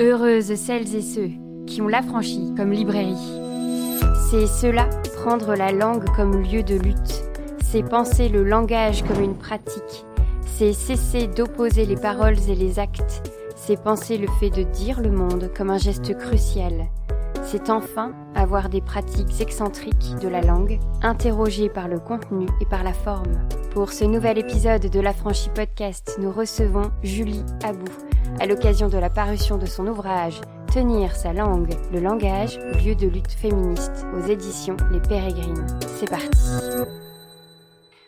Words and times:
Heureuses 0.00 0.54
celles 0.54 0.94
et 0.96 1.02
ceux 1.02 1.28
qui 1.66 1.82
ont 1.82 1.88
l'affranchi 1.88 2.54
comme 2.56 2.72
librairie. 2.72 3.38
C'est 4.30 4.46
cela, 4.46 4.88
prendre 5.22 5.54
la 5.54 5.72
langue 5.72 6.08
comme 6.16 6.42
lieu 6.42 6.62
de 6.62 6.76
lutte. 6.76 7.22
C'est 7.62 7.82
penser 7.82 8.30
le 8.30 8.42
langage 8.42 9.02
comme 9.02 9.22
une 9.22 9.36
pratique. 9.36 10.06
C'est 10.46 10.72
cesser 10.72 11.26
d'opposer 11.26 11.84
les 11.84 11.96
paroles 11.96 12.38
et 12.48 12.54
les 12.54 12.78
actes. 12.78 13.30
C'est 13.56 13.82
penser 13.82 14.16
le 14.16 14.28
fait 14.40 14.48
de 14.48 14.62
dire 14.62 15.02
le 15.02 15.10
monde 15.10 15.50
comme 15.54 15.68
un 15.68 15.76
geste 15.76 16.16
crucial. 16.16 16.86
C'est 17.44 17.68
enfin 17.68 18.12
avoir 18.34 18.70
des 18.70 18.80
pratiques 18.80 19.38
excentriques 19.42 20.14
de 20.22 20.28
la 20.28 20.40
langue, 20.40 20.80
interrogées 21.02 21.68
par 21.68 21.88
le 21.88 21.98
contenu 21.98 22.46
et 22.62 22.66
par 22.66 22.84
la 22.84 22.94
forme. 22.94 23.38
Pour 23.72 23.92
ce 23.92 24.04
nouvel 24.06 24.38
épisode 24.38 24.88
de 24.88 25.00
l'Affranchi 25.00 25.50
Podcast, 25.54 26.16
nous 26.18 26.32
recevons 26.32 26.90
Julie 27.02 27.44
Abou, 27.62 27.84
à 28.38 28.46
l'occasion 28.46 28.88
de 28.88 28.98
la 28.98 29.10
parution 29.10 29.58
de 29.58 29.66
son 29.66 29.86
ouvrage 29.86 30.40
Tenir 30.72 31.16
sa 31.16 31.32
langue, 31.32 31.74
le 31.92 31.98
langage, 31.98 32.58
lieu 32.84 32.94
de 32.94 33.08
lutte 33.08 33.32
féministe, 33.32 34.06
aux 34.14 34.26
éditions 34.28 34.76
Les 34.92 35.00
Pérégrines. 35.00 35.66
C'est 35.96 36.08
parti. 36.08 36.38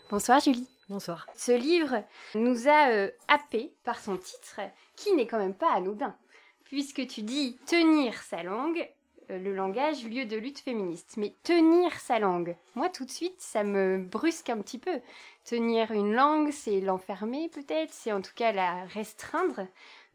Bonsoir 0.09 0.39
Julie. 0.39 0.69
Bonsoir. 0.87 1.27
Ce 1.35 1.51
livre 1.51 2.03
nous 2.35 2.67
a 2.69 2.91
euh, 2.91 3.11
happé 3.27 3.73
par 3.83 3.99
son 3.99 4.15
titre, 4.15 4.61
qui 4.95 5.13
n'est 5.13 5.27
quand 5.27 5.39
même 5.39 5.55
pas 5.55 5.73
anodin, 5.73 6.15
puisque 6.63 7.05
tu 7.07 7.21
dis 7.23 7.57
tenir 7.65 8.21
sa 8.21 8.43
langue, 8.43 8.87
euh, 9.29 9.39
le 9.39 9.53
langage, 9.53 10.05
lieu 10.05 10.25
de 10.25 10.37
lutte 10.37 10.59
féministe. 10.59 11.15
Mais 11.17 11.33
tenir 11.43 11.93
sa 11.99 12.19
langue, 12.19 12.55
moi 12.75 12.89
tout 12.89 13.05
de 13.05 13.11
suite, 13.11 13.39
ça 13.39 13.63
me 13.63 13.97
brusque 13.97 14.49
un 14.49 14.61
petit 14.61 14.79
peu. 14.79 15.01
Tenir 15.45 15.91
une 15.91 16.13
langue, 16.13 16.51
c'est 16.51 16.79
l'enfermer 16.81 17.49
peut-être, 17.49 17.91
c'est 17.91 18.11
en 18.11 18.21
tout 18.21 18.33
cas 18.35 18.51
la 18.51 18.85
restreindre. 18.85 19.67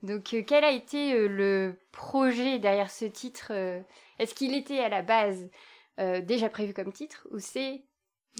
Donc, 0.03 0.33
euh, 0.33 0.43
quel 0.47 0.65
a 0.65 0.71
été 0.71 1.13
euh, 1.13 1.27
le 1.27 1.75
projet 1.93 2.59
derrière 2.59 2.91
ce 2.91 3.05
titre 3.05 3.49
euh, 3.51 3.81
Est-ce 4.19 4.35
qu'il 4.35 4.55
était 4.55 4.81
à 4.81 4.89
la 4.89 5.03
base 5.03 5.49
déjà 6.23 6.49
prévu 6.49 6.73
comme 6.73 6.93
titre 6.93 7.27
ou 7.33 7.41
c'est 7.41 7.83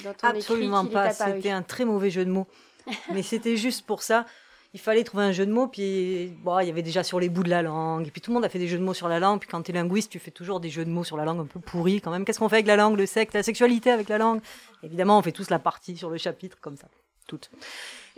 dans 0.05 0.15
ton 0.15 0.29
Absolument 0.29 0.83
écrit 0.83 0.93
pas. 0.93 1.11
C'était 1.11 1.51
un 1.51 1.65
très 1.65 1.85
mauvais 1.85 2.09
jeu 2.09 2.25
de 2.25 2.31
mots. 2.31 2.47
Mais 3.13 3.25
c'était 3.25 3.57
juste 3.57 3.85
pour 3.85 4.05
ça. 4.05 4.27
Il 4.75 4.79
fallait 4.79 5.03
trouver 5.03 5.25
un 5.25 5.33
jeu 5.33 5.45
de 5.45 5.51
mots, 5.51 5.67
puis 5.67 6.29
bon, 6.45 6.61
il 6.61 6.69
y 6.69 6.71
avait 6.71 6.83
déjà 6.83 7.03
sur 7.03 7.19
les 7.19 7.29
bouts 7.29 7.43
de 7.43 7.51
la 7.51 7.63
langue, 7.63 8.07
et 8.07 8.13
puis 8.13 8.21
tout 8.21 8.31
le 8.31 8.35
monde 8.35 8.45
a 8.45 8.49
fait 8.49 8.61
des 8.61 8.69
jeux 8.69 8.79
de 8.79 8.85
mots 8.85 8.95
sur 8.95 9.09
la 9.09 9.19
langue, 9.19 9.41
puis 9.41 9.49
quand 9.49 9.61
tu 9.63 9.73
es 9.73 9.75
linguiste, 9.75 10.13
tu 10.13 10.21
fais 10.21 10.31
toujours 10.31 10.61
des 10.61 10.71
jeux 10.71 10.85
de 10.85 10.91
mots 10.91 11.03
sur 11.03 11.17
la 11.17 11.25
langue 11.25 11.41
un 11.41 11.47
peu 11.47 11.59
pourris 11.59 12.01
quand 12.01 12.13
même. 12.13 12.25
Qu'est-ce 12.25 12.39
qu'on 12.39 12.49
fait 12.49 12.57
avec 12.57 12.69
la 12.69 12.77
langue, 12.77 12.97
le 12.97 13.07
sexe, 13.07 13.35
la 13.35 13.43
sexualité 13.43 13.91
avec 13.91 14.09
la 14.09 14.19
langue? 14.19 14.41
Évidemment, 14.85 15.19
on 15.19 15.23
fait 15.23 15.33
tous 15.33 15.51
la 15.51 15.59
partie 15.59 15.97
sur 15.97 16.11
le 16.11 16.19
chapitre, 16.19 16.59
comme 16.61 16.77
ça, 16.77 16.87
toutes. 17.27 17.51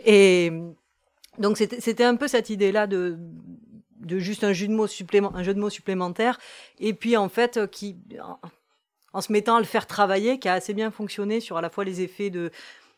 Et 0.05 0.51
donc 1.37 1.57
c'était 1.57 2.03
un 2.03 2.15
peu 2.15 2.27
cette 2.27 2.49
idée-là 2.49 2.87
de, 2.87 3.17
juste 4.07 4.43
un 4.43 4.53
jeu 4.53 4.67
de 4.67 4.73
mots 4.73 4.87
supplémentaire, 5.69 6.39
et 6.79 6.93
puis 6.93 7.15
en 7.15 7.29
fait 7.29 7.57
euh, 7.57 7.67
qui, 7.67 7.97
en, 9.13 9.21
se 9.21 9.31
mettant 9.31 9.55
à 9.55 9.59
le 9.59 9.65
faire 9.65 9.87
travailler, 9.87 10.39
qui 10.39 10.49
a 10.49 10.53
assez 10.53 10.73
bien 10.73 10.91
fonctionné 10.91 11.39
sur 11.39 11.57
à 11.57 11.61
la 11.61 11.69
fois 11.69 11.85
les 11.85 12.01
effets 12.01 12.29
de 12.29 12.51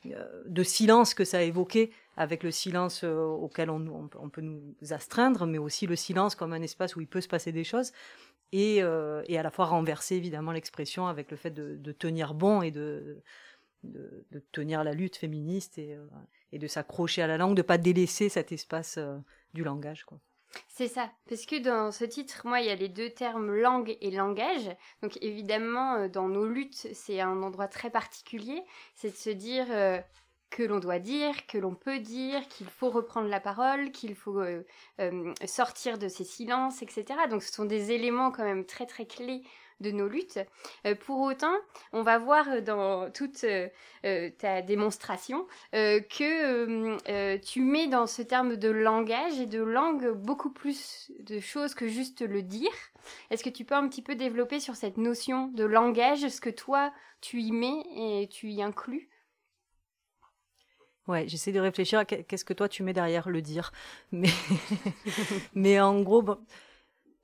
euh, 0.08 0.64
silence 0.64 1.14
que 1.14 1.25
ça 1.25 1.38
a 1.38 1.42
évoqué 1.42 1.92
avec 2.17 2.44
le 2.44 2.52
silence 2.52 3.03
euh, 3.03 3.23
auquel 3.23 3.70
on, 3.70 4.09
peut 4.31 4.42
nous 4.42 4.75
astreindre, 4.92 5.45
mais 5.45 5.58
aussi 5.58 5.88
le 5.88 5.95
silence 5.95 6.36
comme 6.36 6.53
un 6.53 6.62
espace 6.62 6.95
où 6.95 7.02
il 7.02 7.08
peut 7.08 7.22
se 7.22 7.28
passer 7.28 7.52
des 7.52 7.64
choses, 7.64 7.92
et, 8.52 8.84
à 8.84 9.44
la 9.44 9.50
fois 9.50 9.66
renverser 9.66 10.16
évidemment 10.16 10.52
l'expression 10.52 11.08
avec 11.08 11.31
le 11.31 11.38
fait 11.38 11.50
de, 11.50 11.92
tenir 11.92 12.36
bon 12.36 12.62
et 12.62 12.70
de, 12.70 13.23
tenir 14.52 14.84
la 14.84 14.94
lutte 14.94 15.18
féministe 15.18 15.80
et 16.54 16.59
de 16.59 16.68
s'accrocher 16.68 17.22
à 17.22 17.28
la 17.28 17.38
langue, 17.38 17.56
de 17.56 17.62
pas 17.62 17.78
délaisser 17.78 18.30
cet 18.30 18.54
espace 18.54 18.98
du 19.54 19.64
langage. 19.64 20.06
C'est 20.68 20.88
ça, 20.88 21.12
parce 21.30 21.46
que 21.46 21.59
dans 21.59 21.92
ce 21.92 22.06
titre, 22.06 22.42
moi, 22.46 22.59
il 22.59 22.68
y 22.68 22.72
a 22.72 22.76
les 22.76 22.90
deux 22.90 23.09
termes 23.09 23.54
langue 23.54 23.98
et 24.02 24.12
langage. 24.12 24.70
Donc 25.02 25.18
évidemment, 25.22 25.96
euh, 25.96 26.08
dans 26.08 26.28
nos 26.28 26.46
luttes, 26.46 26.88
c'est 26.94 27.22
un 27.22 27.42
endroit 27.44 27.68
très 27.68 27.90
particulier. 27.90 28.64
C'est 28.96 29.12
de 29.12 29.16
se 29.16 29.30
dire 29.30 29.66
euh, 29.70 30.00
que 30.50 30.63
l'on 30.63 30.80
doit 30.80 31.00
dire, 31.00 31.46
que 31.47 31.58
l'on 31.58 31.75
peut 31.75 32.00
dire, 32.00 32.47
qu'il 32.47 32.68
faut 32.68 32.90
reprendre 32.90 33.28
la 33.28 33.40
parole, 33.40 33.92
qu'il 33.92 34.16
faut 34.16 34.40
euh, 34.40 34.63
sortir 35.46 35.97
de 35.97 36.08
ces 36.08 36.24
silences, 36.24 36.81
etc. 36.81 37.06
Donc 37.30 37.44
ce 37.44 37.52
sont 37.52 37.66
des 37.66 37.92
éléments 37.92 38.31
quand 38.31 38.44
même 38.44 38.66
très 38.66 38.86
très 38.86 39.06
clés 39.06 39.44
de 39.79 39.91
nos 39.91 40.07
luttes. 40.07 40.39
Euh, 40.85 40.95
pour 40.95 41.22
autant, 41.22 41.53
on 41.91 42.01
va 42.01 42.17
voir 42.17 42.47
euh, 42.50 42.61
dans 42.61 43.11
toute 43.11 43.44
euh, 43.44 44.29
ta 44.38 44.61
démonstration 44.61 45.47
que 45.72 47.38
tu 47.38 47.61
mets 47.61 47.88
dans 47.88 48.07
ce 48.07 48.22
terme 48.22 48.57
de 48.57 48.69
langage 48.69 49.39
et 49.39 49.45
de 49.45 49.62
langue 49.62 50.12
beaucoup 50.12 50.51
plus 50.51 51.12
de 51.19 51.39
choses 51.39 51.73
que 51.73 51.88
juste 51.88 52.22
le 52.22 52.41
dire. 52.41 52.72
Est-ce 53.29 53.44
que 53.44 53.50
tu 53.50 53.66
peux 53.66 53.75
un 53.75 53.88
petit 53.88 54.01
peu 54.01 54.16
développer 54.16 54.59
sur 54.59 54.75
cette 54.75 54.97
notion 54.97 55.47
de 55.47 55.63
langage, 55.63 56.28
ce 56.28 56.41
que 56.41 56.50
toi 56.50 56.91
tu 57.22 57.41
y 57.41 57.51
mets 57.51 57.83
et 57.95 58.28
tu 58.29 58.50
y 58.50 58.62
inclus? 58.62 59.09
Ouais, 61.07 61.28
j'essaie 61.28 61.51
de 61.51 61.59
réfléchir 61.59 62.00
à 62.00 62.06
qu'est-ce 62.06 62.45
que 62.45 62.53
toi 62.53 62.69
tu 62.69 62.81
mets 62.81 62.94
derrière 62.94 63.29
le 63.29 63.41
dire. 63.41 63.73
Mais, 64.12 64.29
mais 65.53 65.79
en 65.81 66.01
gros, 66.01 66.23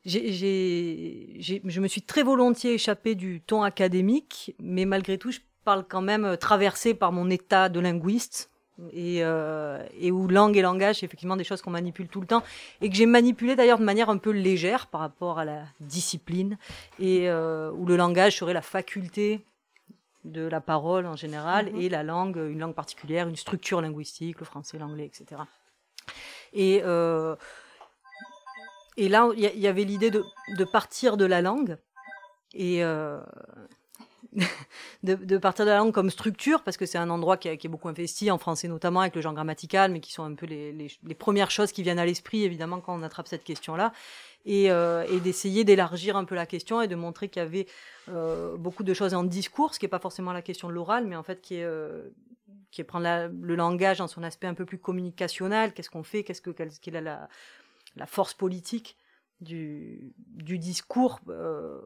je 0.10 1.80
me 1.80 1.88
suis 1.88 2.02
très 2.02 2.24
volontiers 2.24 2.74
échappée 2.74 3.16
du 3.16 3.42
ton 3.42 3.64
académique, 3.64 4.56
mais 4.60 4.86
malgré 4.86 5.18
tout, 5.18 5.32
je 5.32 5.40
parle 5.64 5.86
quand 5.88 6.02
même 6.02 6.26
euh, 6.26 6.36
traversé 6.36 6.94
par 6.94 7.12
mon 7.12 7.30
état 7.30 7.70
de 7.70 7.80
linguiste. 7.80 8.50
Et, 8.94 9.18
euh, 9.24 9.86
et 10.00 10.10
où 10.10 10.30
langue 10.30 10.56
et 10.56 10.62
langage, 10.62 11.00
c'est 11.00 11.06
effectivement 11.06 11.36
des 11.36 11.44
choses 11.44 11.62
qu'on 11.62 11.70
manipule 11.70 12.08
tout 12.08 12.22
le 12.22 12.28
temps, 12.28 12.44
et 12.80 12.90
que 12.90 12.96
j'ai 12.96 13.06
manipulé 13.06 13.58
d'ailleurs 13.58 13.78
de 13.78 13.84
manière 13.84 14.10
un 14.10 14.18
peu 14.18 14.30
légère 14.30 14.88
par 14.88 15.02
rapport 15.02 15.38
à 15.38 15.44
la 15.44 15.64
discipline, 15.82 16.58
et 16.98 17.30
euh, 17.30 17.72
où 17.72 17.86
le 17.86 17.98
langage 17.98 18.38
serait 18.38 18.54
la 18.54 18.62
faculté 18.62 19.42
de 20.24 20.48
la 20.48 20.62
parole 20.62 21.08
en 21.08 21.18
général, 21.18 21.66
mm-hmm. 21.66 21.82
et 21.82 21.90
la 21.90 22.04
langue, 22.04 22.38
une 22.38 22.60
langue 22.60 22.74
particulière, 22.74 23.28
une 23.28 23.36
structure 23.36 23.82
linguistique, 23.82 24.40
le 24.40 24.46
français, 24.46 24.78
l'anglais, 24.78 25.06
etc. 25.06 25.42
Et 26.54 26.82
euh, 26.86 27.36
et 29.00 29.08
là, 29.08 29.30
il 29.38 29.60
y, 29.60 29.68
avait 29.68 29.86
l'idée 29.86 30.12
de, 30.12 30.64
partir 30.66 31.16
de 31.16 31.24
la 31.24 31.42
langue 31.42 31.78
et 32.54 32.84
euh, 32.84 33.22
de, 35.04 35.38
partir 35.38 35.64
de 35.64 35.70
la 35.70 35.78
langue 35.78 35.94
comme 35.94 36.10
structure, 36.10 36.64
parce 36.64 36.76
que 36.76 36.86
c'est 36.86 36.98
un 36.98 37.10
endroit 37.10 37.38
qui, 37.38 37.48
est 37.48 37.68
beaucoup 37.70 37.88
investi 37.88 38.30
en 38.30 38.38
français 38.38 38.68
notamment 38.68 39.00
avec 39.00 39.16
le 39.16 39.22
genre 39.22 39.34
grammatical, 39.34 39.90
mais 39.94 40.02
qui 40.02 40.12
sont 40.12 40.26
un 40.26 40.34
peu 40.34 40.46
les, 40.46 40.90
premières 41.18 41.50
choses 41.50 41.72
qui 41.72 41.82
viennent 41.82 41.98
à 41.98 42.06
l'esprit 42.06 42.44
évidemment 42.44 42.82
quand 42.82 42.94
on 42.94 43.02
attrape 43.02 43.30
cette 43.30 43.46
question-là, 43.46 43.94
et, 44.46 44.70
euh, 44.70 45.06
d'essayer 45.20 45.64
d'élargir 45.64 46.18
un 46.18 46.26
peu 46.26 46.36
la 46.36 46.46
question 46.46 46.82
et 46.82 46.90
de 46.90 46.96
montrer 46.96 47.30
qu'il 47.30 47.42
y 47.42 47.46
avait 47.46 47.68
euh, 48.10 48.58
beaucoup 48.58 48.84
de 48.84 48.94
choses 48.94 49.14
en 49.14 49.24
discours, 49.24 49.74
ce 49.74 49.80
qui 49.80 49.86
n'est 49.86 49.90
pas 49.90 50.00
forcément 50.00 50.34
la 50.34 50.42
question 50.42 50.68
de 50.68 50.74
l'oral, 50.74 51.08
mais 51.08 51.16
en 51.16 51.24
fait 51.24 51.40
qui 51.40 51.56
est 51.56 52.84
prendre 52.84 53.30
le 53.42 53.56
langage 53.56 54.00
dans 54.00 54.08
son 54.08 54.24
aspect 54.24 54.48
un 54.48 54.56
peu 54.56 54.66
plus 54.66 54.78
communicationnel, 54.78 55.74
qu'est-ce 55.74 55.90
qu'on 55.90 56.04
fait, 56.04 56.24
qu'est-ce 56.24 56.42
que 56.42 56.50
quelle, 56.50 56.96
est 56.96 57.02
la, 57.02 57.30
la 57.96 58.06
force 58.06 58.34
politique 58.34 58.98
du, 59.42 60.14
du 60.18 60.58
discours 60.60 61.20
euh, 61.30 61.80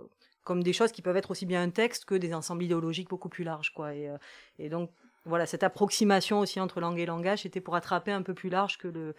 comme 0.44 0.64
des 0.64 0.74
choses 0.74 0.91
qui 0.91 1.02
peuvent 1.02 1.18
être 1.18 1.31
aussi 1.31 1.46
bien 1.46 1.62
un 1.62 1.69
texte 1.69 2.06
que 2.06 2.16
des 2.16 2.34
ensembles 2.34 2.64
idéologiques 2.64 3.09
beaucoup 3.09 3.30
plus 3.30 3.44
larges. 3.44 3.74
Quoi. 3.74 3.96
Et, 3.96 4.09
euh, 4.09 4.18
et 4.59 4.69
donc, 4.69 4.91
voilà, 5.25 5.46
cette 5.46 5.64
approximation 5.64 6.40
aussi 6.40 6.59
entre 6.59 6.81
langue 6.81 7.00
et 7.00 7.06
langage 7.06 7.46
était 7.46 7.62
pour 7.62 7.75
attraper 7.75 8.12
un 8.12 8.22
peu 8.22 8.34
plus 8.34 8.50
large 8.50 8.78
que 8.78 8.88
le, 8.90 9.16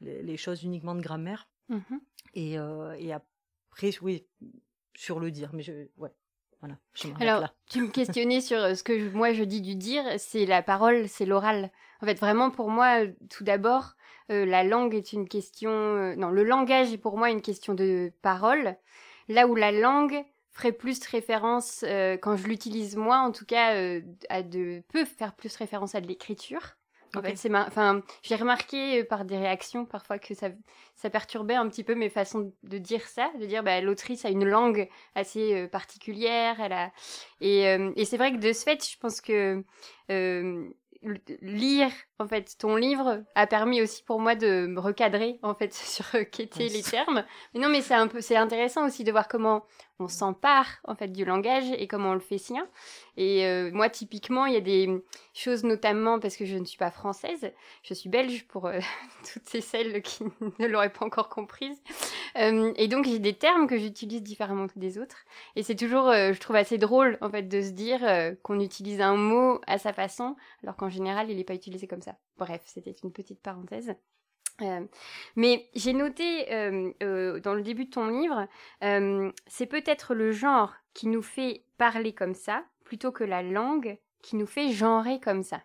les, 0.00 0.36
choses 0.36 0.64
uniquement 0.64 0.94
de 0.94 1.00
grammaire. 1.00 1.48
Mm-hmm. 1.70 2.00
Et, 2.34 2.58
euh, 2.58 2.96
et 2.98 3.12
après, 3.12 3.92
oui, 4.02 4.26
sur 4.96 5.20
le 5.20 5.30
dire. 5.30 5.50
Mais 5.52 5.62
je, 5.62 5.86
ouais, 5.96 6.12
voilà, 6.60 6.76
Alors, 7.20 7.48
tu 7.70 7.82
me 7.82 7.88
questionnais 7.88 8.40
sur 8.40 8.76
ce 8.76 8.82
que 8.82 9.10
moi 9.10 9.32
je 9.32 9.44
dis 9.44 9.60
du 9.60 9.76
dire, 9.76 10.04
c'est 10.18 10.46
la 10.46 10.62
parole, 10.62 11.08
c'est 11.08 11.26
l'oral. 11.26 11.70
En 12.00 12.06
fait, 12.06 12.18
vraiment 12.18 12.50
pour 12.50 12.70
moi, 12.70 13.06
tout 13.30 13.44
d'abord, 13.44 13.94
euh, 14.30 14.46
la 14.46 14.64
langue 14.64 14.94
est 14.94 15.12
une 15.12 15.28
question... 15.28 15.70
Euh, 15.70 16.14
non, 16.16 16.30
le 16.30 16.44
langage 16.44 16.92
est 16.92 16.98
pour 16.98 17.18
moi 17.18 17.30
une 17.30 17.42
question 17.42 17.74
de 17.74 18.12
parole, 18.22 18.76
là 19.28 19.46
où 19.46 19.54
la 19.54 19.72
langue 19.72 20.24
ferait 20.52 20.72
plus 20.72 21.04
référence, 21.06 21.84
euh, 21.86 22.16
quand 22.16 22.36
je 22.36 22.46
l'utilise 22.46 22.96
moi 22.96 23.18
en 23.18 23.32
tout 23.32 23.44
cas, 23.44 23.74
à 24.28 24.42
de... 24.42 24.82
peut 24.92 25.04
faire 25.04 25.34
plus 25.34 25.54
référence 25.56 25.94
à 25.94 26.00
de 26.00 26.06
l'écriture. 26.06 26.76
En 27.16 27.22
fait, 27.22 27.36
c'est 27.36 27.54
enfin, 27.54 28.02
j'ai 28.22 28.34
remarqué 28.34 29.04
par 29.04 29.24
des 29.24 29.36
réactions 29.36 29.84
parfois 29.84 30.18
que 30.18 30.34
ça, 30.34 30.48
ça 30.96 31.10
perturbait 31.10 31.54
un 31.54 31.68
petit 31.68 31.84
peu 31.84 31.94
mes 31.94 32.08
façons 32.08 32.52
de 32.64 32.78
dire 32.78 33.06
ça, 33.06 33.30
de 33.38 33.46
dire 33.46 33.62
bah, 33.62 33.80
l'autrice 33.80 34.24
a 34.24 34.30
une 34.30 34.44
langue 34.44 34.88
assez 35.14 35.68
particulière, 35.68 36.60
elle 36.60 36.72
a 36.72 36.90
et, 37.40 37.66
et 37.94 38.04
c'est 38.04 38.16
vrai 38.16 38.32
que 38.32 38.38
de 38.38 38.52
ce 38.52 38.64
fait, 38.64 38.84
je 38.84 38.98
pense 38.98 39.20
que 39.20 39.64
lire 41.40 41.90
en 42.18 42.26
fait 42.26 42.56
ton 42.58 42.76
livre 42.76 43.22
a 43.34 43.46
permis 43.46 43.82
aussi 43.82 44.02
pour 44.02 44.20
moi 44.20 44.34
de 44.34 44.66
me 44.66 44.80
recadrer 44.80 45.38
en 45.42 45.54
fait 45.54 45.72
sur 45.74 46.06
qu'étaient 46.30 46.68
les 46.68 46.82
termes. 46.82 47.24
Mais 47.54 47.60
non, 47.60 47.68
mais 47.68 47.82
c'est 47.82 47.94
un 47.94 48.08
peu, 48.08 48.20
c'est 48.20 48.36
intéressant 48.36 48.86
aussi 48.86 49.04
de 49.04 49.12
voir 49.12 49.28
comment 49.28 49.64
on 50.00 50.08
s'empare 50.08 50.66
en 50.84 50.96
fait 50.96 51.08
du 51.08 51.24
langage 51.24 51.70
et 51.78 51.86
comment 51.86 52.10
on 52.10 52.14
le 52.14 52.20
fait 52.20 52.38
sien. 52.38 52.66
Et 53.16 53.46
euh, 53.46 53.70
moi, 53.72 53.88
typiquement, 53.88 54.46
il 54.46 54.54
y 54.54 54.56
a 54.56 54.60
des 54.60 54.90
choses, 55.34 55.62
notamment 55.62 56.18
parce 56.18 56.36
que 56.36 56.44
je 56.44 56.56
ne 56.56 56.64
suis 56.64 56.78
pas 56.78 56.90
française, 56.90 57.52
je 57.82 57.94
suis 57.94 58.08
belge 58.08 58.44
pour 58.48 58.66
euh, 58.66 58.80
toutes 59.32 59.46
ces 59.46 59.60
celles 59.60 60.02
qui 60.02 60.24
ne 60.58 60.66
l'auraient 60.66 60.92
pas 60.92 61.04
encore 61.04 61.28
comprise. 61.28 61.80
Euh, 62.36 62.72
et 62.76 62.88
donc, 62.88 63.04
j'ai 63.04 63.20
des 63.20 63.34
termes 63.34 63.68
que 63.68 63.78
j'utilise 63.78 64.22
différemment 64.22 64.66
des 64.74 64.98
autres. 64.98 65.18
Et 65.54 65.62
c'est 65.62 65.76
toujours, 65.76 66.12
je 66.12 66.38
trouve 66.40 66.56
assez 66.56 66.78
drôle 66.78 67.16
en 67.20 67.30
fait 67.30 67.42
de 67.42 67.62
se 67.62 67.70
dire 67.70 68.00
qu'on 68.42 68.58
utilise 68.58 69.00
un 69.00 69.16
mot 69.16 69.60
à 69.66 69.78
sa 69.78 69.92
façon, 69.92 70.34
alors 70.62 70.76
qu'en 70.76 70.88
général, 70.94 71.30
il 71.30 71.36
n'est 71.36 71.44
pas 71.44 71.54
utilisé 71.54 71.86
comme 71.86 72.02
ça. 72.02 72.16
Bref, 72.38 72.62
c'était 72.66 72.94
une 73.02 73.12
petite 73.12 73.42
parenthèse. 73.42 73.94
Euh, 74.62 74.86
mais 75.36 75.68
j'ai 75.74 75.92
noté 75.92 76.52
euh, 76.52 76.92
euh, 77.02 77.40
dans 77.40 77.54
le 77.54 77.62
début 77.62 77.86
de 77.86 77.90
ton 77.90 78.06
livre, 78.08 78.46
c'est 79.46 79.66
peut-être 79.66 80.14
le 80.14 80.32
genre 80.32 80.74
qui 80.92 81.08
nous 81.08 81.22
fait 81.22 81.64
parler 81.76 82.12
comme 82.12 82.34
ça, 82.34 82.64
plutôt 82.84 83.10
que 83.10 83.24
la 83.24 83.42
langue 83.42 83.98
qui 84.22 84.36
nous 84.36 84.46
fait 84.46 84.70
genrer 84.70 85.20
comme 85.20 85.42
ça. 85.42 85.62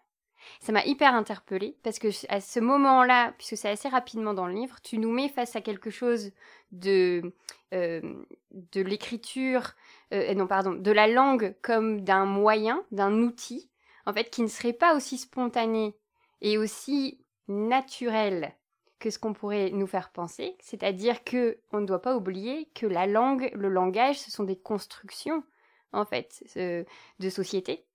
Ça 0.61 0.71
m'a 0.71 0.85
hyper 0.85 1.13
interpellée 1.13 1.77
parce 1.83 1.99
que 1.99 2.07
à 2.29 2.39
ce 2.39 2.61
moment-là, 2.61 3.33
puisque 3.37 3.57
c'est 3.57 3.69
assez 3.69 3.89
rapidement 3.89 4.33
dans 4.33 4.47
le 4.47 4.53
livre, 4.53 4.77
tu 4.81 4.97
nous 4.97 5.11
mets 5.11 5.27
face 5.27 5.55
à 5.55 5.61
quelque 5.61 5.89
chose 5.89 6.31
de 6.71 7.33
de 7.71 8.81
l'écriture, 8.81 9.75
non 10.11 10.47
pardon, 10.47 10.71
de 10.71 10.91
la 10.91 11.07
langue 11.07 11.55
comme 11.61 12.01
d'un 12.01 12.25
moyen, 12.25 12.83
d'un 12.91 13.21
outil, 13.21 13.69
en 14.09 14.13
fait, 14.13 14.31
qui 14.31 14.41
ne 14.41 14.47
serait 14.47 14.73
pas 14.73 14.95
aussi 14.95 15.19
spontané 15.19 15.95
et 16.41 16.57
aussi 16.57 17.23
naturel 17.47 18.55
que 18.97 19.11
ce 19.11 19.19
qu'on 19.19 19.33
pourrait 19.33 19.69
nous 19.69 19.85
faire 19.85 20.11
penser, 20.11 20.57
c'est-à-dire 20.59 21.23
que 21.23 21.59
on 21.71 21.79
ne 21.79 21.85
doit 21.85 22.01
pas 22.01 22.15
oublier 22.15 22.69
que 22.73 22.87
la 22.87 23.05
langue, 23.05 23.51
le 23.53 23.69
langage, 23.69 24.19
ce 24.19 24.31
sont 24.31 24.43
des 24.43 24.57
constructions 24.57 25.43
en 25.93 26.05
fait 26.05 26.43
de 26.55 27.29
société. 27.29 27.85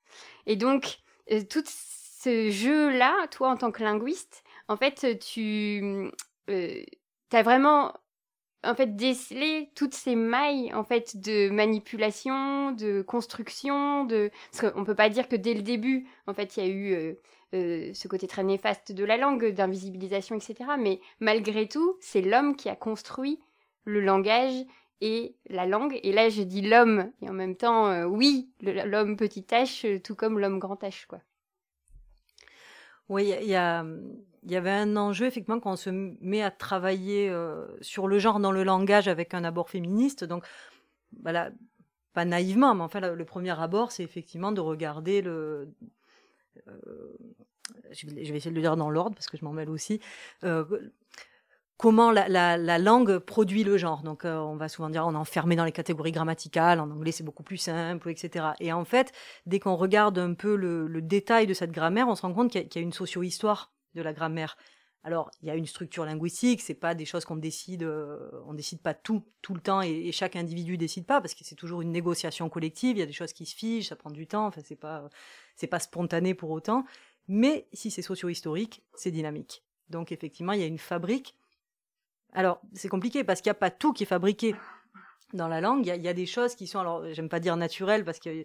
Et 0.46 0.54
donc 0.54 0.98
euh, 1.32 1.42
tout 1.42 1.64
ce 1.66 2.50
jeu-là, 2.50 3.26
toi 3.28 3.50
en 3.50 3.56
tant 3.56 3.72
que 3.72 3.82
linguiste, 3.82 4.44
en 4.68 4.76
fait 4.76 5.18
tu 5.18 6.10
euh, 6.48 6.84
as 7.32 7.42
vraiment 7.42 7.92
en 8.64 8.74
fait 8.74 8.96
décelé 8.96 9.70
toutes 9.74 9.94
ces 9.94 10.16
mailles 10.16 10.72
en 10.74 10.84
fait 10.84 11.16
de 11.16 11.50
manipulation, 11.50 12.72
de 12.72 13.02
construction, 13.02 14.04
de 14.04 14.30
parce 14.52 14.72
qu'on 14.72 14.84
peut 14.84 14.94
pas 14.94 15.08
dire 15.08 15.28
que 15.28 15.36
dès 15.36 15.54
le 15.54 15.62
début 15.62 16.06
en 16.26 16.34
fait 16.34 16.56
il 16.56 16.64
y 16.64 16.66
a 16.66 16.70
eu 16.70 16.92
euh, 16.94 17.14
euh, 17.54 17.92
ce 17.94 18.08
côté 18.08 18.26
très 18.26 18.42
néfaste 18.42 18.90
de 18.92 19.04
la 19.04 19.16
langue, 19.16 19.52
d'invisibilisation, 19.52 20.34
etc. 20.34 20.70
Mais 20.78 21.00
malgré 21.20 21.68
tout, 21.68 21.96
c'est 22.00 22.22
l'homme 22.22 22.56
qui 22.56 22.68
a 22.68 22.74
construit 22.74 23.38
le 23.84 24.00
langage 24.00 24.64
et 25.00 25.36
la 25.48 25.66
langue. 25.66 26.00
Et 26.02 26.10
là, 26.10 26.28
je 26.30 26.42
dis 26.42 26.62
l'homme, 26.62 27.12
et 27.22 27.28
en 27.28 27.32
même 27.32 27.54
temps, 27.54 27.86
euh, 27.86 28.06
oui, 28.06 28.50
l'homme 28.60 29.16
petit 29.16 29.42
H, 29.42 30.00
tout 30.02 30.16
comme 30.16 30.40
l'homme 30.40 30.58
grand 30.58 30.82
H, 30.82 31.06
quoi. 31.06 31.20
Oui, 33.08 33.34
il 33.40 33.48
y, 33.48 33.56
avait 33.56 34.70
un 34.70 34.96
enjeu, 34.96 35.26
effectivement, 35.26 35.60
quand 35.60 35.72
on 35.72 35.76
se 35.76 35.90
met 35.90 36.42
à 36.42 36.50
travailler 36.50 37.32
sur 37.80 38.08
le 38.08 38.18
genre 38.18 38.40
dans 38.40 38.52
le 38.52 38.64
langage 38.64 39.08
avec 39.08 39.34
un 39.34 39.44
abord 39.44 39.68
féministe. 39.68 40.24
Donc, 40.24 40.44
voilà, 41.22 41.50
pas 42.14 42.24
naïvement, 42.24 42.74
mais 42.74 42.82
enfin, 42.82 43.00
le 43.00 43.24
premier 43.24 43.58
abord, 43.60 43.92
c'est 43.92 44.02
effectivement 44.02 44.52
de 44.52 44.60
regarder 44.60 45.20
le, 45.20 45.68
euh, 46.68 47.16
je 47.92 48.06
vais 48.06 48.36
essayer 48.36 48.50
de 48.50 48.56
le 48.56 48.60
dire 48.60 48.76
dans 48.76 48.90
l'ordre 48.90 49.14
parce 49.14 49.28
que 49.28 49.36
je 49.36 49.44
m'en 49.44 49.52
mêle 49.52 49.70
aussi. 49.70 50.00
Euh, 50.44 50.64
comment 51.84 52.10
la, 52.12 52.78
langue 52.78 53.18
produit 53.18 53.62
le 53.62 53.76
genre. 53.76 54.02
Donc, 54.02 54.24
euh, 54.24 54.38
on 54.38 54.56
va 54.56 54.70
souvent 54.70 54.88
dire 54.88 55.04
on 55.06 55.12
est 55.12 55.18
enfermé 55.18 55.54
dans 55.54 55.66
les 55.66 55.72
catégories 55.72 56.12
grammaticales. 56.12 56.80
En 56.80 56.90
anglais, 56.90 57.12
c'est 57.12 57.24
beaucoup 57.24 57.42
plus 57.42 57.58
simple, 57.58 58.08
etc. 58.08 58.52
Et 58.58 58.72
en 58.72 58.86
fait, 58.86 59.12
dès 59.44 59.60
qu'on 59.60 59.76
regarde 59.76 60.18
un 60.18 60.32
peu 60.32 60.56
le, 60.56 61.02
détail 61.02 61.46
de 61.46 61.52
cette 61.52 61.72
grammaire, 61.72 62.08
on 62.08 62.14
se 62.14 62.22
rend 62.22 62.32
compte 62.32 62.50
qu'il 62.50 62.66
y, 62.74 62.78
a 62.78 62.80
une 62.80 62.94
socio-histoire 62.94 63.74
de 63.94 64.00
la 64.00 64.14
grammaire. 64.14 64.56
Alors, 65.02 65.30
il 65.42 65.48
y 65.48 65.50
a 65.50 65.56
une 65.56 65.66
structure 65.66 66.06
linguistique, 66.06 66.62
c'est 66.62 66.72
pas 66.72 66.94
des 66.94 67.04
choses 67.04 67.26
qu'on 67.26 67.36
décide, 67.36 67.86
on 68.46 68.54
décide 68.54 68.80
pas 68.80 68.94
tout 68.94 69.22
tout 69.42 69.52
le 69.52 69.60
temps 69.60 69.82
et, 69.82 70.10
chaque 70.10 70.36
individu 70.36 70.78
décide 70.78 71.04
pas 71.04 71.20
parce 71.20 71.34
que 71.34 71.44
c'est 71.44 71.54
toujours 71.54 71.82
une 71.82 71.92
négociation 71.92 72.48
collective. 72.48 72.96
Il 72.96 73.00
y 73.00 73.02
a 73.02 73.06
des 73.06 73.12
choses 73.12 73.34
qui 73.34 73.44
se 73.44 73.54
figent, 73.54 73.86
ça 73.86 73.96
prend 73.96 74.10
du 74.10 74.26
temps. 74.26 74.46
Enfin, 74.46 74.62
c'est 74.64 74.74
pas 74.74 75.10
c'est 75.54 75.66
pas 75.66 75.80
spontané 75.80 76.32
pour 76.32 76.50
autant, 76.50 76.86
mais 77.28 77.68
si 77.74 77.90
c'est 77.90 78.00
socio-historique, 78.00 78.82
c'est 78.94 79.10
dynamique. 79.10 79.62
Donc 79.90 80.12
effectivement, 80.12 80.52
il 80.52 80.60
y 80.60 80.64
a 80.64 80.66
une 80.66 80.78
fabrique. 80.78 81.36
Alors, 82.34 82.60
c'est 82.72 82.88
compliqué 82.88 83.24
parce 83.24 83.40
qu'il 83.40 83.50
n'y 83.50 83.56
a 83.56 83.60
pas 83.60 83.70
tout 83.70 83.92
qui 83.92 84.02
est 84.02 84.06
fabriqué 84.06 84.54
dans 85.32 85.48
la 85.48 85.60
langue. 85.60 85.86
Il 85.86 86.02
y, 86.02 86.08
a, 86.08 86.14
des 86.14 86.26
choses 86.26 86.54
qui 86.54 86.66
sont, 86.66 86.80
alors, 86.80 87.04
j'aime 87.12 87.28
pas 87.28 87.40
dire 87.40 87.56
naturelles 87.56 88.04
parce 88.04 88.18
que 88.18 88.44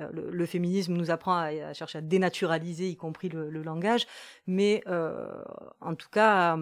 euh, 0.00 0.08
le, 0.12 0.46
féminisme 0.46 0.94
nous 0.94 1.10
apprend 1.10 1.36
à, 1.36 1.72
chercher 1.72 1.98
à 1.98 2.00
dénaturaliser, 2.00 2.88
y 2.88 2.96
compris 2.96 3.28
le, 3.28 3.50
langage, 3.62 4.06
mais 4.46 4.82
euh, 4.86 5.26
en 5.80 5.94
tout 5.94 6.08
cas 6.10 6.56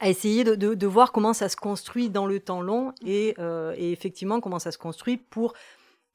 à, 0.00 0.08
essayer 0.08 0.44
de, 0.44 0.86
voir 0.86 1.12
comment 1.12 1.34
ça 1.34 1.48
se 1.48 1.56
construit 1.56 2.08
dans 2.08 2.26
le 2.26 2.40
temps 2.40 2.62
long 2.62 2.92
et, 3.04 3.34
euh, 3.38 3.74
et 3.76 3.92
effectivement 3.92 4.40
comment 4.40 4.58
ça 4.58 4.72
se 4.72 4.78
construit 4.78 5.18
pour, 5.18 5.52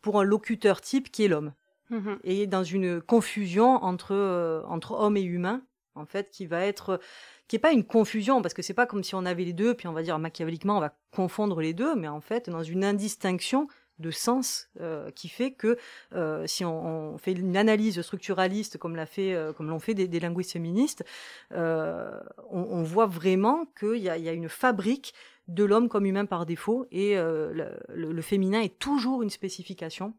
pour 0.01 0.19
un 0.19 0.23
locuteur 0.23 0.81
type 0.81 1.11
qui 1.11 1.25
est 1.25 1.27
l'homme. 1.27 1.53
Mmh 1.89 2.15
et 2.23 2.47
dans 2.47 2.63
une 2.63 2.99
confusion 3.01 3.83
entre, 3.83 4.13
euh, 4.13 4.63
entre 4.67 4.93
homme 4.93 5.17
et 5.17 5.21
humain, 5.21 5.61
en 5.93 6.05
fait, 6.05 6.31
qui 6.31 6.45
va 6.45 6.65
être 6.65 6.99
qui 7.47 7.55
est 7.55 7.59
pas 7.59 7.71
une 7.71 7.83
confusion 7.83 8.41
parce 8.41 8.53
que 8.53 8.61
c'est 8.61 8.73
pas 8.73 8.85
comme 8.85 9.03
si 9.03 9.15
on 9.15 9.25
avait 9.25 9.43
les 9.43 9.53
deux 9.53 9.73
puis 9.73 9.87
on 9.87 9.93
va 9.93 10.03
dire 10.03 10.17
machiavéliquement 10.19 10.77
on 10.77 10.81
va 10.81 10.97
confondre 11.11 11.61
les 11.61 11.73
deux 11.73 11.95
mais 11.95 12.07
en 12.07 12.21
fait 12.21 12.49
dans 12.49 12.63
une 12.63 12.83
indistinction 12.83 13.67
de 13.99 14.11
sens 14.11 14.69
euh, 14.81 15.09
qui 15.11 15.29
fait 15.29 15.51
que 15.51 15.77
euh, 16.13 16.45
si 16.47 16.65
on, 16.65 17.17
fait 17.17 17.31
une 17.31 17.55
analyse 17.55 18.01
structuraliste 18.01 18.77
comme 18.77 18.95
l'a 18.95 19.05
fait 19.05 19.37
comme 19.55 19.69
l'ont 19.69 19.79
fait 19.79 19.93
des, 19.93 20.19
linguistes 20.19 20.51
féministes 20.53 21.03
on, 21.51 22.83
voit 22.83 23.07
vraiment 23.07 23.65
qu'il 23.79 23.97
y, 23.97 24.03
y 24.03 24.09
a, 24.09 24.33
une 24.33 24.49
fabrique 24.49 25.13
de 25.47 25.63
l'homme 25.63 25.89
comme 25.89 26.05
humain 26.05 26.25
par 26.25 26.45
défaut 26.45 26.87
et 26.91 27.15
le, 27.15 27.77
le, 27.89 28.21
féminin 28.21 28.61
est 28.61 28.79
toujours 28.79 29.21
une 29.21 29.29
spécification 29.29 30.13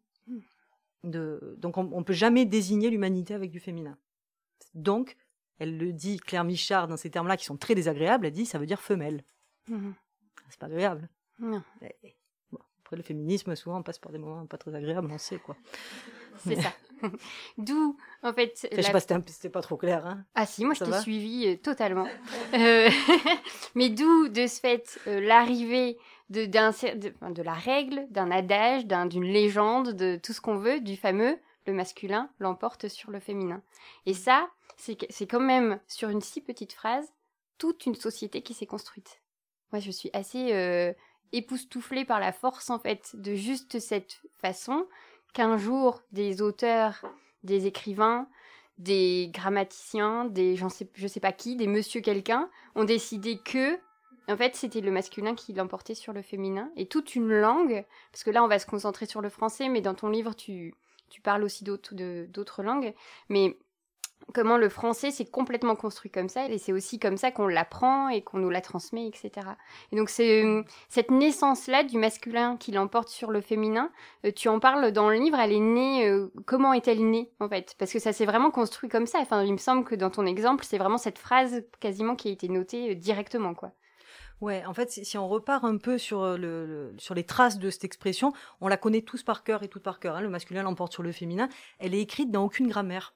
donc 1.06 1.78
on, 1.78 1.84
ne 1.84 2.04
peut 2.04 2.12
jamais 2.12 2.44
désigner 2.44 2.90
l'humanité 2.90 3.34
avec 3.34 3.50
du 3.50 3.60
féminin. 3.60 3.96
Donc, 4.74 5.16
elle 5.58 5.78
le 5.78 5.92
dit, 5.92 6.18
Claire 6.18 6.44
Michard, 6.44 6.88
dans 6.88 6.96
ces 6.96 7.10
termes-là 7.10 7.36
qui 7.36 7.44
sont 7.44 7.56
très 7.56 7.74
désagréables, 7.74 8.26
elle 8.26 8.32
dit 8.32 8.46
ça 8.46 8.58
veut 8.58 8.66
dire 8.66 8.80
femelle. 8.80 9.22
Mmh. 9.68 9.92
C'est 10.50 10.60
pas 10.60 10.66
agréable. 10.66 11.08
après, 11.40 12.96
le 12.96 13.02
féminisme, 13.02 13.54
souvent, 13.56 13.78
on 13.78 13.82
passe 13.82 13.98
par 13.98 14.12
des 14.12 14.18
moments 14.18 14.46
pas 14.46 14.58
très 14.58 14.74
agréables, 14.74 15.10
on 15.10 15.18
sait 15.18 15.38
quoi. 15.38 15.56
C'est 16.38 16.60
ça. 16.60 16.72
D'où, 17.58 17.96
en 18.22 18.32
fait. 18.32 18.68
Je 18.72 18.80
sais 18.80 18.92
pas, 18.92 19.00
c'était 19.00 19.50
pas 19.50 19.62
trop 19.62 19.76
clair. 19.76 20.06
Hein. 20.06 20.24
Ah 20.34 20.46
si, 20.46 20.64
moi 20.64 20.74
je 20.74 20.84
t'ai 20.84 21.00
suivi 21.00 21.46
euh, 21.46 21.56
totalement. 21.56 22.06
Euh, 22.54 22.88
mais 23.74 23.90
d'où, 23.90 24.28
de 24.28 24.46
ce 24.46 24.60
fait, 24.60 24.98
euh, 25.06 25.20
l'arrivée 25.20 25.98
de, 26.30 26.44
de, 26.46 27.42
la 27.42 27.52
règle, 27.52 28.06
d'un 28.10 28.30
adage, 28.30 28.86
d'une 28.86 29.24
légende, 29.24 29.92
de 29.92 30.18
tout 30.22 30.32
ce 30.32 30.40
qu'on 30.40 30.56
veut, 30.56 30.80
du 30.80 30.96
fameux 30.96 31.38
le 31.66 31.72
masculin 31.72 32.30
l'emporte 32.38 32.88
sur 32.88 33.10
le 33.10 33.20
féminin. 33.20 33.62
Et 34.06 34.14
ça, 34.14 34.48
c'est 34.76 35.26
quand 35.26 35.40
même 35.40 35.80
sur 35.86 36.10
une 36.10 36.20
si 36.20 36.40
petite 36.40 36.72
phrase 36.72 37.12
toute 37.58 37.86
une 37.86 37.94
société 37.94 38.42
qui 38.42 38.54
s'est 38.54 38.66
construite. 38.66 39.22
Moi, 39.72 39.80
je 39.80 39.90
suis 39.90 40.10
assez 40.12 40.52
euh, 40.52 40.92
époustouflée 41.32 42.04
par 42.04 42.20
la 42.20 42.32
force 42.32 42.70
en 42.70 42.78
fait 42.78 43.10
de 43.14 43.34
juste 43.34 43.78
cette 43.78 44.20
façon 44.34 44.86
qu'un 45.32 45.56
jour 45.56 46.02
des 46.12 46.42
auteurs, 46.42 47.02
des 47.42 47.66
écrivains, 47.66 48.28
des 48.78 49.30
grammaticiens, 49.32 50.26
des 50.26 50.56
sais, 50.68 50.88
je 50.94 51.06
sais 51.06 51.20
pas 51.20 51.32
qui, 51.32 51.56
des 51.56 51.66
monsieur 51.66 52.00
quelqu'un 52.00 52.50
ont 52.74 52.84
décidé 52.84 53.38
que 53.38 53.78
en 54.28 54.36
fait, 54.36 54.56
c'était 54.56 54.80
le 54.80 54.90
masculin 54.90 55.34
qui 55.34 55.52
l'emportait 55.52 55.94
sur 55.94 56.12
le 56.12 56.20
féminin. 56.20 56.70
Et 56.76 56.86
toute 56.86 57.14
une 57.14 57.28
langue, 57.28 57.84
parce 58.10 58.24
que 58.24 58.30
là, 58.30 58.42
on 58.42 58.48
va 58.48 58.58
se 58.58 58.66
concentrer 58.66 59.06
sur 59.06 59.20
le 59.20 59.28
français, 59.28 59.68
mais 59.68 59.80
dans 59.80 59.94
ton 59.94 60.08
livre, 60.08 60.34
tu, 60.34 60.74
tu 61.10 61.20
parles 61.20 61.44
aussi 61.44 61.62
d'autres 61.62 62.62
langues. 62.64 62.92
Mais 63.28 63.56
comment 64.34 64.58
le 64.58 64.68
français 64.68 65.10
s'est 65.10 65.24
complètement 65.24 65.76
construit 65.76 66.10
comme 66.10 66.28
ça, 66.28 66.46
et 66.46 66.58
c'est 66.58 66.72
aussi 66.72 66.98
comme 66.98 67.16
ça 67.16 67.30
qu'on 67.30 67.46
l'apprend 67.46 68.08
et 68.08 68.22
qu'on 68.22 68.38
nous 68.38 68.50
la 68.50 68.60
transmet, 68.60 69.06
etc. 69.06 69.30
Et 69.92 69.96
donc 69.96 70.10
c'est 70.10 70.44
euh, 70.44 70.62
cette 70.88 71.10
naissance-là 71.10 71.84
du 71.84 71.98
masculin 71.98 72.56
qui 72.56 72.72
l'emporte 72.72 73.08
sur 73.08 73.30
le 73.30 73.40
féminin, 73.40 73.90
euh, 74.24 74.32
tu 74.32 74.48
en 74.48 74.60
parles 74.60 74.92
dans 74.92 75.08
le 75.08 75.16
livre, 75.16 75.38
elle 75.38 75.52
est 75.52 75.60
née, 75.60 76.08
euh, 76.08 76.30
comment 76.44 76.72
est-elle 76.72 77.08
née 77.08 77.30
en 77.40 77.48
fait? 77.48 77.74
Parce 77.78 77.92
que 77.92 77.98
ça 77.98 78.12
s'est 78.12 78.26
vraiment 78.26 78.50
construit 78.50 78.90
comme 78.90 79.06
ça, 79.06 79.20
enfin 79.20 79.42
il 79.42 79.52
me 79.52 79.58
semble 79.58 79.84
que 79.84 79.94
dans 79.94 80.10
ton 80.10 80.26
exemple, 80.26 80.64
c'est 80.64 80.78
vraiment 80.78 80.98
cette 80.98 81.18
phrase 81.18 81.64
quasiment 81.80 82.16
qui 82.16 82.28
a 82.28 82.32
été 82.32 82.48
notée 82.48 82.94
directement, 82.94 83.54
quoi. 83.54 83.72
Ouais, 84.42 84.62
en 84.66 84.74
fait, 84.74 84.90
si 84.90 85.16
on 85.16 85.28
repart 85.28 85.64
un 85.64 85.78
peu 85.78 85.96
sur, 85.96 86.36
le, 86.36 86.92
sur 86.98 87.14
les 87.14 87.24
traces 87.24 87.58
de 87.58 87.70
cette 87.70 87.84
expression, 87.84 88.34
on 88.60 88.68
la 88.68 88.76
connaît 88.76 89.00
tous 89.00 89.22
par 89.22 89.44
cœur 89.44 89.62
et 89.62 89.68
toutes 89.68 89.82
par 89.82 89.98
cœur. 89.98 90.16
Hein, 90.16 90.20
le 90.20 90.28
masculin 90.28 90.62
l'emporte 90.62 90.92
sur 90.92 91.02
le 91.02 91.10
féminin. 91.10 91.48
Elle 91.78 91.94
est 91.94 92.02
écrite 92.02 92.30
dans 92.30 92.44
aucune 92.44 92.68
grammaire. 92.68 93.14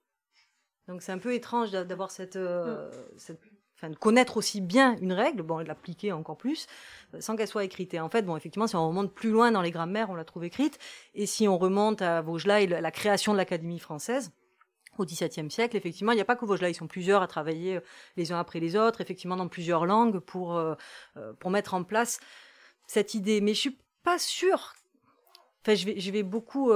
Donc 0.91 1.03
c'est 1.03 1.13
un 1.13 1.19
peu 1.19 1.33
étrange 1.33 1.71
d'avoir 1.71 2.11
cette, 2.11 2.35
euh, 2.35 2.91
cette 3.17 3.41
enfin, 3.77 3.91
de 3.91 3.97
connaître 3.97 4.37
aussi 4.37 4.61
bien 4.61 4.97
une 5.01 5.13
règle, 5.13 5.43
bon, 5.43 5.59
l'appliquer 5.59 6.11
encore 6.11 6.37
plus, 6.37 6.67
euh, 7.15 7.21
sans 7.21 7.37
qu'elle 7.37 7.47
soit 7.47 7.63
écrite. 7.63 7.95
Et 7.95 8.01
en 8.01 8.09
fait, 8.09 8.23
bon, 8.23 8.37
effectivement, 8.37 8.67
si 8.67 8.75
on 8.75 8.89
remonte 8.89 9.15
plus 9.15 9.31
loin 9.31 9.53
dans 9.53 9.63
les 9.63 9.71
grammaires, 9.71 10.11
on 10.11 10.17
la 10.17 10.25
trouve 10.25 10.43
écrite. 10.43 10.81
Et 11.15 11.27
si 11.27 11.47
on 11.47 11.59
remonte 11.59 12.03
à 12.03 12.21
Vaugelas 12.23 12.63
et 12.63 12.67
la 12.67 12.91
création 12.91 13.33
de 13.33 13.39
l'Académie 13.39 13.79
française, 13.79 14.33
au 14.99 15.05
XVIIe 15.05 15.49
siècle, 15.49 15.77
effectivement, 15.77 16.11
il 16.11 16.17
n'y 16.17 16.21
a 16.21 16.25
pas 16.25 16.35
que 16.35 16.45
Vaugelas, 16.45 16.71
ils 16.71 16.75
sont 16.75 16.89
plusieurs 16.89 17.23
à 17.23 17.29
travailler 17.29 17.77
euh, 17.77 17.81
les 18.17 18.33
uns 18.33 18.41
après 18.41 18.59
les 18.59 18.75
autres, 18.75 19.01
effectivement, 19.01 19.37
dans 19.37 19.47
plusieurs 19.47 19.87
langues 19.87 20.19
pour, 20.19 20.57
euh, 20.57 20.75
pour 21.39 21.53
mettre 21.53 21.75
en 21.75 21.85
place 21.85 22.19
cette 22.89 23.15
idée. 23.15 23.41
Mais 23.41 23.55
je 23.55 23.61
suis 23.61 23.79
pas 24.03 24.19
sûre. 24.19 24.75
Enfin, 25.63 25.77
je 25.77 25.87
vais, 25.87 26.01
je 26.01 26.11
vais 26.11 26.25
beaucoup 26.25 26.73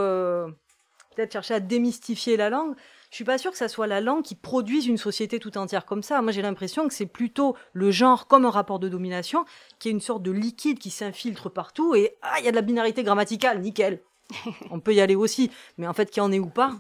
peut-être 1.15 1.33
chercher 1.33 1.55
à 1.55 1.61
démystifier 1.61 2.37
la 2.37 2.51
langue 2.51 2.77
je 3.15 3.19
suis 3.19 3.25
pas 3.25 3.39
sûre 3.39 3.53
que 3.53 3.57
ça 3.57 3.69
soit 3.69 3.87
la 3.87 4.01
langue 4.01 4.25
qui 4.25 4.35
produise 4.35 4.89
une 4.89 4.97
société 4.97 5.39
tout 5.39 5.57
entière 5.57 5.87
comme 5.87 6.03
ça. 6.03 6.21
Moi, 6.21 6.33
j'ai 6.33 6.43
l'impression 6.43 6.89
que 6.89 6.93
c'est 6.93 7.07
plutôt 7.07 7.55
le 7.73 7.93
genre 7.93 8.27
comme 8.27 8.45
un 8.45 8.51
rapport 8.51 8.81
de 8.81 8.89
domination, 8.89 9.45
qui 9.79 9.87
est 9.87 9.93
une 9.93 10.01
sorte 10.01 10.25
de 10.25 10.33
liquide 10.33 10.81
qui 10.81 10.91
s'infiltre 10.91 11.49
partout 11.49 11.95
et 11.95 12.17
ah, 12.23 12.41
il 12.41 12.45
y 12.45 12.49
a 12.49 12.51
de 12.51 12.57
la 12.57 12.63
binarité 12.63 13.05
grammaticale, 13.05 13.61
nickel. 13.61 14.03
On 14.73 14.81
peut 14.81 14.93
y 14.95 15.01
aller 15.01 15.15
aussi, 15.15 15.53
mais 15.79 15.87
en 15.87 15.93
fait, 15.93 16.11
qui 16.11 16.21
en 16.21 16.33
est 16.33 16.41
ou 16.41 16.49
pas. 16.49 16.75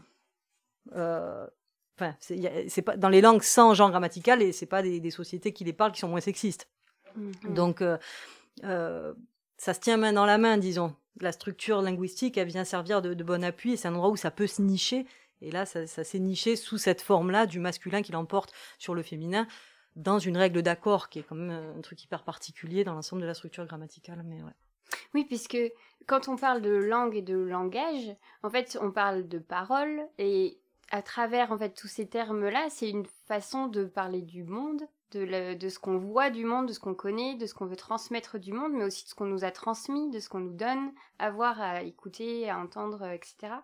Euh, 0.97 1.47
enfin, 1.97 2.17
c'est 2.19 2.83
pas 2.83 2.97
dans 2.97 3.11
les 3.11 3.21
langues 3.21 3.43
sans 3.43 3.73
genre 3.73 3.91
grammatical 3.91 4.43
et 4.43 4.50
c'est 4.50 4.67
pas 4.67 4.83
des, 4.83 5.11
sociétés 5.12 5.53
qui 5.53 5.62
les 5.62 5.73
parlent 5.73 5.93
qui 5.93 6.00
sont 6.00 6.09
moins 6.09 6.21
sexistes. 6.21 6.67
Mm-hmm. 7.17 7.55
Donc, 7.55 7.81
euh, 7.81 7.97
euh, 8.64 9.14
ça 9.57 9.73
se 9.73 9.79
tient 9.79 9.99
main 9.99 10.12
dans 10.12 10.26
la 10.26 10.38
main, 10.38 10.57
disons. 10.57 10.97
La 11.21 11.31
structure 11.31 11.81
linguistique, 11.81 12.37
elle 12.38 12.49
vient 12.49 12.64
servir 12.64 13.03
de, 13.03 13.14
de 13.14 13.23
bon 13.23 13.45
appui 13.45 13.75
et 13.75 13.76
c'est 13.76 13.87
un 13.87 13.95
endroit 13.95 14.11
où 14.11 14.17
ça 14.17 14.33
peut 14.33 14.49
se 14.49 14.61
nicher 14.61 15.07
et 15.45 15.51
là, 15.51 15.67
ça, 15.67 15.87
s'est 15.87 16.19
niché 16.19 16.57
sous 16.57 16.79
cette 16.79 17.03
forme-là 17.03 17.47
du 17.47 17.61
masculin 17.61 18.03
qui 18.03 18.13
l'emporte 18.13 18.53
sur 18.79 18.95
le 18.95 19.03
féminin, 19.03 19.47
dans 19.95 20.19
une 20.19 20.37
règle 20.37 20.63
d'accord 20.63 21.09
qui 21.09 21.19
est 21.19 21.23
quand 21.23 21.35
même 21.37 21.77
un 21.77 21.81
truc 21.83 22.03
hyper 22.03 22.25
particulier 22.25 22.83
dans 22.83 22.95
l'ensemble 22.95 23.23
de 23.23 23.27
la 23.27 23.35
structure 23.35 23.67
grammaticale. 23.67 24.23
Mais. 24.25 24.41
Oui, 25.13 25.25
puisque 25.25 25.59
quand 26.07 26.29
on 26.29 26.37
parle 26.37 26.63
de 26.63 26.71
langue 26.71 27.15
et 27.15 27.23
de 27.23 27.37
langage, 27.37 28.17
en 28.43 28.51
fait, 28.51 28.79
on 28.81 28.91
parle 28.91 29.29
de 29.29 29.39
parole 29.39 30.03
et 30.19 30.59
à 30.91 31.03
travers 31.03 31.53
en 31.53 31.59
fait 31.59 31.75
tous 31.75 31.89
ces 31.89 32.07
termes-là, 32.07 32.69
c'est 32.71 32.89
une 32.89 33.07
façon 33.27 33.67
de 33.67 33.85
parler 33.85 34.23
du 34.23 34.45
monde, 34.45 34.83
de, 35.16 35.68
ce 35.68 35.78
qu'on 35.78 35.99
voit 35.99 36.30
du 36.30 36.44
monde, 36.44 36.68
de 36.68 36.73
ce 36.73 36.80
qu'on 36.80 36.94
connaît, 36.94 37.35
de 37.35 37.47
ce 37.47 37.54
qu'on 37.54 37.66
veut 37.66 37.76
transmettre 37.76 38.38
du 38.38 38.52
monde, 38.52 38.73
mais 38.73 38.85
aussi 38.85 39.04
de 39.04 39.09
ce 39.09 39.14
qu'on 39.14 39.26
nous 39.26 39.44
a 39.44 39.50
transmis, 39.50 40.11
de 40.11 40.21
ce 40.21 40.28
qu'on 40.28 40.40
nous 40.40 40.52
donne 40.52 40.92
à 41.18 41.30
voir, 41.30 41.61
à 41.61 41.83
écouter, 41.83 42.49
à 42.50 42.59
entendre, 42.59 43.02
euh, 43.02 43.12
etc. 43.12 43.54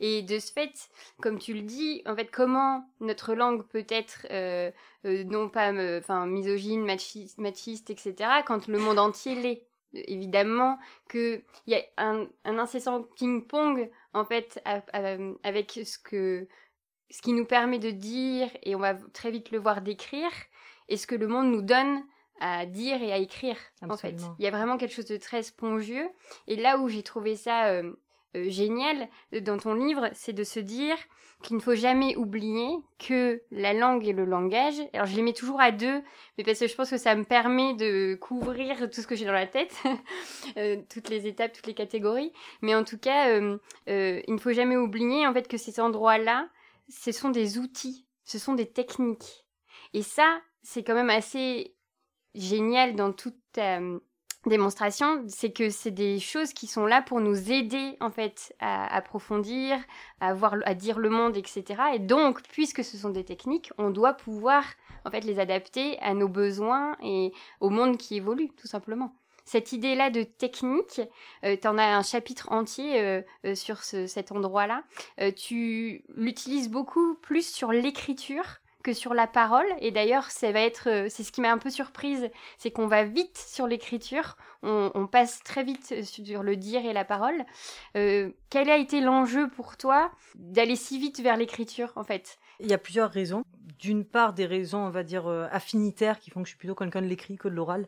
Et 0.00 0.22
de 0.22 0.38
ce 0.38 0.52
fait, 0.52 0.88
comme 1.20 1.38
tu 1.38 1.54
le 1.54 1.62
dis, 1.62 2.02
en 2.06 2.14
fait, 2.14 2.30
comment 2.30 2.88
notre 3.00 3.34
langue 3.34 3.66
peut 3.66 3.86
être 3.88 4.26
euh, 4.30 4.70
euh, 5.04 5.24
non 5.24 5.48
pas 5.48 5.72
misogyne, 6.26 6.84
machiste, 6.84 7.38
machiste, 7.38 7.90
etc., 7.90 8.14
quand 8.46 8.68
le 8.68 8.78
monde 8.78 8.98
entier 8.98 9.34
l'est? 9.34 9.64
Évidemment 9.94 10.78
qu'il 11.10 11.42
y 11.66 11.74
a 11.74 11.80
un, 11.96 12.28
incessant 12.44 13.04
ping-pong 13.16 13.90
en 14.12 14.26
fait 14.26 14.62
avec 15.42 15.80
ce 15.82 15.98
que 15.98 16.46
ce 17.10 17.22
qui 17.22 17.32
nous 17.32 17.46
permet 17.46 17.78
de 17.78 17.90
dire 17.90 18.50
et 18.62 18.74
on 18.74 18.80
va 18.80 18.94
très 19.12 19.30
vite 19.30 19.50
le 19.50 19.58
voir 19.58 19.80
d'écrire 19.80 20.30
et 20.88 20.96
ce 20.96 21.06
que 21.06 21.14
le 21.14 21.28
monde 21.28 21.50
nous 21.50 21.62
donne 21.62 22.02
à 22.40 22.66
dire 22.66 23.02
et 23.02 23.12
à 23.12 23.18
écrire 23.18 23.56
en 23.82 23.96
fait. 23.96 24.16
Il 24.38 24.44
y 24.44 24.48
a 24.48 24.50
vraiment 24.50 24.76
quelque 24.76 24.94
chose 24.94 25.06
de 25.06 25.16
très 25.16 25.42
spongieux 25.42 26.08
et 26.46 26.56
là 26.56 26.78
où 26.78 26.88
j'ai 26.88 27.02
trouvé 27.02 27.36
ça 27.36 27.66
euh, 27.66 27.92
euh, 28.36 28.48
génial 28.48 29.08
euh, 29.34 29.40
dans 29.40 29.58
ton 29.58 29.74
livre, 29.74 30.08
c'est 30.12 30.32
de 30.32 30.44
se 30.44 30.60
dire 30.60 30.96
qu'il 31.42 31.56
ne 31.56 31.62
faut 31.62 31.74
jamais 31.74 32.16
oublier 32.16 32.68
que 32.98 33.42
la 33.52 33.72
langue 33.72 34.06
et 34.06 34.12
le 34.12 34.24
langage, 34.24 34.74
alors 34.92 35.06
je 35.06 35.14
les 35.14 35.22
mets 35.22 35.32
toujours 35.32 35.60
à 35.60 35.70
deux, 35.70 36.02
mais 36.36 36.44
parce 36.44 36.58
que 36.58 36.66
je 36.66 36.74
pense 36.74 36.90
que 36.90 36.96
ça 36.96 37.14
me 37.14 37.24
permet 37.24 37.74
de 37.74 38.16
couvrir 38.16 38.90
tout 38.90 39.00
ce 39.00 39.06
que 39.06 39.14
j'ai 39.14 39.24
dans 39.24 39.32
la 39.32 39.46
tête, 39.46 39.76
toutes 40.90 41.08
les 41.08 41.28
étapes, 41.28 41.52
toutes 41.52 41.68
les 41.68 41.74
catégories, 41.74 42.32
mais 42.60 42.74
en 42.74 42.82
tout 42.82 42.98
cas, 42.98 43.38
il 43.86 44.34
ne 44.34 44.38
faut 44.38 44.52
jamais 44.52 44.76
oublier 44.76 45.28
en 45.28 45.32
fait 45.32 45.46
que 45.46 45.56
ces 45.56 45.78
endroits-là, 45.78 46.48
ce 46.88 47.12
sont 47.12 47.30
des 47.30 47.56
outils, 47.58 48.04
ce 48.24 48.40
sont 48.40 48.54
des 48.54 48.66
techniques. 48.66 49.44
Et 49.94 50.02
ça, 50.02 50.40
c'est 50.68 50.82
quand 50.82 50.94
même 50.94 51.08
assez 51.08 51.74
génial 52.34 52.94
dans 52.94 53.10
toute 53.10 53.38
euh, 53.56 53.98
démonstration, 54.44 55.24
c'est 55.26 55.50
que 55.50 55.70
c'est 55.70 55.90
des 55.90 56.20
choses 56.20 56.52
qui 56.52 56.66
sont 56.66 56.84
là 56.84 57.00
pour 57.00 57.22
nous 57.22 57.50
aider 57.50 57.96
en 58.00 58.10
fait 58.10 58.54
à 58.60 58.94
approfondir, 58.94 59.78
à 60.20 60.34
voir, 60.34 60.56
à 60.66 60.74
dire 60.74 60.98
le 60.98 61.08
monde, 61.08 61.38
etc. 61.38 61.64
Et 61.94 61.98
donc, 61.98 62.42
puisque 62.48 62.84
ce 62.84 62.98
sont 62.98 63.08
des 63.08 63.24
techniques, 63.24 63.72
on 63.78 63.88
doit 63.88 64.12
pouvoir 64.12 64.62
en 65.06 65.10
fait 65.10 65.22
les 65.22 65.38
adapter 65.40 65.98
à 66.00 66.12
nos 66.12 66.28
besoins 66.28 66.98
et 67.02 67.32
au 67.60 67.70
monde 67.70 67.96
qui 67.96 68.16
évolue, 68.16 68.50
tout 68.50 68.66
simplement. 68.66 69.14
Cette 69.46 69.72
idée-là 69.72 70.10
de 70.10 70.22
technique, 70.22 71.00
euh, 71.46 71.56
tu 71.56 71.66
en 71.66 71.78
as 71.78 71.96
un 71.96 72.02
chapitre 72.02 72.52
entier 72.52 73.00
euh, 73.00 73.54
sur 73.54 73.78
cet 73.84 74.32
endroit-là. 74.32 74.82
tu 75.34 76.04
l'utilises 76.14 76.68
beaucoup 76.68 77.14
plus 77.14 77.50
sur 77.50 77.72
l'écriture 77.72 78.60
sur 78.92 79.14
la 79.14 79.26
parole. 79.26 79.66
Et 79.80 79.90
d'ailleurs, 79.90 80.30
ça 80.30 80.52
va 80.52 80.60
être, 80.60 80.88
euh, 80.88 81.06
c'est 81.08 81.22
ce 81.22 81.32
qui 81.32 81.40
m'a 81.40 81.52
un 81.52 81.58
peu 81.58 81.70
surprise, 81.70 82.30
c'est 82.56 82.70
qu'on 82.70 82.86
va 82.86 83.04
vite 83.04 83.36
sur 83.36 83.66
l'écriture, 83.66 84.36
on, 84.62 85.06
passe 85.06 85.42
très 85.44 85.62
vite 85.62 86.02
sur 86.02 86.42
le 86.42 86.56
dire 86.56 86.84
et 86.84 86.92
la 86.92 87.04
parole. 87.04 87.44
Euh, 87.96 88.30
quel 88.50 88.68
a 88.68 88.76
été 88.76 89.00
l'enjeu 89.00 89.48
pour 89.48 89.76
toi 89.76 90.10
d'aller 90.34 90.76
si 90.76 90.98
vite 90.98 91.20
vers 91.20 91.36
l'écriture, 91.36 91.92
en 91.96 92.04
fait? 92.04 92.38
Il 92.58 92.66
y 92.66 92.74
a 92.74 92.78
plusieurs 92.78 93.10
raisons. 93.10 93.44
D'une 93.78 94.04
part, 94.04 94.32
des 94.32 94.46
raisons, 94.46 94.80
on 94.80 94.90
va 94.90 95.04
dire, 95.04 95.28
euh, 95.28 95.46
affinitaires, 95.52 96.18
qui 96.18 96.30
font 96.30 96.42
que 96.42 96.46
je 96.46 96.50
suis 96.50 96.58
plutôt 96.58 96.74
quelqu'un 96.74 97.02
de 97.02 97.06
l'écrit 97.06 97.36
que 97.36 97.48
de 97.48 97.54
l'oral. 97.54 97.86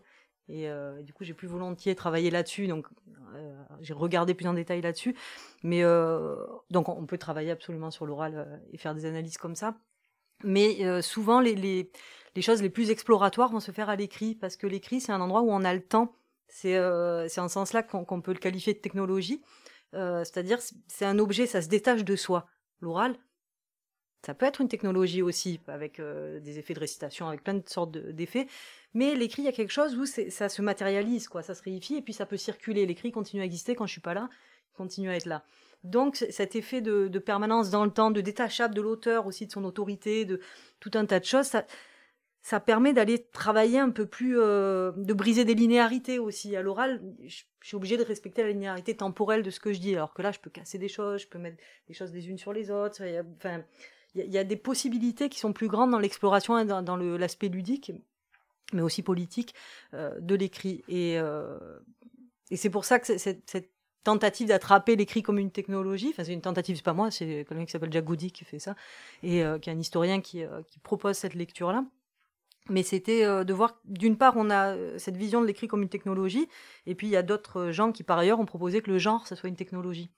Et 0.48 0.68
du 1.04 1.12
coup, 1.12 1.22
j'ai 1.22 1.32
plus 1.32 1.46
volontiers 1.46 1.94
travaillé 1.94 2.28
là-dessus, 2.28 2.66
donc 2.66 2.88
j'ai 3.82 3.94
regardé 3.94 4.34
plus 4.34 4.48
en 4.48 4.54
détail 4.54 4.80
là-dessus. 4.80 5.14
Mais 5.62 5.84
donc, 6.70 6.88
on 6.88 7.06
peut 7.06 7.18
travailler 7.18 7.52
absolument 7.52 7.92
sur 7.92 8.04
l'oral 8.04 8.60
et 8.72 8.76
faire 8.76 8.96
des 8.96 9.06
analyses 9.06 9.38
comme 9.38 9.54
ça. 9.54 9.76
Mais 10.44 10.84
euh, 10.84 11.02
souvent, 11.02 11.40
les, 11.40 11.90
choses 12.40 12.62
les 12.62 12.70
plus 12.70 12.90
exploratoires 12.90 13.50
vont 13.50 13.60
se 13.60 13.72
faire 13.72 13.88
à 13.88 13.96
l'écrit, 13.96 14.34
parce 14.34 14.56
que 14.56 14.66
l'écrit, 14.66 15.00
c'est 15.00 15.12
un 15.12 15.20
endroit 15.20 15.42
où 15.42 15.50
on 15.50 15.64
a 15.64 15.74
le 15.74 15.82
temps. 15.82 16.14
C'est 16.48 16.76
euh, 16.76 17.26
en 17.36 17.48
ce 17.48 17.54
sens-là 17.54 17.82
qu'on 17.82 18.20
peut 18.20 18.32
le 18.32 18.38
qualifier 18.38 18.74
de 18.74 18.78
technologie. 18.78 19.40
Euh, 19.94 20.24
C'est-à-dire, 20.24 20.58
c'est 20.88 21.04
un 21.04 21.18
objet, 21.18 21.46
ça 21.46 21.62
se 21.62 21.68
détache 21.68 22.04
de 22.04 22.16
soi. 22.16 22.46
L'oral, 22.80 23.16
ça 24.24 24.34
peut 24.34 24.46
être 24.46 24.60
une 24.60 24.68
technologie 24.68 25.22
aussi, 25.22 25.60
avec 25.66 26.00
des 26.00 26.58
effets 26.58 26.74
de 26.74 26.80
récitation, 26.80 27.28
avec 27.28 27.42
plein 27.42 27.54
de 27.54 27.68
sortes 27.68 27.92
d'effets. 27.92 28.46
mais 28.94 29.14
l'écrit, 29.14 29.42
il 29.42 29.44
y 29.46 29.48
a 29.48 29.52
quelque 29.52 29.72
chose 29.72 29.96
où 29.96 30.06
ça 30.06 30.48
se 30.48 30.62
matérialise, 30.62 31.28
quoi. 31.28 31.42
Ça 31.42 31.54
se 31.54 31.62
réifie, 31.62 31.96
et 31.96 32.02
puis 32.02 32.12
ça 32.12 32.26
peut 32.26 32.36
circuler. 32.36 32.84
L'écrit 32.86 33.12
continue 33.12 33.42
à 33.42 33.44
exister 33.44 33.74
quand 33.74 33.86
je 33.86 33.92
suis 33.92 34.00
pas 34.00 34.14
là, 34.14 34.28
il 34.72 34.76
continue 34.76 35.10
à 35.10 35.16
être 35.16 35.26
là. 35.26 35.44
Donc 35.82 36.16
cet 36.16 36.56
effet 36.56 36.80
de, 36.80 37.18
permanence 37.18 37.70
dans 37.70 37.84
le 37.84 37.90
temps, 37.90 38.10
de 38.10 38.20
détachable 38.20 38.74
de 38.74 38.82
l'auteur 38.82 39.26
aussi, 39.26 39.46
de 39.46 39.52
son 39.52 39.64
autorité, 39.64 40.24
de 40.24 40.40
tout 40.78 40.90
un 40.94 41.06
tas 41.06 41.20
de 41.20 41.24
choses, 41.24 41.50
ça, 42.42 42.60
permet 42.60 42.92
d'aller 42.92 43.26
travailler 43.32 43.78
un 43.78 43.90
peu 43.90 44.06
plus, 44.06 44.38
euh, 44.38 44.92
de 44.96 45.14
briser 45.14 45.44
des 45.44 45.54
linéarités 45.54 46.18
aussi. 46.18 46.54
À 46.56 46.62
l'oral, 46.62 47.02
je, 47.26 47.42
suis 47.62 47.76
obligée 47.76 47.96
de 47.96 48.04
respecter 48.04 48.42
la 48.42 48.48
linéarité 48.48 48.96
temporelle 48.96 49.42
de 49.42 49.50
ce 49.50 49.60
que 49.60 49.72
je 49.72 49.80
dis, 49.80 49.94
alors 49.94 50.14
que 50.14 50.22
là, 50.22 50.32
je 50.32 50.38
peux 50.38 50.50
casser 50.50 50.78
des 50.78 50.88
choses, 50.88 51.22
je 51.22 51.28
peux 51.28 51.38
mettre 51.38 51.58
des 51.88 51.94
choses 51.94 52.12
les 52.12 52.28
unes 52.28 52.38
sur 52.38 52.52
les 52.52 52.70
autres. 52.70 53.02
enfin, 53.36 53.62
il 54.14 54.30
y, 54.30 54.38
a 54.38 54.44
des 54.44 54.56
possibilités 54.56 55.28
qui 55.28 55.38
sont 55.38 55.52
plus 55.52 55.68
grandes 55.68 55.92
dans 55.92 55.98
l'exploration 55.98 56.58
et 56.58 56.64
dans, 56.64 56.96
l'aspect 56.96 57.48
ludique, 57.48 57.92
mais 58.72 58.82
aussi 58.82 59.02
politique 59.02 59.54
euh, 59.94 60.18
de 60.18 60.34
l'écrit. 60.34 60.82
Euh, 60.90 61.78
et 62.50 62.56
c'est 62.56 62.70
pour 62.70 62.84
ça 62.84 62.98
que 62.98 63.18
cette 63.18 63.70
tentative 64.04 64.48
d'attraper 64.48 64.96
l'écrit 64.96 65.22
comme 65.22 65.38
une 65.38 65.50
technologie. 65.50 66.08
Enfin, 66.10 66.24
c'est 66.24 66.32
une 66.32 66.40
tentative, 66.40 66.76
c'est 66.76 66.84
pas 66.84 66.92
moi, 66.92 67.10
c'est 67.10 67.44
quelqu'un 67.48 67.64
qui 67.64 67.72
s'appelle 67.72 67.92
Jack 67.92 68.04
Goody 68.04 68.32
qui 68.32 68.44
fait 68.44 68.58
ça, 68.58 68.74
et 69.22 69.44
euh, 69.44 69.58
qui 69.58 69.70
est 69.70 69.72
un 69.72 69.78
historien 69.78 70.20
qui, 70.20 70.42
euh, 70.42 70.62
qui 70.68 70.78
propose 70.78 71.16
cette 71.16 71.34
lecture-là. 71.34 71.84
Mais 72.68 72.82
c'était 72.82 73.24
euh, 73.24 73.44
de 73.44 73.52
voir, 73.52 73.80
d'une 73.84 74.16
part, 74.16 74.34
on 74.36 74.50
a 74.50 74.76
cette 74.98 75.16
vision 75.16 75.40
de 75.40 75.46
l'écrit 75.46 75.68
comme 75.68 75.82
une 75.82 75.88
technologie, 75.88 76.48
et 76.86 76.94
puis 76.94 77.08
il 77.08 77.10
y 77.10 77.16
a 77.16 77.22
d'autres 77.22 77.70
gens 77.70 77.92
qui, 77.92 78.02
par 78.02 78.18
ailleurs, 78.18 78.40
ont 78.40 78.46
proposé 78.46 78.80
que 78.80 78.90
le 78.90 78.98
genre, 78.98 79.26
ça 79.26 79.36
soit 79.36 79.48
une 79.48 79.56
technologie. 79.56 80.10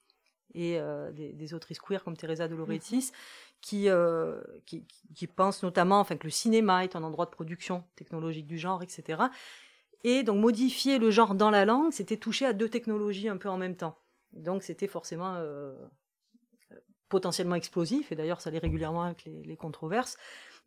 Et 0.55 0.79
des, 1.15 1.33
des, 1.33 1.55
autrices 1.55 1.79
queer 1.79 2.05
comme 2.05 2.15
Teresa 2.15 2.47
de 2.47 2.55
Lauretis, 2.55 3.11
qui, 3.63 3.89
qui, 4.67 4.85
qui, 5.15 5.27
pensent 5.27 5.63
notamment 5.63 5.99
enfin, 5.99 6.19
que 6.19 6.27
le 6.27 6.31
cinéma 6.31 6.85
est 6.85 6.95
un 6.95 7.03
endroit 7.03 7.25
de 7.25 7.31
production 7.31 7.85
technologique 7.97 8.47
du 8.47 8.59
genre, 8.59 8.83
etc. 8.83 9.23
Et 10.05 10.23
donc 10.23 10.39
modifier 10.39 10.99
le 10.99 11.11
genre 11.11 11.35
dans 11.35 11.51
la 11.51 11.65
langue, 11.65 11.93
c'était 11.93 12.17
toucher 12.17 12.47
à 12.47 12.53
deux 12.53 12.69
technologies 12.69 13.29
un 13.29 13.37
peu 13.37 13.49
en 13.49 13.57
même 13.57 13.77
temps. 13.77 13.97
Donc 14.33 14.63
c'était 14.63 14.89
forcément 14.89 15.35
euh, 15.37 15.75
potentiellement 17.09 17.55
explosif, 17.55 18.11
et 18.11 18.17
d'ailleurs 18.17 18.41
ça 18.41 18.51
allait 18.51 18.59
régulièrement 18.59 19.03
avec 19.03 19.25
les, 19.27 19.57
controverses. 19.57 20.17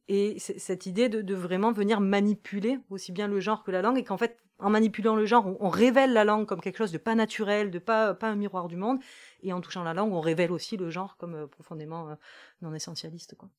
Et 0.07 0.37
cette 0.39 0.85
idée 0.85 1.09
de, 1.09 1.33
vraiment 1.33 1.71
venir 1.71 1.99
manipuler 1.99 2.77
aussi 2.91 3.11
bien 3.11 3.27
le 3.27 3.39
genre 3.39 3.63
que 3.63 3.71
la 3.71 3.81
langue, 3.81 3.97
et 3.97 4.03
qu'en 4.03 4.17
fait, 4.17 4.37
en 4.59 4.69
manipulant 4.69 5.15
le 5.15 5.25
genre, 5.25 5.47
on, 5.59 5.69
révèle 5.69 6.13
la 6.13 6.23
langue 6.23 6.45
comme 6.45 6.61
quelque 6.61 6.77
chose 6.77 6.91
de 6.91 6.99
pas 6.99 7.15
naturel, 7.15 7.71
de 7.71 7.79
pas, 7.79 8.13
pas 8.13 8.29
un 8.29 8.35
miroir 8.35 8.67
du 8.67 8.77
monde, 8.77 8.99
et 9.41 9.51
en 9.51 9.59
touchant 9.59 9.83
la 9.83 9.95
langue, 9.95 10.13
on 10.13 10.21
révèle 10.21 10.51
aussi 10.51 10.77
le 10.77 10.91
genre 10.91 11.17
comme 11.17 11.33
euh, 11.33 11.47
profondément 11.47 12.09
euh, 12.09 12.15
non 12.61 12.73
essentialiste. 12.73 13.35
Quoi. 13.35 13.49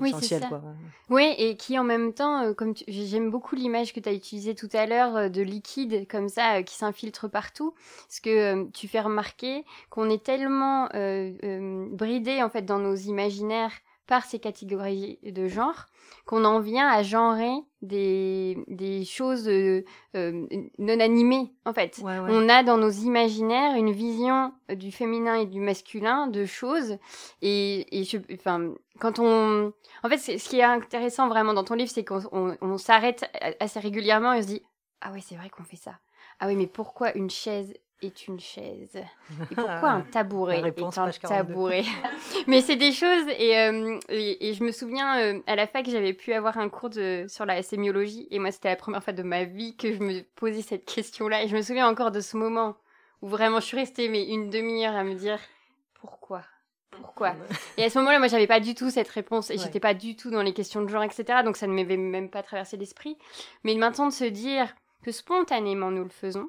Oui, 0.00 0.12
c'est 0.20 0.40
ça. 0.40 0.48
Oui, 1.10 1.34
et 1.38 1.56
qui 1.56 1.78
en 1.78 1.84
même 1.84 2.12
temps, 2.12 2.42
euh, 2.42 2.52
comme 2.54 2.74
j'aime 2.88 3.30
beaucoup 3.30 3.54
l'image 3.54 3.92
que 3.92 4.00
tu 4.00 4.08
as 4.08 4.12
utilisée 4.12 4.54
tout 4.54 4.68
à 4.72 4.86
l'heure 4.86 5.16
euh, 5.16 5.28
de 5.28 5.42
liquide 5.42 6.06
comme 6.08 6.28
ça 6.28 6.56
euh, 6.56 6.62
qui 6.62 6.74
s'infiltre 6.74 7.30
partout, 7.30 7.74
parce 8.08 8.20
que 8.20 8.68
tu 8.70 8.88
fais 8.88 9.00
remarquer 9.00 9.64
qu'on 9.90 10.10
est 10.10 10.22
tellement 10.22 10.88
bridé 11.90 12.42
en 12.42 12.50
fait 12.50 12.62
dans 12.62 12.78
nos 12.78 12.96
imaginaires 12.96 13.72
par 14.06 14.24
ces 14.24 14.38
catégories 14.38 15.18
de 15.22 15.48
genre 15.48 15.86
qu'on 16.26 16.44
en 16.44 16.60
vient 16.60 16.88
à 16.88 17.02
genrer 17.02 17.52
des, 17.82 18.56
des 18.68 19.04
choses 19.04 19.48
euh, 19.48 19.84
euh, 20.14 20.46
non 20.78 21.00
animées 21.00 21.52
en 21.64 21.72
fait. 21.72 22.00
On 22.04 22.48
a 22.48 22.62
dans 22.62 22.78
nos 22.78 22.90
imaginaires 22.90 23.76
une 23.76 23.92
vision 23.92 24.52
du 24.68 24.92
féminin 24.92 25.34
et 25.36 25.46
du 25.46 25.60
masculin 25.60 26.26
de 26.28 26.44
choses. 26.44 26.98
Et, 27.42 28.00
et 28.00 28.04
je, 28.04 28.18
enfin 28.34 28.74
quand 29.00 29.18
on 29.18 29.72
en 30.02 30.08
fait 30.08 30.18
ce 30.18 30.48
qui 30.48 30.58
est 30.58 30.62
intéressant 30.62 31.28
vraiment 31.28 31.54
dans 31.54 31.64
ton 31.64 31.74
livre 31.74 31.90
c'est 31.92 32.04
qu'on 32.04 32.56
on 32.60 32.78
s'arrête 32.78 33.24
assez 33.60 33.80
régulièrement 33.80 34.32
et 34.32 34.38
on 34.38 34.42
se 34.42 34.46
dit 34.46 34.62
ah 35.00 35.10
oui 35.12 35.22
c'est 35.26 35.36
vrai 35.36 35.50
qu'on 35.50 35.64
fait 35.64 35.76
ça. 35.76 35.98
Ah 36.38 36.46
oui 36.46 36.56
mais 36.56 36.66
pourquoi 36.66 37.14
une 37.16 37.30
chaise 37.30 37.74
est 38.02 38.28
une 38.28 38.38
chaise. 38.38 38.96
Et 39.50 39.54
pourquoi 39.54 39.90
un 39.90 40.00
tabouret 40.02 40.60
est 40.60 40.98
un 40.98 41.10
tabouret? 41.10 41.84
Mais 42.46 42.60
c'est 42.60 42.76
des 42.76 42.92
choses, 42.92 43.26
et, 43.38 43.58
euh, 43.58 43.98
et, 44.08 44.54
je 44.54 44.62
me 44.62 44.70
souviens, 44.70 45.18
euh, 45.18 45.40
à 45.46 45.56
la 45.56 45.66
fac, 45.66 45.88
j'avais 45.88 46.12
pu 46.12 46.32
avoir 46.32 46.58
un 46.58 46.68
cours 46.68 46.90
de, 46.90 47.26
sur 47.28 47.46
la 47.46 47.62
sémiologie, 47.62 48.28
et 48.30 48.38
moi, 48.38 48.50
c'était 48.50 48.68
la 48.68 48.76
première 48.76 49.02
fois 49.02 49.12
de 49.12 49.22
ma 49.22 49.44
vie 49.44 49.76
que 49.76 49.92
je 49.92 50.00
me 50.00 50.22
posais 50.34 50.62
cette 50.62 50.84
question-là, 50.84 51.42
et 51.42 51.48
je 51.48 51.56
me 51.56 51.62
souviens 51.62 51.88
encore 51.88 52.10
de 52.10 52.20
ce 52.20 52.36
moment 52.36 52.76
où 53.22 53.28
vraiment 53.28 53.60
je 53.60 53.66
suis 53.66 53.76
restée 53.76 54.08
mais 54.08 54.24
une 54.24 54.50
demi-heure 54.50 54.94
à 54.94 55.04
me 55.04 55.14
dire 55.14 55.38
pourquoi? 56.00 56.42
Pourquoi? 56.90 57.34
Et 57.76 57.84
à 57.84 57.90
ce 57.90 57.98
moment-là, 57.98 58.18
moi, 58.18 58.28
j'avais 58.28 58.46
pas 58.46 58.60
du 58.60 58.74
tout 58.74 58.90
cette 58.90 59.08
réponse 59.08 59.50
et 59.50 59.58
j'étais 59.58 59.80
pas 59.80 59.94
du 59.94 60.16
tout 60.16 60.30
dans 60.30 60.42
les 60.42 60.52
questions 60.52 60.82
de 60.82 60.88
genre, 60.88 61.02
etc. 61.02 61.40
Donc 61.44 61.56
ça 61.56 61.66
ne 61.66 61.72
m'avait 61.72 61.96
même 61.96 62.30
pas 62.30 62.42
traversé 62.42 62.76
l'esprit. 62.76 63.18
Mais 63.64 63.74
maintenant 63.74 64.06
de 64.06 64.12
se 64.12 64.24
dire 64.24 64.74
que 65.02 65.12
spontanément 65.12 65.90
nous 65.90 66.04
le 66.04 66.10
faisons, 66.10 66.48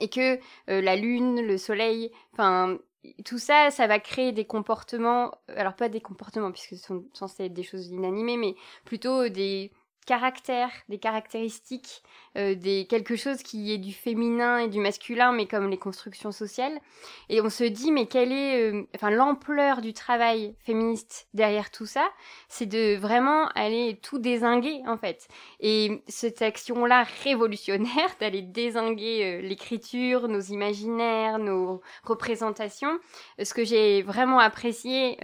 et 0.00 0.08
que 0.08 0.36
euh, 0.70 0.80
la 0.80 0.96
lune, 0.96 1.40
le 1.40 1.58
soleil, 1.58 2.10
enfin 2.32 2.78
tout 3.24 3.38
ça, 3.38 3.70
ça 3.70 3.86
va 3.86 3.98
créer 3.98 4.32
des 4.32 4.44
comportements, 4.44 5.32
alors 5.48 5.74
pas 5.74 5.88
des 5.88 6.00
comportements 6.00 6.52
puisque 6.52 6.76
ce 6.76 6.86
sont 6.86 7.04
censés 7.12 7.46
être 7.46 7.52
des 7.52 7.64
choses 7.64 7.88
inanimées, 7.88 8.36
mais 8.36 8.54
plutôt 8.84 9.28
des 9.28 9.72
caractères, 10.06 10.70
des 10.88 10.98
caractéristiques, 10.98 12.02
euh, 12.36 12.54
des 12.54 12.86
quelque 12.86 13.14
chose 13.14 13.42
qui 13.42 13.72
est 13.72 13.78
du 13.78 13.92
féminin 13.92 14.58
et 14.58 14.68
du 14.68 14.80
masculin, 14.80 15.32
mais 15.32 15.46
comme 15.46 15.68
les 15.68 15.78
constructions 15.78 16.32
sociales. 16.32 16.80
Et 17.28 17.40
on 17.40 17.50
se 17.50 17.64
dit, 17.64 17.92
mais 17.92 18.06
quelle 18.06 18.32
est, 18.32 18.72
euh, 18.72 18.82
enfin, 18.94 19.10
l'ampleur 19.10 19.80
du 19.80 19.92
travail 19.92 20.54
féministe 20.64 21.28
derrière 21.34 21.70
tout 21.70 21.86
ça, 21.86 22.08
c'est 22.48 22.66
de 22.66 22.96
vraiment 22.96 23.48
aller 23.48 23.98
tout 24.02 24.18
désinguer 24.18 24.80
en 24.86 24.96
fait. 24.96 25.28
Et 25.60 26.02
cette 26.08 26.42
action-là 26.42 27.04
révolutionnaire 27.22 28.16
d'aller 28.20 28.42
désinguer 28.42 29.24
euh, 29.24 29.46
l'écriture, 29.46 30.26
nos 30.26 30.40
imaginaires, 30.40 31.38
nos 31.38 31.80
représentations, 32.02 32.98
ce 33.42 33.54
que 33.54 33.64
j'ai 33.64 34.02
vraiment 34.02 34.38
apprécié, 34.38 35.16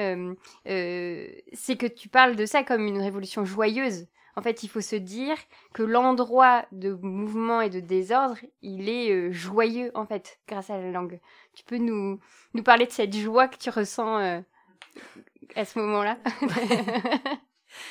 c'est 0.64 1.76
que 1.76 1.86
tu 1.86 2.08
parles 2.08 2.36
de 2.36 2.46
ça 2.46 2.62
comme 2.62 2.86
une 2.86 3.00
révolution 3.00 3.44
joyeuse. 3.44 4.06
En 4.38 4.40
fait, 4.40 4.62
il 4.62 4.68
faut 4.68 4.80
se 4.80 4.94
dire 4.94 5.36
que 5.74 5.82
l'endroit 5.82 6.64
de 6.70 6.96
mouvement 7.02 7.60
et 7.60 7.70
de 7.70 7.80
désordre, 7.80 8.36
il 8.62 8.88
est 8.88 9.10
euh, 9.10 9.32
joyeux, 9.32 9.90
en 9.96 10.06
fait, 10.06 10.38
grâce 10.46 10.70
à 10.70 10.78
la 10.78 10.92
langue. 10.92 11.18
Tu 11.54 11.64
peux 11.64 11.78
nous, 11.78 12.20
nous 12.54 12.62
parler 12.62 12.86
de 12.86 12.92
cette 12.92 13.16
joie 13.16 13.48
que 13.48 13.56
tu 13.56 13.68
ressens 13.68 14.20
euh, 14.20 14.40
à 15.56 15.64
ce 15.64 15.80
moment-là? 15.80 16.18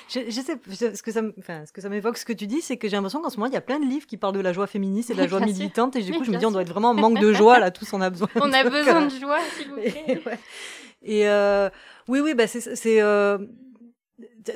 Je, 0.10 0.32
sais, 0.32 0.58
ce 0.96 1.04
que 1.04 1.12
ça, 1.12 1.22
enfin, 1.38 1.66
ce 1.66 1.74
que 1.74 1.82
ça 1.82 1.90
m'évoque, 1.90 2.18
ce 2.18 2.24
que 2.24 2.32
tu 2.32 2.48
dis, 2.48 2.62
c'est 2.62 2.78
que 2.78 2.88
j'ai 2.88 2.96
l'impression 2.96 3.22
qu'en 3.22 3.30
ce 3.30 3.38
moment, 3.38 3.48
il 3.48 3.54
y 3.54 3.58
a 3.58 3.62
plein 3.62 3.80
de 3.80 3.86
livres 3.86 4.08
qui 4.08 4.16
parlent 4.16 4.34
de 4.34 4.40
la 4.40 4.54
joie 4.54 4.68
féministe 4.68 5.10
et 5.10 5.16
de 5.16 5.20
la 5.20 5.28
joie 5.28 5.42
militante, 5.42 5.98
et 5.98 6.02
du 6.02 6.14
coup, 6.14 6.24
je 6.24 6.32
me 6.32 6.38
dis, 6.38 6.46
on 6.46 6.52
doit 6.52 6.62
être 6.62 6.70
vraiment 6.70 6.92
en 6.92 6.94
manque 6.94 7.20
de 7.20 7.34
joie, 7.34 7.60
là, 7.60 7.72
tous 7.72 7.92
on 7.92 8.00
a 8.00 8.10
besoin. 8.10 8.30
On 8.36 8.54
a 8.54 8.64
besoin 8.64 9.06
de 9.06 9.10
joie, 9.10 9.40
s'il 9.58 9.68
vous 9.68 9.76
plaît. 9.76 10.40
Et, 11.04 11.28
euh, 11.28 11.70
oui, 12.08 12.22
oui, 12.22 12.34
bah, 12.36 12.48
c'est, 12.48 13.02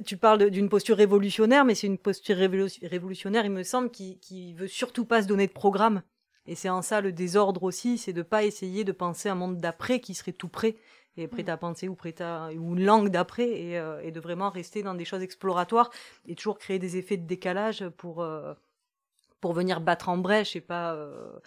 tu 0.05 0.17
parles 0.17 0.49
d'une 0.49 0.69
posture 0.69 0.97
révolutionnaire, 0.97 1.65
mais 1.65 1.75
c'est 1.75 1.87
une 1.87 1.97
posture 1.97 2.37
révolutionnaire, 2.37 3.45
il 3.45 3.51
me 3.51 3.63
semble, 3.63 3.91
qui, 3.91 4.17
qui 4.19 4.53
veut 4.53 4.67
surtout 4.67 5.05
pas 5.05 5.21
se 5.21 5.27
donner 5.27 5.47
de 5.47 5.51
programme. 5.51 6.01
Et 6.47 6.55
c'est 6.55 6.69
en 6.69 6.81
ça 6.81 7.01
le 7.01 7.11
désordre 7.11 7.63
aussi, 7.63 7.97
c'est 7.97 8.13
de 8.13 8.23
pas 8.23 8.43
essayer 8.43 8.83
de 8.83 8.91
penser 8.91 9.29
un 9.29 9.35
monde 9.35 9.57
d'après 9.57 9.99
qui 9.99 10.15
serait 10.15 10.31
tout 10.33 10.47
prêt 10.47 10.75
et 11.17 11.27
prêt 11.27 11.47
à 11.49 11.57
penser 11.57 11.87
ou 11.87 11.95
prêt 11.95 12.19
à 12.21 12.49
ou 12.53 12.75
une 12.75 12.85
langue 12.85 13.09
d'après 13.09 13.49
et, 13.49 13.77
euh, 13.77 14.01
et, 14.01 14.11
de 14.11 14.19
vraiment 14.19 14.49
rester 14.49 14.81
dans 14.81 14.95
des 14.95 15.05
choses 15.05 15.21
exploratoires 15.21 15.91
et 16.25 16.35
toujours 16.35 16.57
créer 16.57 16.79
des 16.79 16.97
effets 16.97 17.17
de 17.17 17.27
décalage 17.27 17.87
pour 17.97 18.21
euh, 18.21 18.53
pour 19.41 19.53
venir 19.53 19.81
battre 19.81 20.09
en 20.09 20.17
brèche 20.17 20.55
et 20.55 20.61
pas 20.61 20.95
euh, 20.95 21.39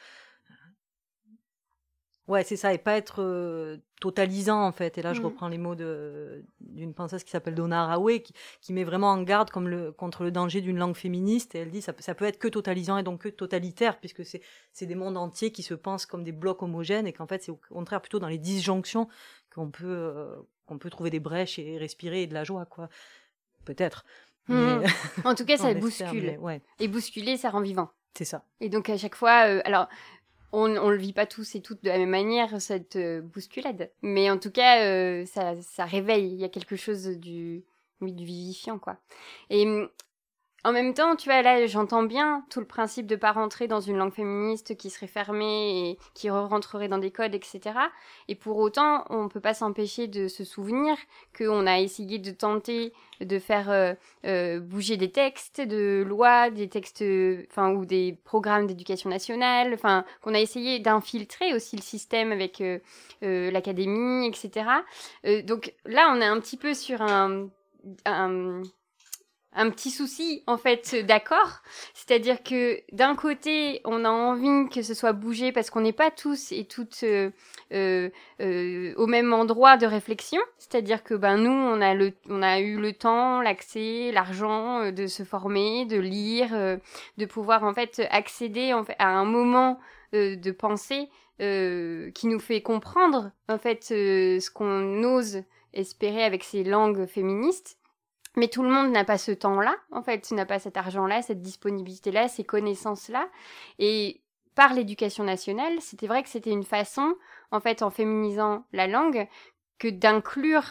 Ouais, 2.27 2.43
c'est 2.43 2.57
ça, 2.57 2.73
et 2.73 2.79
pas 2.79 2.97
être 2.97 3.79
totalisant 4.05 4.63
en 4.63 4.73
fait. 4.73 4.99
Et 4.99 5.03
là, 5.03 5.15
je 5.15 5.23
mmh. 5.23 5.25
reprends 5.25 5.49
les 5.49 5.57
mots 5.57 5.75
d'une 5.75 6.93
penseuse 6.93 7.25
qui 7.25 7.31
s'appelle 7.31 7.55
Donna 7.55 7.85
Haraway, 7.85 8.21
qui, 8.21 8.35
qui, 8.61 8.75
met 8.75 8.85
vraiment 8.85 9.11
en 9.11 9.23
garde 9.23 9.49
comme 9.49 9.67
le, 9.67 9.93
contre 9.93 10.25
le 10.25 10.31
danger 10.31 10.61
d'une 10.61 10.77
langue 10.77 10.95
féministe. 10.95 11.55
Et 11.55 11.61
elle 11.61 11.71
dit 11.71 11.81
ça, 11.81 11.95
ça 12.01 12.15
peut 12.15 12.27
être 12.27 12.39
que 12.39 12.49
totalisant 12.49 12.99
et 12.99 13.03
donc 13.03 13.23
que 13.23 13.29
totalitaire, 13.31 13.99
puisque 13.99 14.23
c'est 14.27 14.87
des 14.87 14.95
mondes 14.95 15.17
entiers 15.17 15.53
qui 15.53 15.63
se 15.63 15.73
pensent 15.73 16.05
comme 16.05 16.23
des 16.23 16.33
blocs 16.33 16.63
homogènes 16.63 17.07
et 17.07 17.15
qu'en 17.15 17.27
fait, 17.27 17.43
c'est 17.43 17.51
au 17.51 17.59
contraire 17.71 18.03
plutôt 18.03 18.19
dans 18.19 18.29
les 18.29 18.37
disjonctions 18.37 19.09
qu'on 19.55 19.71
peut, 19.71 19.87
euh, 19.87 20.37
qu'on 20.67 20.77
peut 20.79 20.91
trouver 20.91 21.09
des 21.09 21.21
brèches 21.21 21.59
et 21.59 21.79
respirer 21.79 22.25
et 22.25 22.27
de 22.27 22.35
la 22.35 22.45
joie, 22.45 22.67
quoi. 22.67 22.91
Peut-être. 23.65 24.05
Mmh. 24.49 24.83
en 25.25 25.35
tout 25.35 25.47
cas, 25.47 25.57
ça 25.57 25.73
bouscule. 25.73 26.37
ouais. 26.41 26.61
Et 26.79 26.89
bousculer, 26.89 27.39
ça 27.39 27.49
rend 27.49 27.63
vivant. 27.63 27.89
C'est 28.13 28.27
ça. 28.27 28.45
Et 28.61 28.69
donc 28.69 28.91
à 28.91 28.99
chaque 28.99 29.15
fois, 29.17 29.49
euh, 29.49 29.63
alors 29.65 29.89
on 30.55 30.69
ne 30.69 30.91
le 30.91 30.97
vit 30.97 31.13
pas 31.13 31.27
tous 31.27 31.55
et 31.55 31.61
toutes 31.61 31.83
de 31.83 31.89
la 31.89 31.99
même 31.99 32.11
manière, 32.11 32.61
cette 32.61 32.97
euh, 32.97 33.21
bousculade. 33.21 33.91
Mais 34.03 34.31
en 34.31 34.39
tout 34.39 34.51
cas, 34.51 34.85
euh, 34.85 35.27
ça, 35.27 35.85
réveille. 35.85 36.33
Il 36.33 36.41
y 36.41 36.45
a 36.45 36.49
quelque 36.49 36.77
chose 36.77 37.07
du, 37.07 37.65
du 38.01 38.25
vivifiant, 38.25 38.79
quoi. 38.79 38.99
Et 39.51 39.67
en 40.65 40.73
même 40.73 40.95
temps, 40.95 41.15
tu 41.15 41.29
vois, 41.29 41.43
là, 41.43 41.67
j'entends 41.67 42.03
bien 42.03 42.43
tout 42.49 42.59
le 42.59 42.67
principe 42.67 43.07
de 43.07 43.17
pas 43.17 43.33
rentrer 43.33 43.69
dans 43.69 43.81
une 43.81 43.99
langue 43.99 44.15
féministe 44.15 44.77
qui 44.79 44.89
serait 44.89 45.07
fermée 45.07 45.91
et 45.91 45.99
qui 46.15 46.31
rentrerait 46.31 46.89
dans 46.89 46.99
des 46.99 47.11
codes, 47.11 47.35
etc. 47.35 47.61
Et 48.29 48.35
pour 48.35 48.57
autant, 48.57 49.05
on 49.11 49.29
peut 49.29 49.41
pas 49.41 49.53
s'empêcher 49.53 50.09
de 50.09 50.27
se 50.27 50.43
souvenir 50.43 50.97
qu'on 51.37 51.67
a 51.67 51.81
essayé 51.81 52.19
de 52.19 52.31
tenter 52.31 52.95
de 53.21 53.39
faire 53.39 53.71
euh, 53.71 53.93
euh, 54.25 54.59
bouger 54.59 54.97
des 54.97 55.11
textes 55.11 55.61
de 55.61 56.03
lois, 56.07 56.49
des 56.49 56.69
textes, 56.69 57.05
enfin, 57.51 57.73
ou 57.73 57.85
des 57.85 58.19
programmes 58.25 58.67
d'éducation 58.67 59.11
nationale, 59.11 59.75
enfin, 59.75 60.05
qu'on 60.23 60.35
a 60.35 60.41
essayé 60.41 60.79
d'infiltrer 60.79 61.53
aussi 61.53 61.77
le 61.77 61.83
système 61.83 62.33
avec 62.33 62.63
euh, 62.63 63.51
l'académie, 63.51 64.27
etc. 64.27 64.67
donc 65.45 65.75
là, 65.85 66.11
on 66.15 66.21
est 66.21 66.27
un 66.27 66.41
petit 66.41 66.57
peu 66.57 66.73
sur 66.73 67.03
un 67.03 67.49
un 69.55 69.71
petit 69.71 69.91
souci 69.91 70.43
en 70.47 70.57
fait 70.57 70.95
d'accord. 71.07 71.63
C'est-à-dire 71.95 72.43
que 72.43 72.81
d'un 72.93 73.15
côté 73.15 73.81
on 73.85 74.05
a 74.05 74.11
envie 74.11 74.69
que 74.69 74.83
ce 74.83 74.95
soit 74.95 75.13
bougé 75.13 75.53
parce 75.53 75.71
qu'on 75.71 75.81
n'est 75.81 75.93
pas 75.93 76.11
tous 76.11 76.53
et 76.53 76.65
toutes 76.65 77.05
euh, 77.05 77.31
euh, 77.73 78.11
euh, 78.41 78.95
au 78.97 79.07
même 79.07 79.33
endroit 79.33 79.77
de 79.77 79.87
réflexion. 79.87 80.41
C'est-à-dire 80.59 81.05
que 81.05 81.15
ben 81.15 81.37
nous 81.37 81.51
on 81.51 81.81
a 81.81 81.95
le 81.95 82.13
on 82.29 82.43
a 82.43 82.61
eu 82.61 82.79
le 82.79 82.93
temps 82.93 83.41
l'accès 83.41 84.11
l'argent 84.13 84.91
de 84.91 85.07
se 85.07 85.23
former 85.23 85.87
de 85.87 85.99
lire 85.99 86.79
de 87.19 87.27
pouvoir 87.27 87.65
en 87.65 87.73
fait 87.75 88.03
accéder 88.11 88.73
en 88.73 88.85
fait, 88.85 88.97
à 88.99 89.09
un 89.09 89.25
moment 89.25 89.79
de 90.13 90.51
pensée 90.51 91.09
qui 91.39 92.27
nous 92.27 92.39
fait 92.39 92.61
comprendre 92.61 93.31
en 93.49 93.59
fait 93.59 93.85
ce 93.85 94.51
qu'on 94.51 95.03
ose 95.05 95.43
espérer 95.73 96.23
avec 96.23 96.45
ces 96.45 96.63
langues 96.63 97.07
féministes 97.07 97.79
mais 98.37 98.49
tout 98.49 98.63
le 98.63 98.71
monde 98.71 98.91
n'a 98.91 99.05
pas 99.05 99.19
ce 99.19 99.33
temps-là, 99.33 99.77
en 99.93 100.03
fait, 100.03 100.31
n'a 100.33 100.47
pas 100.47 100.59
cet 100.59 100.77
argent-là, 100.77 101.23
cette 101.23 101.43
disponibilité-là, 101.43 102.29
ces 102.29 102.45
connaissances-là. 102.45 103.29
Et 103.79 104.21
par 104.55 104.75
l'éducation 104.75 105.25
nationale, 105.25 105.81
c'était 105.81 106.07
vrai 106.07 106.23
que 106.23 106.29
c'était 106.29 106.51
une 106.51 106.65
façon, 106.65 107.15
en 107.51 107.61
fait, 107.61 107.83
en 107.83 107.91
féminisant 107.91 108.65
la 108.73 108.87
langue, 108.87 109.29
que 109.79 109.89
d'inclure 109.89 110.65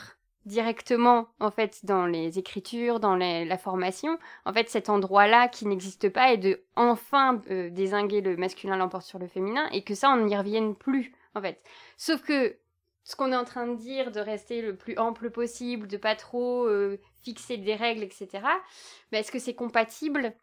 directement, 0.45 1.27
en 1.39 1.51
fait, 1.51 1.85
dans 1.85 2.05
les 2.05 2.37
écritures, 2.37 2.99
dans 2.99 3.15
la 3.15 3.57
formation, 3.57 4.17
en 4.45 4.53
fait, 4.53 4.69
cet 4.69 4.89
endroit-là 4.89 5.47
qui 5.47 5.65
n'existe 5.65 6.09
pas 6.09 6.33
et 6.33 6.37
de 6.37 6.61
enfin 6.75 7.41
euh, 7.49 7.69
désinguer 7.69 8.19
le 8.21 8.35
masculin 8.35 8.75
l'emporte 8.75 9.05
sur 9.05 9.19
le 9.19 9.27
féminin 9.27 9.69
et 9.71 9.83
que 9.83 9.95
ça, 9.95 10.09
on 10.09 10.25
n'y 10.25 10.35
revienne 10.35 10.75
plus, 10.75 11.13
en 11.35 11.41
fait. 11.41 11.61
Sauf 11.97 12.21
que 12.21 12.57
ce 13.05 13.15
qu'on 13.15 13.31
est 13.31 13.37
en 13.37 13.45
train 13.45 13.67
de 13.67 13.75
dire, 13.75 14.11
de 14.11 14.19
rester 14.19 14.61
le 14.61 14.75
plus 14.75 14.97
ample 14.97 15.29
possible, 15.29 15.87
de 15.87 15.97
pas 15.97 16.15
trop 16.15 16.65
euh, 16.65 16.99
fixer 17.23 17.57
des 17.57 17.75
règles, 17.75 18.03
etc. 18.03 18.29
Mais 19.11 19.19
est-ce 19.19 19.31
que 19.31 19.39
c'est 19.39 19.55
compatible 19.55 20.33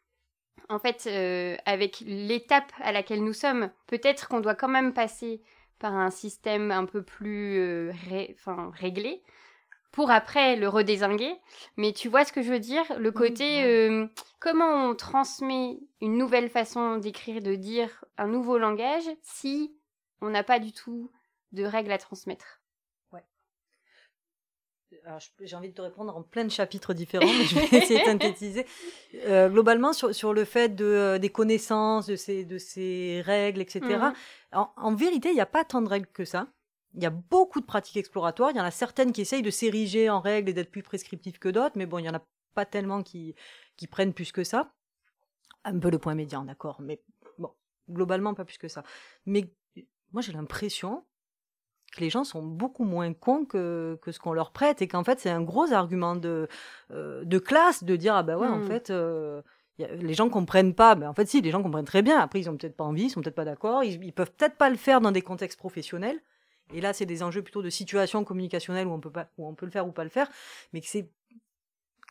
en 0.68 0.78
fait 0.78 1.06
euh, 1.06 1.56
avec 1.66 2.02
l'étape 2.06 2.72
à 2.80 2.92
laquelle 2.92 3.24
nous 3.24 3.32
sommes? 3.32 3.70
Peut-être 3.86 4.28
qu'on 4.28 4.40
doit 4.40 4.54
quand 4.54 4.68
même 4.68 4.92
passer 4.92 5.42
par 5.78 5.94
un 5.94 6.10
système 6.10 6.70
un 6.70 6.84
peu 6.84 7.02
plus 7.02 7.58
euh, 7.58 7.92
réglé 8.74 9.22
pour 9.92 10.10
après 10.10 10.56
le 10.56 10.68
redésinguer. 10.68 11.34
Mais 11.76 11.92
tu 11.92 12.08
vois 12.08 12.24
ce 12.24 12.32
que 12.32 12.42
je 12.42 12.52
veux 12.52 12.60
dire? 12.60 12.84
Le 12.98 13.10
côté 13.10 13.64
euh, 13.64 14.06
comment 14.38 14.90
on 14.90 14.94
transmet 14.94 15.80
une 16.00 16.16
nouvelle 16.16 16.48
façon 16.48 16.96
d'écrire, 16.96 17.42
de 17.42 17.54
dire 17.54 18.04
un 18.16 18.28
nouveau 18.28 18.58
langage 18.58 19.08
si 19.22 19.74
on 20.20 20.30
n'a 20.30 20.44
pas 20.44 20.58
du 20.58 20.72
tout 20.72 21.10
de 21.52 21.64
règles 21.64 21.92
à 21.92 21.98
transmettre? 21.98 22.59
J'ai 25.40 25.56
envie 25.56 25.68
de 25.68 25.74
te 25.74 25.82
répondre 25.82 26.16
en 26.16 26.22
plein 26.22 26.44
de 26.44 26.50
chapitres 26.50 26.94
différents, 26.94 27.26
mais 27.26 27.44
je 27.44 27.54
vais 27.58 27.78
essayer 27.78 28.00
de 28.00 28.04
synthétiser. 28.10 28.66
Euh, 29.26 29.48
globalement, 29.48 29.92
sur, 29.92 30.14
sur, 30.14 30.34
le 30.34 30.44
fait 30.44 30.74
de, 30.74 30.84
euh, 30.84 31.18
des 31.18 31.30
connaissances, 31.30 32.06
de 32.06 32.16
ces, 32.16 32.44
de 32.44 32.58
ces 32.58 33.22
règles, 33.24 33.60
etc. 33.60 33.80
Mmh. 33.82 34.12
En, 34.56 34.72
en, 34.76 34.94
vérité, 34.94 35.30
il 35.30 35.34
n'y 35.34 35.40
a 35.40 35.46
pas 35.46 35.64
tant 35.64 35.80
de 35.82 35.88
règles 35.88 36.08
que 36.12 36.24
ça. 36.24 36.48
Il 36.94 37.02
y 37.02 37.06
a 37.06 37.10
beaucoup 37.10 37.60
de 37.60 37.66
pratiques 37.66 37.96
exploratoires. 37.96 38.50
Il 38.50 38.56
y 38.56 38.60
en 38.60 38.64
a 38.64 38.70
certaines 38.70 39.12
qui 39.12 39.20
essayent 39.20 39.42
de 39.42 39.50
s'ériger 39.50 40.10
en 40.10 40.20
règles 40.20 40.50
et 40.50 40.52
d'être 40.52 40.70
plus 40.70 40.82
prescriptives 40.82 41.38
que 41.38 41.48
d'autres, 41.48 41.76
mais 41.76 41.86
bon, 41.86 41.98
il 41.98 42.02
n'y 42.02 42.10
en 42.10 42.14
a 42.14 42.24
pas 42.54 42.66
tellement 42.66 43.02
qui, 43.02 43.34
qui 43.76 43.86
prennent 43.86 44.12
plus 44.12 44.32
que 44.32 44.42
ça. 44.42 44.72
Un 45.64 45.78
peu 45.78 45.90
le 45.90 45.98
point 45.98 46.14
médian, 46.14 46.44
d'accord, 46.44 46.80
mais 46.80 47.00
bon, 47.38 47.52
globalement 47.88 48.34
pas 48.34 48.44
plus 48.44 48.58
que 48.58 48.68
ça. 48.68 48.82
Mais 49.26 49.52
moi, 50.12 50.22
j'ai 50.22 50.32
l'impression 50.32 51.04
que 51.90 52.00
les 52.00 52.10
gens 52.10 52.24
sont 52.24 52.42
beaucoup 52.42 52.84
moins 52.84 53.12
cons 53.12 53.44
que, 53.44 53.98
que 54.02 54.12
ce 54.12 54.18
qu'on 54.18 54.32
leur 54.32 54.52
prête 54.52 54.82
et 54.82 54.88
qu'en 54.88 55.04
fait, 55.04 55.20
c'est 55.20 55.30
un 55.30 55.42
gros 55.42 55.72
argument 55.72 56.16
de, 56.16 56.48
euh, 56.92 57.24
de 57.24 57.38
classe 57.38 57.84
de 57.84 57.96
dire, 57.96 58.14
ah 58.14 58.22
ben 58.22 58.36
ouais, 58.36 58.48
en 58.48 58.58
hmm. 58.58 58.66
fait. 58.66 58.90
Euh, 58.90 59.42
les 59.78 60.12
gens 60.12 60.28
comprennent 60.28 60.74
pas, 60.74 60.94
mais 60.94 61.06
en 61.06 61.14
fait 61.14 61.26
si, 61.26 61.40
les 61.40 61.50
gens 61.50 61.62
comprennent 61.62 61.86
très 61.86 62.02
bien. 62.02 62.18
Après, 62.18 62.38
ils 62.38 62.50
ont 62.50 62.56
peut-être 62.58 62.76
pas 62.76 62.84
envie, 62.84 63.04
ils 63.04 63.10
sont 63.10 63.22
peut-être 63.22 63.34
pas 63.34 63.46
d'accord, 63.46 63.82
ils, 63.82 64.04
ils 64.04 64.12
peuvent 64.12 64.30
peut-être 64.30 64.56
pas 64.56 64.68
le 64.68 64.76
faire 64.76 65.00
dans 65.00 65.10
des 65.10 65.22
contextes 65.22 65.58
professionnels. 65.58 66.20
Et 66.74 66.82
là, 66.82 66.92
c'est 66.92 67.06
des 67.06 67.22
enjeux 67.22 67.42
plutôt 67.42 67.62
de 67.62 67.70
situation 67.70 68.22
communicationnelle 68.22 68.86
où 68.86 68.92
on 68.92 69.00
peut 69.00 69.10
pas, 69.10 69.28
où 69.38 69.48
on 69.48 69.54
peut 69.54 69.64
le 69.64 69.72
faire 69.72 69.86
ou 69.86 69.92
pas 69.92 70.04
le 70.04 70.10
faire, 70.10 70.28
mais 70.74 70.82
que 70.82 70.86
c'est 70.86 71.08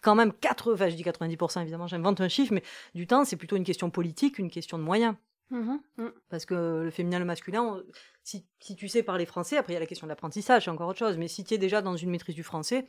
quand 0.02 0.16
même 0.16 0.34
80, 0.34 0.74
enfin 0.74 0.90
je 0.90 0.96
dis 0.96 1.04
90% 1.04 1.62
évidemment, 1.62 1.88
j'invente 1.88 2.22
un 2.22 2.30
chiffre, 2.30 2.54
mais 2.54 2.64
du 2.96 3.08
temps, 3.08 3.26
c'est 3.26 3.36
plutôt 3.36 3.56
une 3.56 3.64
question 3.64 3.90
politique, 3.90 4.40
une 4.40 4.50
question 4.50 4.78
de 4.78 4.84
moyens. 4.84 5.16
Mmh 5.52 5.78
mmh. 5.98 6.08
Parce 6.30 6.46
que 6.46 6.82
le 6.84 6.92
féminin, 6.92 7.20
le 7.20 7.26
masculin, 7.26 7.82
si, 8.24 8.46
si, 8.60 8.76
tu 8.76 8.88
sais 8.88 9.02
parler 9.02 9.26
français, 9.26 9.58
après 9.58 9.74
il 9.74 9.76
y 9.76 9.78
a 9.78 9.80
la 9.80 9.88
question 9.88 10.06
de 10.06 10.10
l'apprentissage, 10.10 10.66
c'est 10.66 10.72
encore 10.72 10.90
autre 10.90 11.00
chose, 11.00 11.18
mais 11.18 11.28
si 11.28 11.44
tu 11.44 11.56
es 11.56 11.58
déjà 11.58 11.82
dans 11.82 11.96
une 11.96 12.12
maîtrise 12.12 12.36
du 12.36 12.44
français, 12.44 12.88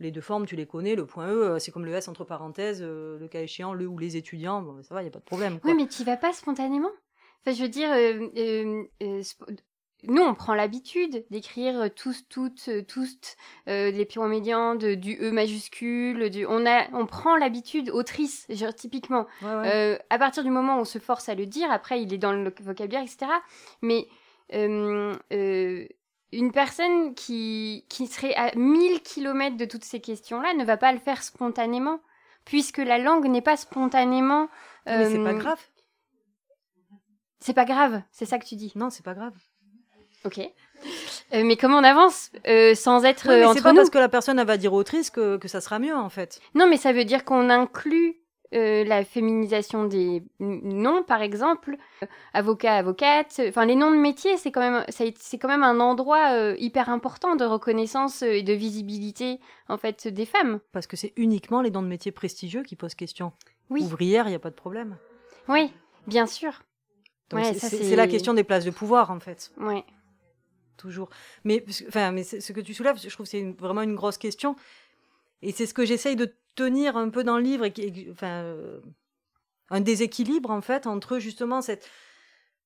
les 0.00 0.10
deux 0.10 0.20
formes, 0.20 0.46
tu 0.46 0.56
les 0.56 0.66
connais, 0.66 0.96
le 0.96 1.06
point 1.06 1.28
E, 1.28 1.58
c'est 1.58 1.70
comme 1.70 1.84
le 1.84 1.92
S 1.94 2.08
entre 2.08 2.24
parenthèses, 2.24 2.82
euh, 2.82 3.18
le 3.18 3.28
cas 3.28 3.40
échéant, 3.40 3.72
le 3.72 3.86
ou 3.86 3.98
les 3.98 4.16
étudiants, 4.16 4.62
bon, 4.62 4.82
ça 4.82 4.94
va, 4.94 5.02
il 5.02 5.04
n'y 5.04 5.08
a 5.08 5.12
pas 5.12 5.20
de 5.20 5.24
problème. 5.24 5.60
Oui, 5.64 5.74
mais 5.74 5.86
tu 5.86 6.02
vas 6.02 6.16
pas 6.16 6.32
spontanément? 6.32 6.90
Enfin, 7.40 7.56
je 7.56 7.62
veux 7.62 7.68
dire, 7.68 7.90
euh, 7.92 8.28
euh, 8.36 8.84
euh 9.02 9.22
nous, 10.04 10.22
on 10.22 10.34
prend 10.34 10.54
l'habitude 10.54 11.24
d'écrire 11.30 11.82
euh, 11.82 11.88
tous, 11.88 12.26
toutes, 12.28 12.68
euh, 12.68 12.82
tous, 12.82 13.16
euh, 13.68 13.92
les 13.92 14.04
pions 14.04 14.26
médians, 14.26 14.74
du 14.74 15.16
E 15.20 15.30
majuscule. 15.30 16.28
Du, 16.28 16.44
on, 16.46 16.66
a, 16.66 16.88
on 16.92 17.06
prend 17.06 17.36
l'habitude, 17.36 17.88
autrice, 17.90 18.46
genre, 18.48 18.74
typiquement. 18.74 19.26
à 19.42 20.18
partir 20.18 20.42
du 20.42 20.50
moment 20.50 20.76
où 20.76 20.80
on 20.80 20.84
se 20.84 20.98
force 20.98 21.28
à 21.28 21.34
le 21.34 21.46
dire, 21.46 21.70
après, 21.70 22.02
il 22.02 22.12
est 22.12 22.18
dans 22.18 22.32
le 22.32 22.52
vocabulaire, 22.60 23.02
etc. 23.02 23.26
Mais 23.80 24.08
une 24.50 25.18
personne 26.52 27.14
qui, 27.14 27.86
qui 27.88 28.06
serait 28.08 28.34
à 28.34 28.54
1000 28.56 29.02
km 29.02 29.56
de 29.56 29.64
toutes 29.64 29.84
ces 29.84 30.00
questions-là 30.00 30.54
ne 30.54 30.64
va 30.64 30.76
pas 30.76 30.92
le 30.92 30.98
faire 30.98 31.22
spontanément, 31.22 32.00
puisque 32.44 32.78
la 32.78 32.98
langue 32.98 33.28
n'est 33.28 33.42
pas 33.42 33.56
spontanément. 33.56 34.48
Mais 34.86 35.10
c'est 35.10 35.22
pas 35.22 35.34
grave. 35.34 35.60
C'est 37.38 37.54
pas 37.54 37.64
grave, 37.64 38.02
c'est 38.10 38.24
ça 38.24 38.38
que 38.38 38.46
tu 38.46 38.56
dis. 38.56 38.72
Non, 38.76 38.90
c'est 38.90 39.04
pas 39.04 39.14
grave. 39.14 39.34
Ok. 40.24 40.40
Euh, 41.34 41.44
mais 41.44 41.56
comment 41.56 41.78
on 41.78 41.84
avance 41.84 42.30
euh, 42.46 42.74
sans 42.74 43.04
être 43.04 43.28
mais 43.28 43.46
C'est 43.54 43.62
pas 43.62 43.74
parce 43.74 43.90
que 43.90 43.98
la 43.98 44.08
personne 44.08 44.38
elle 44.38 44.46
va 44.46 44.56
dire 44.56 44.72
autrice 44.72 45.10
que, 45.10 45.36
que 45.36 45.48
ça 45.48 45.60
sera 45.60 45.78
mieux 45.78 45.94
en 45.94 46.08
fait. 46.08 46.40
Non, 46.54 46.66
mais 46.68 46.76
ça 46.76 46.92
veut 46.92 47.04
dire 47.04 47.24
qu'on 47.24 47.48
inclut 47.50 48.16
euh, 48.54 48.84
la 48.84 49.02
féminisation 49.04 49.84
des 49.84 50.22
noms, 50.40 51.02
par 51.02 51.22
exemple, 51.22 51.76
avocat, 52.34 52.74
avocate. 52.74 53.40
Enfin, 53.48 53.64
les 53.64 53.76
noms 53.76 53.90
de 53.90 53.96
métier, 53.96 54.36
c'est 54.36 54.50
quand 54.50 54.60
même, 54.60 54.84
c'est 54.88 55.38
quand 55.38 55.48
même 55.48 55.62
un 55.62 55.80
endroit 55.80 56.52
hyper 56.58 56.90
important 56.90 57.34
de 57.36 57.44
reconnaissance 57.44 58.22
et 58.22 58.42
de 58.42 58.52
visibilité 58.52 59.40
en 59.68 59.78
fait 59.78 60.08
des 60.08 60.26
femmes. 60.26 60.60
Parce 60.72 60.86
que 60.86 60.96
c'est 60.96 61.14
uniquement 61.16 61.62
les 61.62 61.70
noms 61.70 61.82
de 61.82 61.88
métier 61.88 62.12
prestigieux 62.12 62.62
qui 62.62 62.76
posent 62.76 62.94
question. 62.94 63.32
Oui. 63.70 63.84
Ouvrière, 63.84 64.26
il 64.26 64.30
n'y 64.30 64.36
a 64.36 64.40
pas 64.40 64.50
de 64.50 64.54
problème. 64.54 64.98
Oui, 65.48 65.72
bien 66.06 66.26
sûr. 66.26 66.62
Ouais, 67.32 67.54
c'est 67.54 67.96
la 67.96 68.06
question 68.06 68.34
des 68.34 68.44
places 68.44 68.66
de 68.66 68.70
pouvoir 68.70 69.10
en 69.10 69.18
fait. 69.18 69.52
Oui 69.58 69.82
toujours. 70.76 71.10
Mais, 71.44 71.64
enfin, 71.88 72.12
mais 72.12 72.24
ce 72.24 72.52
que 72.52 72.60
tu 72.60 72.74
soulèves, 72.74 72.98
je 73.00 73.08
trouve 73.08 73.26
que 73.26 73.30
c'est 73.30 73.54
vraiment 73.58 73.82
une 73.82 73.94
grosse 73.94 74.18
question. 74.18 74.56
Et 75.42 75.52
c'est 75.52 75.66
ce 75.66 75.74
que 75.74 75.84
j'essaye 75.84 76.16
de 76.16 76.34
tenir 76.54 76.96
un 76.96 77.08
peu 77.08 77.24
dans 77.24 77.36
le 77.36 77.42
livre, 77.42 77.64
et, 77.64 78.08
enfin, 78.10 78.42
euh, 78.42 78.80
un 79.70 79.80
déséquilibre 79.80 80.50
en 80.50 80.60
fait 80.60 80.86
entre 80.86 81.18
justement 81.18 81.62
cette, 81.62 81.88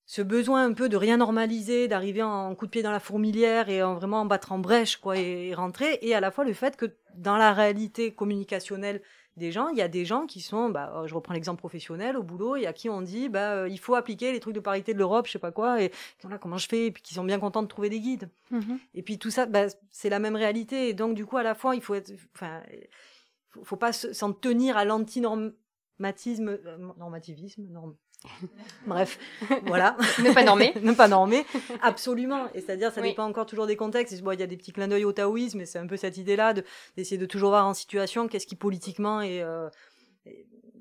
ce 0.06 0.22
besoin 0.22 0.64
un 0.64 0.72
peu 0.72 0.88
de 0.88 0.96
rien 0.96 1.16
normaliser, 1.16 1.88
d'arriver 1.88 2.22
en 2.22 2.54
coup 2.54 2.66
de 2.66 2.70
pied 2.70 2.82
dans 2.82 2.90
la 2.90 3.00
fourmilière 3.00 3.68
et 3.68 3.82
en 3.82 3.94
vraiment 3.94 4.20
en 4.20 4.26
battre 4.26 4.52
en 4.52 4.58
brèche 4.58 4.96
quoi 4.96 5.16
et, 5.16 5.54
rentrer, 5.54 5.98
et 6.02 6.14
à 6.14 6.20
la 6.20 6.30
fois 6.30 6.44
le 6.44 6.52
fait 6.52 6.76
que 6.76 6.96
dans 7.14 7.36
la 7.36 7.52
réalité 7.52 8.12
communicationnelle 8.14 9.02
des 9.36 9.52
gens, 9.52 9.68
il 9.68 9.76
y 9.76 9.82
a 9.82 9.88
des 9.88 10.04
gens 10.04 10.26
qui 10.26 10.40
sont, 10.40 10.70
bah, 10.70 10.92
euh, 10.94 11.06
je 11.06 11.14
reprends 11.14 11.34
l'exemple 11.34 11.58
professionnel 11.58 12.16
au 12.16 12.22
boulot, 12.22 12.56
et 12.56 12.66
à 12.66 12.72
qui 12.72 12.88
on 12.88 13.02
dit, 13.02 13.28
bah, 13.28 13.52
euh, 13.52 13.68
il 13.68 13.78
faut 13.78 13.94
appliquer 13.94 14.32
les 14.32 14.40
trucs 14.40 14.54
de 14.54 14.60
parité 14.60 14.94
de 14.94 14.98
l'Europe, 14.98 15.26
je 15.26 15.32
sais 15.32 15.38
pas 15.38 15.52
quoi, 15.52 15.82
et 15.82 15.92
là, 16.28 16.38
comment 16.38 16.56
je 16.56 16.66
fais, 16.66 16.86
et 16.86 16.90
puis 16.90 17.02
qui 17.02 17.14
sont 17.14 17.24
bien 17.24 17.38
contents 17.38 17.62
de 17.62 17.68
trouver 17.68 17.90
des 17.90 18.00
guides. 18.00 18.30
Mm-hmm. 18.52 18.78
Et 18.94 19.02
puis 19.02 19.18
tout 19.18 19.30
ça, 19.30 19.46
bah, 19.46 19.66
c'est 19.90 20.08
la 20.08 20.18
même 20.18 20.36
réalité, 20.36 20.88
et 20.88 20.94
donc 20.94 21.14
du 21.14 21.26
coup, 21.26 21.36
à 21.36 21.42
la 21.42 21.54
fois, 21.54 21.74
il 21.76 21.82
faut 21.82 21.94
être, 21.94 22.12
enfin, 22.34 22.62
faut, 23.50 23.64
faut 23.64 23.76
pas 23.76 23.92
s'en 23.92 24.32
tenir 24.32 24.76
à 24.76 24.84
l'antinormatisme, 24.84 26.48
euh, 26.48 26.78
normativisme, 26.96 27.66
norme, 27.68 27.94
Bref, 28.86 29.18
voilà. 29.66 29.96
ne 30.18 30.32
pas 30.32 30.42
normer. 30.42 30.72
ne 30.82 30.92
pas 30.92 31.08
normer, 31.08 31.44
absolument. 31.82 32.48
Et 32.54 32.60
c'est-à-dire, 32.60 32.92
ça 32.92 33.00
dépend 33.00 33.24
encore 33.24 33.46
toujours 33.46 33.66
des 33.66 33.76
contextes. 33.76 34.12
il 34.14 34.40
y 34.40 34.42
a 34.42 34.46
des 34.46 34.56
petits 34.56 34.72
clins 34.72 34.88
d'œil 34.88 35.04
au 35.04 35.12
taoïsme, 35.12 35.60
et 35.60 35.66
c'est 35.66 35.78
un 35.78 35.86
peu 35.86 35.96
cette 35.96 36.16
idée-là 36.16 36.54
d'essayer 36.96 37.18
de, 37.18 37.26
toujours 37.26 37.50
voir 37.50 37.66
en 37.66 37.74
situation 37.74 38.28
qu'est-ce 38.28 38.46
qui 38.46 38.56
politiquement 38.56 39.20
est, 39.20 39.42
euh, 39.42 39.68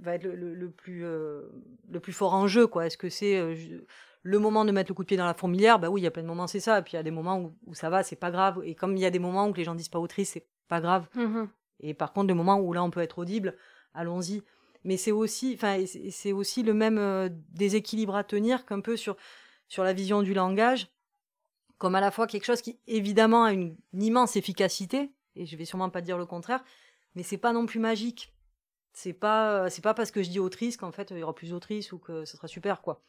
va 0.02 0.16
être 0.16 0.24
le, 0.24 0.70
plus, 0.70 1.06
euh, 1.06 1.42
le 1.90 2.00
plus 2.00 2.14
fort 2.14 2.34
en 2.34 2.48
jeu. 2.48 2.70
Est-ce 2.82 2.98
que 2.98 3.10
c'est 3.10 3.38
euh, 3.38 3.56
le 4.24 4.40
moment 4.40 4.66
de 4.66 4.72
mettre 4.72 4.92
le 4.92 4.96
coup 4.96 5.04
de 5.04 5.08
pied 5.08 5.18
dans 5.18 5.26
la 5.26 5.34
fourmilière? 5.34 5.80
Bah 5.80 5.90
oui, 5.90 6.02
il 6.02 6.04
y 6.04 6.08
a 6.08 6.12
plein 6.12 6.24
de 6.24 6.28
moments, 6.28 6.48
c'est 6.48 6.60
ça. 6.60 6.80
Et 6.80 6.82
puis 6.82 6.94
il 6.94 6.96
y 6.96 7.00
a 7.00 7.04
des 7.04 7.12
moments 7.12 7.54
où, 7.66 7.74
ça 7.74 7.90
va, 7.90 8.04
c'est 8.04 8.16
pas 8.16 8.32
grave. 8.32 8.62
Et 8.64 8.76
comme 8.76 8.96
il 8.96 9.02
y 9.02 9.06
a 9.06 9.12
des 9.12 9.20
moments 9.20 9.48
où 9.48 9.54
les 9.54 9.64
gens 9.64 9.76
disent 9.76 9.90
pas 9.90 10.00
autrice, 10.00 10.32
c'est 10.32 10.48
pas 10.68 10.82
grave. 10.82 11.08
Mm-hmm. 11.16 11.48
Et 11.82 11.94
par 11.94 12.14
contre, 12.14 12.28
des 12.28 12.34
moments 12.34 12.60
où 12.60 12.74
là, 12.74 12.84
on 12.84 12.90
peut 12.90 13.02
être 13.02 13.20
audible, 13.20 13.56
allons-y 13.94 14.44
mais 14.86 14.98
c'est 14.98 15.12
aussi, 15.12 15.54
enfin, 15.56 15.84
c'est 16.12 16.32
aussi 16.32 16.62
le 16.62 16.74
même 16.74 17.00
euh, 17.00 17.28
déséquilibre 17.50 18.16
à 18.16 18.24
tenir 18.24 18.66
qu'un 18.66 18.82
peu 18.82 18.96
sur, 18.96 19.18
sur 19.68 19.84
la 19.84 19.94
vision 19.94 20.22
du 20.22 20.36
langage, 20.36 20.88
comme 21.80 21.96
à 21.96 22.02
la 22.02 22.12
fois 22.12 22.28
quelque 22.28 22.46
chose 22.46 22.62
qui 22.62 22.80
évidemment 22.86 23.46
a 23.46 23.52
une, 23.52 23.76
immense 23.94 24.36
efficacité, 24.36 25.12
et 25.36 25.48
je 25.48 25.58
vais 25.58 25.66
sûrement 25.66 25.90
pas 25.90 26.02
dire 26.02 26.20
le 26.20 26.28
contraire, 26.28 26.64
mais 27.16 27.24
c'est 27.24 27.38
pas 27.38 27.52
non 27.52 27.66
plus 27.66 27.80
magique. 27.80 28.32
C'est 28.94 29.12
pas, 29.12 29.70
c'est 29.70 29.82
pas 29.82 29.94
parce 29.94 30.12
que 30.12 30.24
je 30.24 30.30
dis 30.30 30.40
autrice 30.40 30.78
qu'en 30.78 30.92
fait 30.92 31.10
il 31.12 31.18
y 31.18 31.24
aura 31.24 31.36
plus 31.36 31.50
d'autrices 31.50 31.92
ou 31.92 31.98
que 31.98 32.24
ce 32.24 32.38
sera 32.38 32.48
super 32.48 32.82
quoi. 32.82 33.04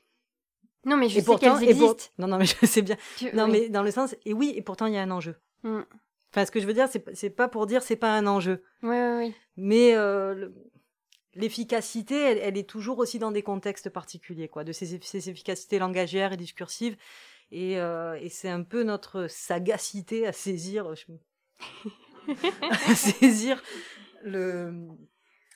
Non 0.85 0.97
mais 0.97 1.09
je 1.09 1.21
sais 1.21 1.37
qu'elles 1.37 1.63
existent. 1.63 2.07
Non 2.19 2.27
non 2.27 2.39
mais 2.39 2.47
je 2.61 2.67
sais 2.67 2.83
bien. 2.83 2.97
Non 3.35 3.47
mais 3.47 3.69
dans 3.69 3.85
le 3.85 3.93
sens 3.93 4.17
et 4.25 4.33
oui 4.33 4.53
et 4.57 4.63
pourtant 4.63 4.87
il 4.87 4.95
y 4.95 4.97
a 4.97 5.03
un 5.03 5.11
enjeu. 5.13 5.37
Mm. 5.63 5.83
Enfin 6.33 6.45
ce 6.45 6.51
que 6.51 6.59
je 6.59 6.67
veux 6.67 6.73
dire 6.73 6.89
c'est 6.89 7.15
c'est 7.15 7.31
pas 7.31 7.47
pour 7.47 7.67
dire 7.67 7.83
c'est 7.83 7.95
pas 7.95 8.17
un 8.17 8.27
enjeu. 8.27 8.65
Oui 8.83 8.97
oui 8.97 9.17
oui. 9.19 9.35
Mais 9.57 9.95
euh, 9.95 10.49
l'efficacité, 11.37 12.17
elle, 12.21 12.57
est 12.57 12.69
toujours 12.69 12.99
aussi 12.99 13.19
dans 13.19 13.31
des 13.31 13.43
contextes 13.43 13.91
particuliers, 13.91 14.49
quoi, 14.49 14.65
de 14.65 14.73
ces, 14.73 14.95
efficacités 14.95 15.79
langagières 15.79 16.33
et 16.33 16.37
discursives. 16.37 16.97
Euh, 17.53 18.15
et, 18.15 18.29
c'est 18.29 18.49
un 18.49 18.63
peu 18.63 18.83
notre 18.83 19.29
sagacité 19.29 20.27
à 20.27 20.33
saisir, 20.33 20.93
à 22.63 22.95
saisir 22.95 23.63
le, 24.25 24.89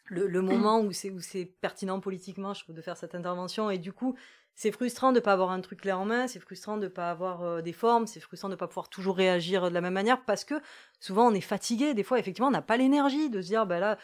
le, 0.07 0.43
moment 0.43 0.81
où 0.81 0.93
c'est, 0.93 1.11
où 1.11 1.21
c'est 1.21 1.47
pertinent 1.47 1.99
politiquement, 1.99 2.55
je 2.55 2.63
trouve, 2.63 2.77
de 2.77 2.83
faire 2.83 2.97
cette 2.97 3.17
intervention. 3.17 3.71
Et 3.71 3.79
du 3.79 3.93
coup, 3.93 4.17
c'est 4.55 4.71
frustrant 4.71 5.11
de 5.11 5.17
ne 5.17 5.21
pas 5.21 5.33
avoir 5.33 5.51
un 5.51 5.61
truc 5.61 5.81
clair 5.81 5.99
en 5.99 6.05
main, 6.05 6.29
c'est 6.29 6.39
frustrant 6.39 6.77
de 6.77 6.85
ne 6.85 6.89
pas 6.89 7.11
avoir 7.11 7.43
euh, 7.43 7.63
des 7.63 7.73
formes, 7.73 8.07
c'est 8.07 8.21
frustrant 8.21 8.49
de 8.49 8.55
ne 8.55 8.59
pas 8.59 8.69
pouvoir 8.69 8.89
toujours 8.89 9.17
réagir 9.17 9.69
de 9.69 9.75
la 9.75 9.81
même 9.81 9.95
manière 9.95 10.25
parce 10.25 10.45
que 10.45 10.55
souvent 11.01 11.27
on 11.29 11.35
est 11.35 11.41
fatigué. 11.41 11.95
Des 11.95 12.05
fois, 12.05 12.19
effectivement, 12.19 12.49
on 12.49 12.53
n'a 12.53 12.63
pas 12.63 12.77
l'énergie 12.77 13.31
de 13.31 13.41
se 13.41 13.47
dire, 13.47 13.67
ben 13.67 13.81
là, 13.81 13.99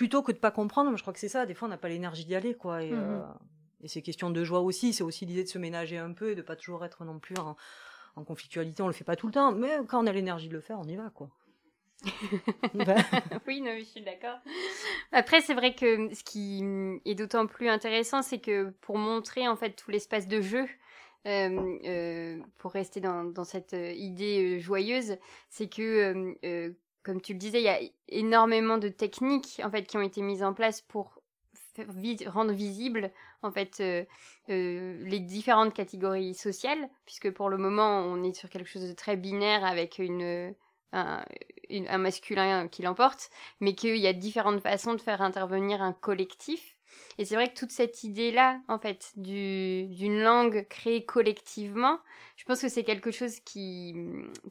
plutôt 0.00 0.22
que 0.22 0.32
de 0.32 0.38
pas 0.38 0.50
comprendre, 0.50 0.96
je 0.96 1.02
crois 1.02 1.12
que 1.12 1.18
c'est 1.18 1.28
ça. 1.28 1.44
Des 1.44 1.52
fois, 1.52 1.68
on 1.68 1.70
n'a 1.70 1.76
pas 1.76 1.90
l'énergie 1.90 2.24
d'y 2.24 2.34
aller, 2.34 2.54
quoi. 2.54 2.82
Et, 2.82 2.90
mmh 2.90 2.96
euh, 2.96 3.20
c'est 3.84 4.00
question 4.00 4.30
de 4.30 4.44
joie 4.44 4.60
aussi. 4.60 4.94
C'est 4.94 5.02
aussi 5.02 5.26
l'idée 5.26 5.44
de 5.44 5.48
se 5.48 5.58
ménager 5.58 5.98
un 5.98 6.14
peu 6.14 6.30
et 6.30 6.34
de 6.34 6.40
pas 6.40 6.56
toujours 6.56 6.86
être 6.86 7.04
non 7.04 7.18
plus 7.18 7.34
en, 7.36 7.54
conflictualité. 8.24 8.82
On 8.82 8.86
le 8.86 8.94
fait 8.94 9.04
pas 9.04 9.14
tout 9.14 9.26
le 9.26 9.32
temps, 9.34 9.52
mais 9.52 9.68
quand 9.86 10.02
on 10.02 10.06
a 10.06 10.12
l'énergie 10.12 10.48
de 10.48 10.54
le 10.54 10.62
faire, 10.62 10.78
on 10.80 10.88
y 10.88 10.96
va, 10.96 11.10
quoi. 11.10 11.28
oui, 13.46 13.60
non, 13.60 13.76
je 13.78 13.84
suis 13.84 14.00
d'accord. 14.00 14.38
Après, 15.12 15.42
c'est 15.42 15.52
vrai 15.52 15.74
que 15.74 16.14
ce 16.14 16.24
qui 16.24 16.64
est 17.04 17.14
d'autant 17.14 17.46
plus 17.46 17.68
intéressant, 17.68 18.22
c'est 18.22 18.38
que 18.38 18.70
pour 18.80 18.96
montrer 18.96 19.48
en 19.48 19.56
fait 19.56 19.72
tout 19.72 19.90
l'espace 19.90 20.28
de 20.28 20.40
jeu, 20.40 20.64
euh, 21.26 21.76
euh, 21.84 22.38
pour 22.56 22.72
rester 22.72 23.00
dans, 23.00 23.24
dans 23.24 23.44
cette 23.44 23.74
idée 23.74 24.60
joyeuse, 24.60 25.18
c'est 25.50 25.68
que 25.68 26.36
comme 27.02 27.20
tu 27.20 27.32
le 27.32 27.38
disais, 27.38 27.60
il 27.60 27.64
y 27.64 27.68
a 27.68 27.80
énormément 28.08 28.78
de 28.78 28.88
techniques 28.88 29.60
en 29.64 29.70
fait 29.70 29.84
qui 29.84 29.96
ont 29.96 30.02
été 30.02 30.22
mises 30.22 30.42
en 30.42 30.54
place 30.54 30.82
pour 30.82 31.20
rendre 32.26 32.52
visible 32.52 33.10
en 33.42 33.50
fait 33.50 33.80
euh, 33.80 34.04
euh, 34.50 35.02
les 35.04 35.20
différentes 35.20 35.72
catégories 35.72 36.34
sociales, 36.34 36.88
puisque 37.06 37.30
pour 37.30 37.48
le 37.48 37.56
moment 37.56 38.00
on 38.00 38.22
est 38.22 38.34
sur 38.34 38.50
quelque 38.50 38.68
chose 38.68 38.88
de 38.88 38.92
très 38.92 39.16
binaire 39.16 39.64
avec 39.64 39.98
une 39.98 40.54
un, 40.92 41.24
un 41.70 41.98
masculin 41.98 42.68
qui 42.68 42.82
l'emporte, 42.82 43.30
mais 43.60 43.74
qu'il 43.74 43.96
y 43.96 44.06
a 44.06 44.12
différentes 44.12 44.60
façons 44.60 44.94
de 44.94 45.00
faire 45.00 45.22
intervenir 45.22 45.82
un 45.82 45.92
collectif. 45.92 46.76
Et 47.18 47.24
c'est 47.24 47.34
vrai 47.34 47.48
que 47.48 47.58
toute 47.58 47.70
cette 47.70 48.04
idée-là, 48.04 48.60
en 48.68 48.78
fait, 48.78 49.12
d'une 49.16 50.20
langue 50.22 50.66
créée 50.68 51.04
collectivement, 51.04 51.98
je 52.36 52.44
pense 52.44 52.60
que 52.62 52.68
c'est 52.68 52.84
quelque 52.84 53.10
chose 53.10 53.40
qui, 53.40 53.94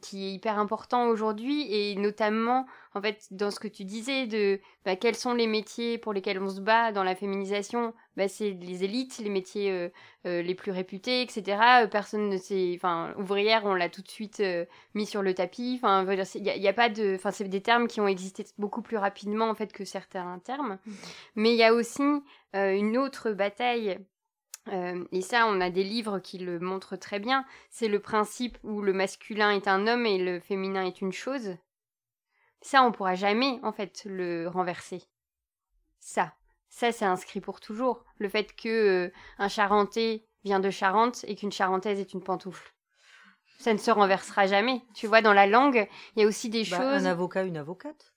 qui 0.02 0.26
est 0.26 0.32
hyper 0.32 0.58
important 0.58 1.08
aujourd'hui 1.08 1.66
et 1.72 1.96
notamment 1.96 2.66
en 2.94 3.00
fait 3.00 3.26
dans 3.30 3.50
ce 3.50 3.60
que 3.60 3.68
tu 3.68 3.84
disais 3.84 4.26
de 4.26 4.60
bah, 4.84 4.96
quels 4.96 5.14
sont 5.14 5.34
les 5.34 5.46
métiers 5.46 5.98
pour 5.98 6.12
lesquels 6.12 6.40
on 6.40 6.48
se 6.48 6.60
bat 6.60 6.92
dans 6.92 7.04
la 7.04 7.14
féminisation 7.14 7.94
bah, 8.16 8.28
c'est 8.28 8.50
les 8.50 8.84
élites 8.84 9.18
les 9.18 9.30
métiers 9.30 9.70
euh, 9.70 9.88
euh, 10.26 10.42
les 10.42 10.54
plus 10.54 10.72
réputés 10.72 11.22
etc 11.22 11.58
euh, 11.82 11.86
personne 11.86 12.28
ne 12.28 12.36
sait 12.36 12.72
enfin 12.76 13.14
ouvrière 13.18 13.62
on 13.64 13.74
l'a 13.74 13.88
tout 13.88 14.02
de 14.02 14.10
suite 14.10 14.42
mis 14.94 15.06
sur 15.06 15.22
le 15.22 15.34
tapis 15.34 15.80
enfin 15.82 16.06
il 16.34 16.42
n'y 16.42 16.68
a, 16.68 16.72
pas 16.72 16.88
de 16.88 17.14
enfin 17.14 17.30
c'est 17.30 17.44
des 17.44 17.62
termes 17.62 17.88
qui 17.88 18.00
ont 18.00 18.08
existé 18.08 18.44
beaucoup 18.58 18.82
plus 18.82 18.96
rapidement 18.96 19.48
en 19.48 19.54
fait 19.54 19.72
que 19.72 19.84
certains 19.84 20.38
termes 20.40 20.78
mmh. 20.86 20.92
mais 21.36 21.52
il 21.52 21.56
y 21.56 21.64
a 21.64 21.74
aussi 21.74 22.02
une 22.54 22.96
autre 22.96 23.32
bataille 23.32 23.98
euh, 24.68 25.04
et 25.12 25.22
ça, 25.22 25.46
on 25.46 25.60
a 25.60 25.70
des 25.70 25.84
livres 25.84 26.18
qui 26.18 26.38
le 26.38 26.58
montrent 26.58 26.96
très 26.96 27.18
bien. 27.18 27.44
C'est 27.70 27.88
le 27.88 28.00
principe 28.00 28.58
où 28.62 28.82
le 28.82 28.92
masculin 28.92 29.50
est 29.52 29.68
un 29.68 29.86
homme 29.86 30.06
et 30.06 30.18
le 30.18 30.40
féminin 30.40 30.84
est 30.84 31.00
une 31.00 31.12
chose. 31.12 31.56
Ça, 32.62 32.82
on 32.82 32.92
pourra 32.92 33.14
jamais, 33.14 33.58
en 33.62 33.72
fait, 33.72 34.02
le 34.04 34.48
renverser. 34.48 35.02
Ça. 35.98 36.32
Ça, 36.68 36.92
c'est 36.92 37.04
inscrit 37.04 37.40
pour 37.40 37.60
toujours. 37.60 38.04
Le 38.18 38.28
fait 38.28 38.54
que 38.54 38.68
euh, 39.06 39.12
un 39.38 39.48
Charentais 39.48 40.26
vient 40.44 40.60
de 40.60 40.70
Charente 40.70 41.24
et 41.26 41.34
qu'une 41.34 41.52
Charentaise 41.52 41.98
est 41.98 42.12
une 42.12 42.22
pantoufle. 42.22 42.72
Ça 43.58 43.72
ne 43.72 43.78
se 43.78 43.90
renversera 43.90 44.46
jamais. 44.46 44.82
Tu 44.94 45.06
vois, 45.06 45.20
dans 45.20 45.32
la 45.32 45.46
langue, 45.46 45.88
il 46.16 46.22
y 46.22 46.24
a 46.24 46.28
aussi 46.28 46.48
des 46.48 46.64
bah, 46.64 46.78
choses. 46.78 47.06
Un 47.06 47.10
avocat, 47.10 47.42
une 47.42 47.56
avocate? 47.56 48.14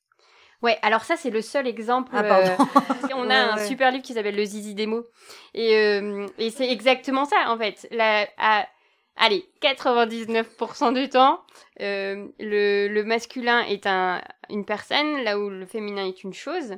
Ouais, 0.62 0.80
alors 0.82 1.04
ça 1.04 1.18
c'est 1.18 1.30
le 1.30 1.42
seul 1.42 1.68
exemple. 1.68 2.14
Ah, 2.16 2.24
euh, 2.24 2.58
on 3.16 3.30
a 3.30 3.36
un 3.36 3.58
super 3.58 3.92
livre 3.92 4.04
qui 4.04 4.14
s'appelle 4.14 4.38
Le 4.38 4.46
Zizi 4.46 4.74
des 4.74 4.86
mots 4.86 5.06
et, 5.54 5.76
euh, 5.76 6.26
et 6.38 6.52
c'est 6.52 6.72
exactement 6.72 7.26
ça 7.26 7.36
en 7.48 7.58
fait. 7.58 7.86
La, 7.92 8.30
à, 8.38 8.66
allez, 9.16 9.50
99% 9.62 10.94
du 10.94 11.10
temps, 11.10 11.42
euh, 11.82 12.28
le, 12.40 13.04
masculin 13.04 13.62
est 13.62 13.88
un, 13.88 14.22
une 14.50 14.66
personne 14.66 15.24
là 15.24 15.40
où 15.40 15.50
le 15.50 15.66
féminin 15.66 16.06
est 16.08 16.24
une 16.24 16.34
chose. 16.34 16.76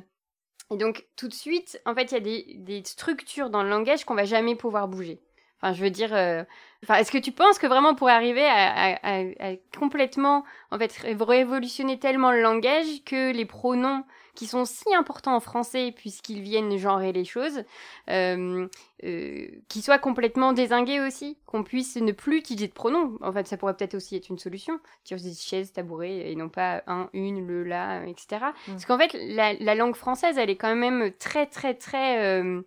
Et 0.72 0.76
donc 0.76 1.06
tout 1.16 1.28
de 1.28 1.34
suite, 1.34 1.80
en 1.86 1.94
fait, 1.94 2.12
il 2.12 2.14
y 2.14 2.16
a 2.16 2.20
des, 2.20 2.54
des 2.58 2.84
structures 2.84 3.50
dans 3.50 3.62
le 3.62 3.68
langage 3.68 4.04
qu'on 4.04 4.14
va 4.14 4.24
jamais 4.24 4.56
pouvoir 4.56 4.88
bouger. 4.88 5.20
Enfin, 5.60 5.72
je 5.72 5.82
veux 5.82 5.90
dire, 5.90 6.14
euh, 6.14 6.44
enfin, 6.84 6.96
est-ce 6.96 7.10
que 7.10 7.18
tu 7.18 7.32
penses 7.32 7.58
que 7.58 7.66
vraiment 7.66 7.90
on 7.90 7.94
pourrait 7.94 8.12
arriver 8.12 8.44
à, 8.44 8.96
à, 9.02 9.20
à, 9.22 9.56
complètement, 9.78 10.44
en 10.70 10.78
fait, 10.78 10.92
révolutionner 11.02 11.98
tellement 11.98 12.30
le 12.30 12.42
langage 12.42 12.86
que 13.06 13.32
les 13.32 13.46
pronoms 13.46 14.04
qui 14.36 14.46
sont 14.46 14.64
si 14.64 14.94
importants 14.94 15.34
en 15.34 15.40
français 15.40 15.92
puisqu'ils 15.96 16.40
viennent 16.40 16.76
genrer 16.78 17.12
les 17.12 17.24
choses, 17.24 17.64
euh, 18.08 18.68
euh, 19.02 19.48
qui 19.68 19.82
soient 19.82 19.98
complètement 19.98 20.52
désingués 20.52 21.00
aussi, 21.00 21.36
qu'on 21.46 21.64
puisse 21.64 21.96
ne 21.96 22.12
plus 22.12 22.38
utiliser 22.38 22.68
de 22.68 22.72
pronoms. 22.72 23.18
En 23.22 23.32
fait, 23.32 23.48
ça 23.48 23.56
pourrait 23.56 23.74
peut-être 23.76 23.94
aussi 23.94 24.14
être 24.14 24.28
une 24.28 24.38
solution. 24.38 24.78
Tu 25.04 25.16
des 25.16 25.34
chaises, 25.34 25.72
tabourets, 25.72 26.30
et 26.30 26.36
non 26.36 26.48
pas 26.48 26.84
un, 26.86 27.08
une, 27.12 27.44
le, 27.44 27.64
la, 27.64 28.06
etc. 28.06 28.26
Mm. 28.68 28.70
Parce 28.72 28.86
qu'en 28.86 28.98
fait, 28.98 29.12
la, 29.14 29.54
la, 29.54 29.74
langue 29.74 29.96
française, 29.96 30.38
elle 30.38 30.50
est 30.50 30.56
quand 30.56 30.76
même 30.76 31.10
très, 31.18 31.46
très, 31.46 31.74
très 31.74 32.24
euh, 32.24 32.62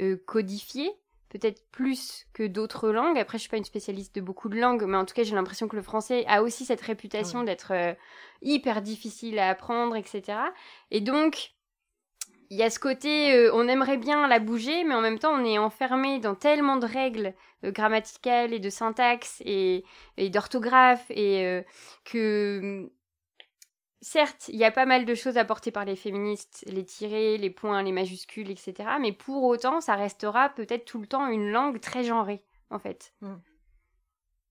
euh 0.00 0.16
codifiée 0.26 0.90
peut-être 1.38 1.68
plus 1.72 2.26
que 2.32 2.44
d'autres 2.44 2.90
langues. 2.90 3.18
Après, 3.18 3.38
je 3.38 3.42
suis 3.42 3.50
pas 3.50 3.56
une 3.56 3.64
spécialiste 3.64 4.14
de 4.14 4.20
beaucoup 4.20 4.48
de 4.48 4.56
langues, 4.56 4.84
mais 4.84 4.96
en 4.96 5.04
tout 5.04 5.14
cas, 5.14 5.24
j'ai 5.24 5.34
l'impression 5.34 5.66
que 5.66 5.74
le 5.74 5.82
français 5.82 6.24
a 6.28 6.42
aussi 6.42 6.64
cette 6.64 6.80
réputation 6.80 7.42
d'être 7.42 7.72
euh, 7.72 7.92
hyper 8.40 8.82
difficile 8.82 9.40
à 9.40 9.48
apprendre, 9.48 9.96
etc. 9.96 10.38
Et 10.92 11.00
donc, 11.00 11.54
il 12.50 12.56
y 12.56 12.62
a 12.62 12.70
ce 12.70 12.78
côté, 12.78 13.34
euh, 13.34 13.50
on 13.52 13.66
aimerait 13.66 13.96
bien 13.96 14.28
la 14.28 14.38
bouger, 14.38 14.84
mais 14.84 14.94
en 14.94 15.00
même 15.00 15.18
temps, 15.18 15.32
on 15.32 15.44
est 15.44 15.58
enfermé 15.58 16.20
dans 16.20 16.36
tellement 16.36 16.76
de 16.76 16.86
règles 16.86 17.34
euh, 17.64 17.72
grammaticales 17.72 18.52
et 18.52 18.60
de 18.60 18.70
syntaxe 18.70 19.42
et, 19.44 19.84
et 20.16 20.30
d'orthographe 20.30 21.10
et 21.10 21.64
que 22.04 22.88
certes, 24.04 24.48
il 24.48 24.56
y 24.56 24.64
a 24.64 24.70
pas 24.70 24.86
mal 24.86 25.04
de 25.04 25.14
choses 25.14 25.38
apportées 25.38 25.70
par 25.70 25.84
les 25.84 25.96
féministes, 25.96 26.64
les 26.66 26.84
tirés, 26.84 27.38
les 27.38 27.50
points, 27.50 27.82
les 27.82 27.92
majuscules, 27.92 28.50
etc. 28.50 28.74
Mais 29.00 29.12
pour 29.12 29.44
autant, 29.44 29.80
ça 29.80 29.94
restera 29.94 30.50
peut-être 30.50 30.84
tout 30.84 31.00
le 31.00 31.06
temps 31.06 31.26
une 31.26 31.50
langue 31.50 31.80
très 31.80 32.04
genrée, 32.04 32.44
en 32.70 32.78
fait. 32.78 33.14
Hmm. 33.20 33.36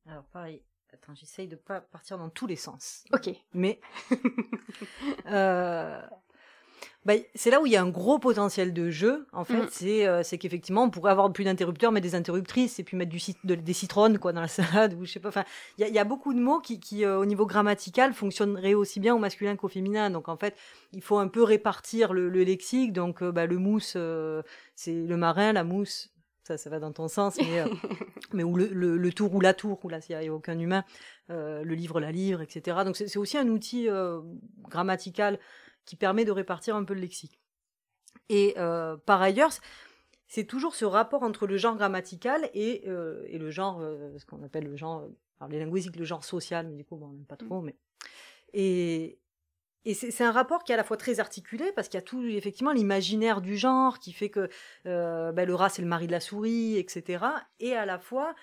Alors 0.08 0.24
pareil, 0.26 0.62
attends, 0.92 1.16
j'essaye 1.16 1.48
de 1.48 1.56
pas 1.56 1.82
partir 1.82 2.18
dans 2.18 2.30
tous 2.30 2.48
les 2.48 2.56
sens. 2.56 3.06
Ok. 3.14 3.30
Mais 3.54 3.80
euh, 5.28 6.02
bah, 7.06 7.16
c'est 7.36 7.50
là 7.50 7.62
où 7.62 7.66
il 7.66 7.74
y 7.74 7.76
a 7.76 7.82
un 7.82 7.90
gros 7.90 8.18
potentiel 8.18 8.74
de 8.74 8.90
jeu, 8.90 9.28
en 9.34 9.44
fait. 9.44 9.82
Mm. 9.82 9.88
Euh, 9.88 10.22
c'est 10.24 10.38
qu'effectivement, 10.38 10.84
on 10.84 10.90
pourrait 10.90 11.12
avoir 11.12 11.32
plus 11.34 11.44
d'interrupteurs, 11.44 11.92
mais 11.92 12.00
des 12.00 12.16
interruptrices, 12.16 12.80
et 12.80 12.84
puis 12.84 12.96
mettre 12.96 13.12
du, 13.12 13.20
des 13.44 13.74
citronnes 13.74 14.20
quoi, 14.20 14.32
dans 14.32 14.42
la 14.42 14.48
salade, 14.48 14.94
ou 14.94 15.06
je 15.06 15.12
sais 15.12 15.20
pas. 15.20 15.30
Enfin, 15.30 15.44
il 15.78 15.88
y, 15.88 16.00
a 16.00 16.04
beaucoup 16.06 16.34
de 16.34 16.40
mots 16.40 16.60
qui, 16.60 16.80
qui 16.80 17.04
euh, 17.04 17.20
au 17.20 17.26
niveau 17.26 17.46
grammatical, 17.46 18.14
fonctionneraient 18.14 18.74
aussi 18.74 19.02
bien 19.02 19.14
au 19.14 19.20
masculin 19.20 19.58
qu'au 19.58 19.68
féminin. 19.68 20.10
Donc, 20.10 20.30
en 20.30 20.38
fait, 20.38 20.56
il 20.94 21.02
faut 21.02 21.18
un 21.18 21.28
peu 21.28 21.44
répartir 21.44 22.14
le, 22.14 22.30
lexique. 22.30 22.94
Donc, 22.94 23.22
euh, 23.22 23.32
bah, 23.32 23.48
le 23.48 23.58
mousse, 23.58 23.98
c'est 24.76 24.94
le 24.94 25.18
marin, 25.18 25.52
la 25.52 25.66
mousse, 25.66 26.10
ça, 26.46 26.58
ça 26.58 26.70
va 26.70 26.80
dans 26.80 26.94
ton 26.94 27.10
sens, 27.10 27.36
mais, 27.38 27.64
mais 28.34 28.44
ou 28.44 28.56
le, 28.56 28.68
le, 28.68 29.14
tour 29.14 29.34
ou 29.34 29.42
la 29.42 29.54
tour, 29.54 29.80
où 29.84 29.90
là, 29.90 30.00
s'il 30.00 30.18
n'y 30.18 30.28
a 30.28 30.34
aucun 30.34 30.58
humain, 30.58 30.86
le 31.28 31.74
livre, 31.74 32.00
la 32.00 32.14
livre, 32.14 32.42
etc. 32.42 32.78
Donc, 32.86 32.96
c'est 32.96 33.18
aussi 33.18 33.38
un 33.38 33.50
outil 33.50 33.90
grammatical 34.70 35.38
qui 35.86 35.96
permet 35.96 36.26
de 36.26 36.32
répartir 36.32 36.76
un 36.76 36.84
peu 36.84 36.94
le 36.94 37.02
lexique. 37.02 37.40
Et 38.30 38.56
euh, 38.58 38.98
par 38.98 39.22
ailleurs, 39.22 39.52
c'est 40.28 40.46
toujours 40.46 40.76
ce 40.76 40.86
rapport 40.86 41.24
entre 41.24 41.48
le 41.48 41.58
genre 41.58 41.76
grammatical 41.76 42.50
et, 42.54 42.84
euh, 42.88 43.24
et 43.28 43.38
le 43.38 43.52
genre, 43.52 43.80
euh, 43.82 44.18
ce 44.18 44.26
qu'on 44.26 44.44
appelle 44.44 44.66
le 44.66 44.76
genre, 44.76 45.08
alors 45.40 45.52
les 45.52 45.60
linguistiques, 45.60 45.96
le 45.96 46.06
genre 46.06 46.24
social, 46.24 46.68
mais 46.68 46.76
du 46.76 46.86
coup, 46.86 46.96
bon, 46.96 47.24
pas 47.28 47.36
trop, 47.36 47.62
mm. 47.62 47.66
mais. 47.66 47.76
Et, 48.54 49.20
et 49.86 49.94
c'est 49.94 50.24
un 50.24 50.32
rapport 50.32 50.64
qui 50.64 50.72
est 50.72 50.76
à 50.76 50.78
la 50.78 50.84
fois 50.86 50.96
très 50.96 51.20
articulé, 51.20 51.72
parce 51.74 51.90
qu'il 51.90 51.98
y 51.98 52.04
a 52.04 52.06
tout, 52.06 52.24
effectivement, 52.24 52.72
l'imaginaire 52.72 53.42
du 53.42 53.58
genre 53.58 54.00
qui 54.00 54.14
fait 54.14 54.30
que 54.30 54.50
ben, 54.86 55.46
le 55.46 55.56
rat, 55.56 55.70
c'est 55.70 55.82
le 55.82 55.88
mari 55.88 56.08
de 56.08 56.14
la 56.14 56.22
souris, 56.22 56.78
etc. 56.78 57.26
Et 57.60 57.76
à 57.76 57.86
la 57.86 58.00
fois, 58.00 58.34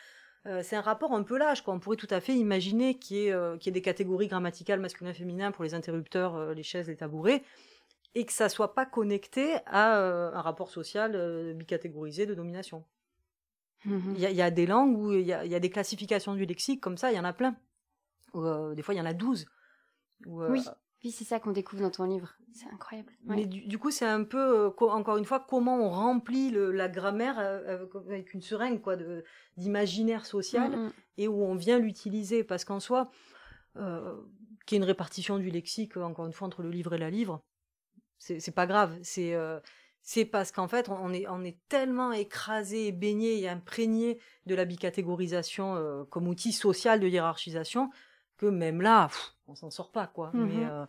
c'est 0.62 0.76
un 0.76 0.80
rapport 0.80 1.12
un 1.12 1.22
peu 1.22 1.38
lâche. 1.38 1.62
Quoi. 1.62 1.74
On 1.74 1.80
pourrait 1.80 1.96
tout 1.96 2.08
à 2.10 2.20
fait 2.20 2.34
imaginer 2.34 2.98
qu'il 2.98 3.16
y, 3.16 3.28
ait, 3.28 3.70
des 3.70 3.82
catégories 3.82 4.28
grammaticales 4.28 4.80
masculin-féminin 4.80 5.52
pour 5.52 5.64
les 5.64 5.74
interrupteurs, 5.74 6.54
les 6.54 6.62
chaises, 6.62 6.88
les 6.88 6.96
tabourets, 6.96 7.42
et 8.14 8.24
que 8.24 8.32
ça 8.32 8.48
soit 8.48 8.74
pas 8.74 8.86
connecté 8.86 9.56
à 9.66 9.98
un 9.98 10.40
rapport 10.40 10.70
social 10.70 11.54
bicatégorisé 11.54 12.26
de 12.26 12.34
domination. 12.34 12.84
Mmh 13.84 14.14
il 14.16 14.20
y, 14.20 14.42
a 14.42 14.50
des 14.50 14.66
langues 14.66 14.98
où 14.98 15.12
il 15.12 15.26
y, 15.26 15.32
a, 15.32 15.60
des 15.60 15.70
classifications 15.70 16.34
du 16.34 16.44
lexique 16.44 16.80
comme 16.80 16.98
ça, 16.98 17.12
il 17.12 17.16
y 17.16 17.20
en 17.20 17.24
a 17.24 17.32
plein. 17.32 17.56
des 18.34 18.82
fois, 18.82 18.94
il 18.94 18.98
y 18.98 19.00
en 19.00 19.06
a 19.06 19.14
douze. 19.14 19.46
oui. 20.26 20.62
Oui, 21.02 21.10
c'est 21.10 21.24
ça 21.24 21.40
qu'on 21.40 21.52
découvre 21.52 21.82
dans 21.82 21.90
ton 21.90 22.04
livre. 22.04 22.34
C'est 22.52 22.68
incroyable. 22.68 23.12
Mais 23.24 23.46
du, 23.46 23.78
coup, 23.78 23.90
c'est 23.90 24.06
un 24.06 24.24
peu, 24.24 24.66
euh, 24.66 24.86
encore 24.88 25.16
une 25.16 25.24
fois, 25.24 25.40
comment 25.40 25.76
on 25.76 25.88
remplit 25.88 26.50
la 26.50 26.88
grammaire 26.88 27.36
euh, 27.38 27.86
avec 28.08 28.34
une 28.34 28.42
seringue 28.42 28.80
quoi, 28.80 28.96
d'imaginaire 29.56 30.26
social 30.26 30.70
mm, 30.70 30.84
mm. 30.86 30.92
et 31.18 31.28
où 31.28 31.42
on 31.42 31.54
vient 31.54 31.78
l'utiliser. 31.78 32.44
Parce 32.44 32.64
qu'en 32.64 32.80
soi, 32.80 33.10
euh, 33.76 34.14
qu'il 34.66 34.76
y 34.76 34.78
ait 34.78 34.82
une 34.82 34.86
répartition 34.86 35.38
du 35.38 35.50
lexique, 35.50 35.96
encore 35.96 36.26
une 36.26 36.32
fois, 36.32 36.48
entre 36.48 36.62
le 36.62 36.70
livre 36.70 36.94
et 36.94 36.98
la 36.98 37.10
livre, 37.10 37.42
c'est 38.18 38.54
pas 38.54 38.66
grave. 38.66 38.98
C'est 39.02 39.34
c'est 40.02 40.24
parce 40.24 40.50
qu'en 40.50 40.66
fait, 40.66 40.88
on 40.88 41.12
est, 41.12 41.26
on 41.28 41.44
est 41.44 41.58
tellement 41.68 42.12
écrasé 42.12 42.86
et 42.86 42.92
baigné 42.92 43.38
et 43.40 43.48
imprégné 43.48 44.18
de 44.46 44.54
la 44.54 44.64
bicatégorisation 44.64 46.06
comme 46.10 46.26
outil 46.26 46.52
social 46.52 47.00
de 47.00 47.06
hiérarchisation 47.06 47.90
que 48.40 48.46
même 48.46 48.80
là, 48.80 49.10
on 49.48 49.54
s'en 49.54 49.70
sort 49.70 49.92
pas, 49.92 50.06
quoi. 50.06 50.30
Mais 50.32 50.54
il 50.54 50.60
mmh 50.60 50.70
euh, 50.70 50.86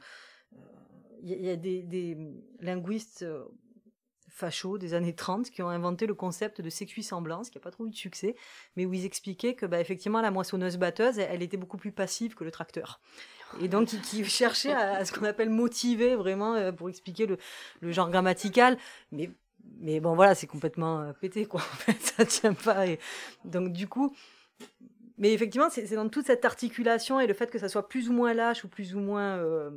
y, 1.23 1.49
a 1.49 1.55
des, 1.57 2.17
linguistes 2.61 3.23
euh, 3.23 3.43
fachos 4.29 4.77
des 4.77 4.93
années 4.93 5.13
30 5.13 5.49
qui 5.49 5.61
ont 5.61 5.67
inventé 5.67 6.07
le 6.07 6.13
concept 6.13 6.61
de 6.61 6.69
sécu-semblance, 6.69 7.49
qui 7.49 7.57
n'a 7.57 7.61
pas 7.61 7.71
trop 7.71 7.85
eu 7.85 7.89
de 7.89 7.95
succès, 7.95 8.35
mais 8.77 8.85
où 8.85 8.93
ils 8.93 9.05
expliquaient 9.05 9.53
que, 9.53 9.65
bah, 9.65 9.81
effectivement, 9.81 10.21
la 10.21 10.31
moissonneuse-batteuse, 10.31 11.19
elle, 11.19 11.43
était 11.43 11.57
beaucoup 11.57 11.77
plus 11.77 11.91
passive 11.91 12.35
que 12.35 12.45
le 12.45 12.51
tracteur. 12.51 13.01
Et 13.59 13.67
donc, 13.67 13.89
qui, 13.89 14.23
cherchaient 14.23 14.71
à, 14.71 15.03
ce 15.03 15.11
qu'on 15.11 15.25
appelle 15.25 15.49
motiver 15.49 16.15
vraiment 16.15 16.55
euh, 16.55 16.71
pour 16.71 16.87
expliquer 16.87 17.27
le, 17.27 17.37
genre 17.91 18.09
grammatical. 18.09 18.77
Mais, 19.11 19.29
mais 19.79 19.99
bon, 19.99 20.15
voilà, 20.15 20.35
c'est 20.35 20.47
complètement 20.47 21.11
pété, 21.19 21.45
quoi. 21.45 21.59
En 21.59 21.75
fait, 21.75 22.01
ça 22.17 22.25
tient 22.25 22.53
pas. 22.53 22.87
Et 22.87 22.97
donc, 23.43 23.73
du 23.73 23.89
coup, 23.89 24.15
mais 25.21 25.33
effectivement, 25.33 25.69
c'est 25.69 25.87
dans 25.93 26.09
toute 26.09 26.25
cette 26.25 26.45
articulation 26.45 27.19
et 27.19 27.27
le 27.27 27.35
fait 27.35 27.51
que 27.51 27.59
ça 27.59 27.69
soit 27.69 27.87
plus 27.87 28.09
ou 28.09 28.13
moins 28.13 28.33
lâche 28.33 28.63
ou 28.65 28.67
plus 28.67 28.95
ou 28.95 28.99
moins 28.99 29.37
euh, 29.37 29.69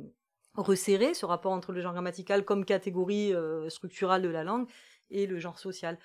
resserrer 0.55 1.13
ce 1.13 1.23
rapport 1.23 1.51
entre 1.51 1.71
le 1.71 1.81
genre 1.81 1.93
grammatical 1.93 2.43
comme 2.43 2.65
catégorie 2.65 3.31
euh, 3.31 3.69
structurale 3.69 4.23
de 4.23 4.29
la 4.29 4.43
langue 4.43 4.67
et 5.11 5.27
le 5.27 5.37
genre 5.37 5.59
social. 5.59 5.99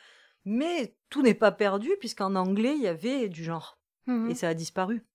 Mais 0.45 0.95
tout 1.09 1.23
n'est 1.23 1.33
pas 1.33 1.53
perdu, 1.53 1.89
puisqu'en 1.99 2.35
anglais, 2.35 2.75
il 2.77 2.83
y 2.83 2.87
avait 2.87 3.31
du 3.31 3.43
genre. 3.43 3.79
Mhm. 4.07 4.31
Et 4.31 4.35
ça 4.35 4.47
a 4.47 4.53
disparu. 4.53 5.07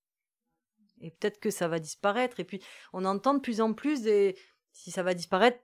Et 1.02 1.12
peut-être 1.12 1.40
que 1.40 1.52
ça 1.52 1.68
va 1.68 1.78
disparaître. 1.78 2.40
Et 2.40 2.46
puis, 2.46 2.64
on 2.94 3.06
entend 3.06 3.36
de 3.36 3.40
plus 3.40 3.62
en 3.62 3.74
plus 3.74 4.02
des... 4.02 4.36
Si 4.72 4.90
ça 4.90 5.04
va 5.04 5.14
disparaître, 5.14 5.60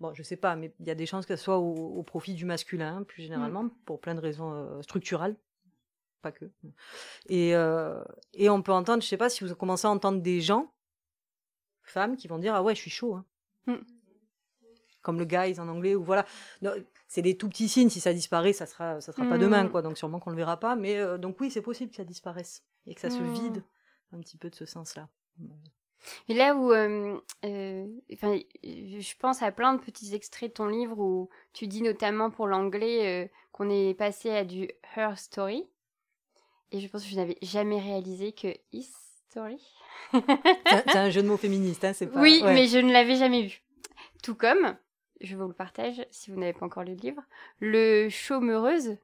bon, 0.00 0.14
je 0.14 0.22
sais 0.22 0.38
pas, 0.38 0.56
mais 0.56 0.72
il 0.80 0.86
y 0.86 0.90
a 0.90 0.94
des 0.94 1.04
chances 1.04 1.26
que 1.26 1.36
ce 1.36 1.44
soit 1.44 1.58
au, 1.58 1.98
au 1.98 2.02
profit 2.02 2.32
du 2.32 2.46
masculin, 2.46 3.02
plus 3.02 3.24
généralement, 3.24 3.68
pour 3.84 4.00
plein 4.00 4.14
de 4.14 4.20
raisons 4.20 4.54
euh, 4.54 4.80
structurales. 4.80 5.36
Pas 6.26 6.32
que. 6.32 6.46
Et, 7.28 7.54
euh, 7.54 8.02
et 8.34 8.50
on 8.50 8.62
peut 8.62 8.72
entendre, 8.72 9.00
je 9.00 9.06
sais 9.06 9.16
pas 9.16 9.28
si 9.30 9.44
vous 9.44 9.54
commencez 9.54 9.86
à 9.86 9.90
entendre 9.90 10.20
des 10.20 10.40
gens, 10.40 10.72
femmes, 11.82 12.16
qui 12.16 12.26
vont 12.26 12.38
dire 12.38 12.52
Ah 12.56 12.62
ouais, 12.64 12.74
je 12.74 12.80
suis 12.80 12.90
chaud. 12.90 13.14
hein. 13.14 13.24
Mm. 13.66 13.74
Comme 15.02 15.18
le 15.20 15.24
guys 15.24 15.60
en 15.60 15.68
anglais, 15.68 15.94
ou 15.94 16.02
voilà. 16.02 16.26
C'est 17.06 17.22
des 17.22 17.36
tout 17.36 17.48
petits 17.48 17.68
signes. 17.68 17.90
Si 17.90 18.00
ça 18.00 18.12
disparaît, 18.12 18.52
ça 18.52 18.66
sera, 18.66 19.00
ça 19.00 19.12
sera 19.12 19.24
pas 19.28 19.38
demain, 19.38 19.68
quoi. 19.68 19.82
Donc 19.82 19.96
sûrement 19.96 20.18
qu'on 20.18 20.30
le 20.30 20.36
verra 20.36 20.58
pas. 20.58 20.74
Mais 20.74 20.98
euh, 20.98 21.16
donc 21.16 21.40
oui, 21.40 21.48
c'est 21.52 21.62
possible 21.62 21.90
que 21.90 21.96
ça 21.96 22.04
disparaisse 22.04 22.64
et 22.86 22.94
que 22.96 23.00
ça 23.00 23.10
se 23.10 23.18
Mm. 23.20 23.32
vide 23.32 23.62
un 24.12 24.18
petit 24.18 24.36
peu 24.36 24.50
de 24.50 24.56
ce 24.56 24.66
sens-là. 24.66 25.08
Et 26.28 26.34
là 26.34 26.56
où, 26.56 26.72
euh, 26.72 27.20
euh, 27.44 27.86
enfin, 28.12 28.36
je 28.64 29.16
pense 29.18 29.42
à 29.42 29.52
plein 29.52 29.74
de 29.74 29.80
petits 29.80 30.12
extraits 30.14 30.50
de 30.50 30.54
ton 30.54 30.66
livre 30.66 30.98
où 30.98 31.28
tu 31.52 31.68
dis 31.68 31.82
notamment 31.82 32.30
pour 32.30 32.46
l'anglais 32.48 33.24
euh, 33.26 33.28
qu'on 33.52 33.70
est 33.70 33.94
passé 33.94 34.30
à 34.30 34.44
du 34.44 34.68
her 34.96 35.16
story. 35.16 35.68
Et 36.72 36.80
je 36.80 36.88
pense 36.88 37.04
que 37.04 37.10
je 37.10 37.16
n'avais 37.16 37.38
jamais 37.42 37.80
réalisé 37.80 38.32
que 38.32 38.48
his 38.72 38.90
story. 39.28 39.60
C'est 40.12 40.96
un 40.96 41.10
jeu 41.10 41.22
de 41.22 41.28
mots 41.28 41.36
féministe, 41.36 41.84
hein, 41.84 41.92
c'est 41.92 42.06
pas. 42.06 42.20
oui, 42.20 42.40
ouais. 42.42 42.54
mais 42.54 42.66
je 42.66 42.78
ne 42.78 42.92
l'avais 42.92 43.16
jamais 43.16 43.42
vu. 43.42 43.62
Tout 44.22 44.34
comme, 44.34 44.76
je 45.20 45.36
vous 45.36 45.46
le 45.46 45.54
partage 45.54 46.04
si 46.10 46.30
vous 46.30 46.38
n'avez 46.38 46.52
pas 46.52 46.66
encore 46.66 46.84
lu 46.84 46.94
le 46.94 47.00
livre, 47.00 47.22
le 47.60 48.08
chômeureuse. 48.08 48.96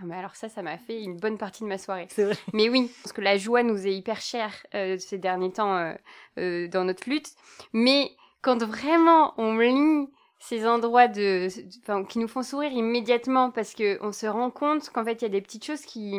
Non 0.00 0.08
mais 0.08 0.16
alors 0.16 0.34
ça, 0.34 0.48
ça 0.48 0.62
m'a 0.62 0.76
fait 0.76 1.02
une 1.02 1.16
bonne 1.16 1.38
partie 1.38 1.62
de 1.62 1.68
ma 1.68 1.78
soirée. 1.78 2.08
C'est 2.10 2.24
vrai. 2.24 2.36
Mais 2.52 2.68
oui, 2.68 2.90
parce 3.02 3.12
que 3.12 3.20
la 3.20 3.36
joie 3.36 3.62
nous 3.62 3.86
est 3.86 3.94
hyper 3.94 4.20
chère 4.20 4.52
euh, 4.74 4.98
ces 4.98 5.18
derniers 5.18 5.52
temps 5.52 5.76
euh, 5.76 5.94
euh, 6.38 6.68
dans 6.68 6.84
notre 6.84 7.08
lutte. 7.08 7.30
Mais 7.72 8.10
quand 8.42 8.62
vraiment 8.64 9.34
on 9.38 9.56
lit 9.56 10.08
ces 10.40 10.66
endroits 10.66 11.06
de, 11.06 11.48
enfin, 11.82 12.04
qui 12.04 12.18
nous 12.18 12.28
font 12.28 12.42
sourire 12.42 12.72
immédiatement 12.72 13.50
parce 13.52 13.72
que 13.74 13.98
on 14.02 14.10
se 14.10 14.26
rend 14.26 14.50
compte 14.50 14.90
qu'en 14.90 15.04
fait 15.04 15.22
il 15.22 15.22
y 15.22 15.26
a 15.26 15.30
des 15.30 15.40
petites 15.40 15.64
choses 15.64 15.82
qui 15.82 16.18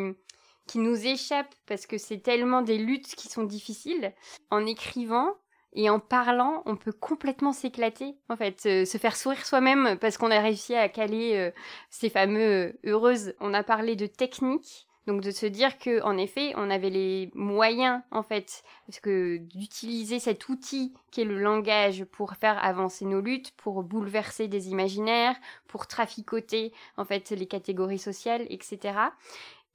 qui 0.66 0.78
nous 0.78 1.06
échappent 1.06 1.54
parce 1.66 1.86
que 1.86 1.98
c'est 1.98 2.18
tellement 2.18 2.62
des 2.62 2.78
luttes 2.78 3.14
qui 3.14 3.28
sont 3.28 3.44
difficiles. 3.44 4.12
En 4.50 4.66
écrivant 4.66 5.34
et 5.76 5.90
en 5.90 6.00
parlant, 6.00 6.62
on 6.64 6.74
peut 6.74 6.92
complètement 6.92 7.52
s'éclater, 7.52 8.16
en 8.30 8.36
fait, 8.36 8.64
euh, 8.64 8.84
se 8.86 8.96
faire 8.96 9.14
sourire 9.14 9.44
soi-même 9.44 9.98
parce 10.00 10.16
qu'on 10.16 10.30
a 10.30 10.40
réussi 10.40 10.74
à 10.74 10.88
caler 10.88 11.34
euh, 11.36 11.50
ces 11.90 12.08
fameux 12.08 12.40
euh, 12.40 12.72
heureuses. 12.86 13.34
On 13.40 13.52
a 13.52 13.62
parlé 13.62 13.94
de 13.94 14.06
technique, 14.06 14.86
donc 15.06 15.20
de 15.20 15.30
se 15.30 15.44
dire 15.44 15.78
que 15.78 16.02
en 16.02 16.16
effet, 16.16 16.54
on 16.56 16.70
avait 16.70 16.88
les 16.88 17.30
moyens 17.34 18.00
en 18.10 18.22
fait 18.22 18.62
parce 18.86 19.00
que 19.00 19.36
d'utiliser 19.36 20.18
cet 20.18 20.48
outil 20.48 20.94
qui 21.10 21.20
est 21.20 21.24
le 21.24 21.38
langage 21.38 22.04
pour 22.04 22.34
faire 22.36 22.62
avancer 22.64 23.04
nos 23.04 23.20
luttes, 23.20 23.52
pour 23.58 23.82
bouleverser 23.82 24.48
des 24.48 24.70
imaginaires, 24.70 25.36
pour 25.68 25.86
traficoter 25.86 26.72
en 26.96 27.04
fait 27.04 27.30
les 27.30 27.46
catégories 27.46 27.98
sociales, 27.98 28.46
etc. 28.48 28.94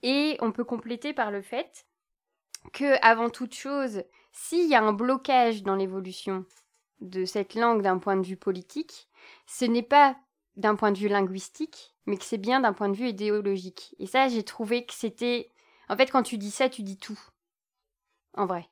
Et 0.04 0.38
on 0.40 0.52
peut 0.52 0.64
compléter 0.64 1.14
par 1.14 1.32
le 1.32 1.42
fait 1.42 1.86
que 2.74 2.96
avant 3.04 3.30
toute 3.30 3.54
chose, 3.54 4.04
s'il 4.32 4.68
y 4.68 4.76
a 4.76 4.84
un 4.84 4.94
blocage 4.94 5.64
dans 5.64 5.76
l'évolution 5.76 6.46
de 7.00 7.26
cette 7.26 7.56
langue 7.56 7.82
d'un 7.82 7.98
point 7.98 8.16
de 8.16 8.26
vue 8.26 8.38
politique, 8.38 9.10
ce 9.48 9.66
n'est 9.66 9.84
pas 9.84 10.16
d'un 10.56 10.76
point 10.76 10.92
de 10.92 10.98
vue 10.98 11.08
linguistique, 11.08 11.96
mais 12.06 12.18
que 12.18 12.24
c'est 12.24 12.38
bien 12.38 12.60
d'un 12.60 12.74
point 12.74 12.90
de 12.90 12.96
vue 12.96 13.10
idéologique. 13.10 13.96
Et 14.00 14.08
ça, 14.08 14.28
j'ai 14.28 14.44
trouvé 14.44 14.86
que 14.86 14.94
c'était... 14.94 15.52
En 15.90 15.98
fait, 15.98 16.12
quand 16.12 16.24
tu 16.24 16.38
dis 16.38 16.52
ça, 16.52 16.70
tu 16.70 16.84
dis 16.84 16.98
tout. 16.98 17.20
En 18.34 18.46
vrai. 18.46 18.70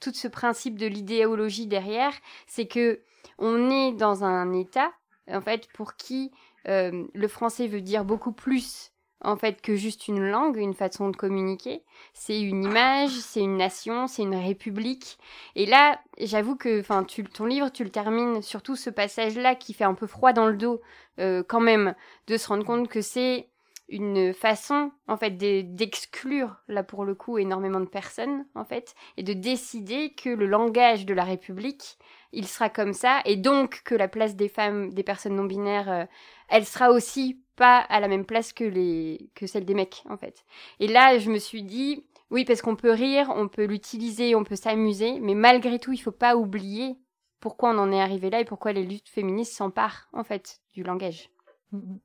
Tout 0.00 0.14
ce 0.14 0.28
principe 0.28 0.78
de 0.78 0.86
l'idéologie 0.86 1.66
derrière, 1.66 2.14
c'est 2.46 2.66
que 2.66 3.02
on 3.38 3.70
est 3.70 3.92
dans 3.92 4.24
un 4.24 4.52
état, 4.52 4.92
en 5.26 5.40
fait, 5.40 5.68
pour 5.72 5.96
qui 5.96 6.32
euh, 6.68 7.06
le 7.12 7.28
français 7.28 7.66
veut 7.66 7.82
dire 7.82 8.04
beaucoup 8.04 8.32
plus 8.32 8.92
en 9.22 9.36
fait 9.36 9.60
que 9.60 9.76
juste 9.76 10.08
une 10.08 10.20
langue, 10.28 10.56
une 10.56 10.74
façon 10.74 11.08
de 11.10 11.16
communiquer. 11.16 11.82
C'est 12.14 12.40
une 12.40 12.64
image, 12.64 13.10
c'est 13.10 13.40
une 13.40 13.56
nation, 13.56 14.06
c'est 14.06 14.22
une 14.22 14.34
république. 14.34 15.18
Et 15.56 15.66
là, 15.66 16.00
j'avoue 16.18 16.56
que, 16.56 16.80
enfin, 16.80 17.04
ton 17.34 17.46
livre, 17.46 17.70
tu 17.70 17.84
le 17.84 17.90
termines 17.90 18.42
surtout 18.42 18.76
ce 18.76 18.90
passage-là 18.90 19.54
qui 19.54 19.74
fait 19.74 19.84
un 19.84 19.94
peu 19.94 20.06
froid 20.06 20.32
dans 20.32 20.46
le 20.46 20.56
dos, 20.56 20.80
euh, 21.18 21.42
quand 21.46 21.60
même, 21.60 21.94
de 22.26 22.36
se 22.36 22.48
rendre 22.48 22.64
compte 22.64 22.88
que 22.88 23.00
c'est 23.02 23.48
une 23.88 24.32
façon, 24.32 24.92
en 25.08 25.16
fait, 25.16 25.30
de- 25.30 25.62
d'exclure, 25.62 26.56
là 26.68 26.84
pour 26.84 27.04
le 27.04 27.14
coup, 27.14 27.38
énormément 27.38 27.80
de 27.80 27.86
personnes, 27.86 28.46
en 28.54 28.64
fait, 28.64 28.94
et 29.16 29.24
de 29.24 29.32
décider 29.32 30.12
que 30.14 30.30
le 30.30 30.46
langage 30.46 31.06
de 31.06 31.12
la 31.14 31.24
République, 31.24 31.98
il 32.32 32.46
sera 32.46 32.68
comme 32.68 32.92
ça, 32.92 33.20
et 33.24 33.34
donc 33.36 33.82
que 33.84 33.96
la 33.96 34.06
place 34.06 34.36
des 34.36 34.48
femmes, 34.48 34.92
des 34.92 35.02
personnes 35.02 35.34
non 35.34 35.44
binaires, 35.44 35.90
euh, 35.90 36.04
elle 36.50 36.66
sera 36.66 36.90
aussi 36.90 37.40
pas 37.56 37.78
à 37.78 38.00
la 38.00 38.08
même 38.08 38.24
place 38.24 38.52
que 38.52 38.64
les 38.64 39.30
que 39.34 39.46
celle 39.46 39.64
des 39.64 39.74
mecs 39.74 40.02
en 40.08 40.16
fait. 40.16 40.44
Et 40.78 40.88
là, 40.88 41.18
je 41.18 41.30
me 41.30 41.38
suis 41.38 41.62
dit 41.62 42.04
oui 42.30 42.44
parce 42.44 42.62
qu'on 42.62 42.76
peut 42.76 42.92
rire, 42.92 43.32
on 43.34 43.48
peut 43.48 43.64
l'utiliser, 43.64 44.34
on 44.34 44.44
peut 44.44 44.56
s'amuser, 44.56 45.20
mais 45.20 45.34
malgré 45.34 45.78
tout, 45.78 45.92
il 45.92 45.98
faut 45.98 46.12
pas 46.12 46.36
oublier 46.36 46.96
pourquoi 47.40 47.70
on 47.70 47.78
en 47.78 47.92
est 47.92 48.00
arrivé 48.00 48.30
là 48.30 48.40
et 48.40 48.44
pourquoi 48.44 48.72
les 48.72 48.84
luttes 48.84 49.08
féministes 49.08 49.54
s'emparent 49.54 50.08
en 50.12 50.24
fait 50.24 50.60
du 50.74 50.82
langage. 50.82 51.30
Mm, 51.72 51.78
mm. 51.78 52.00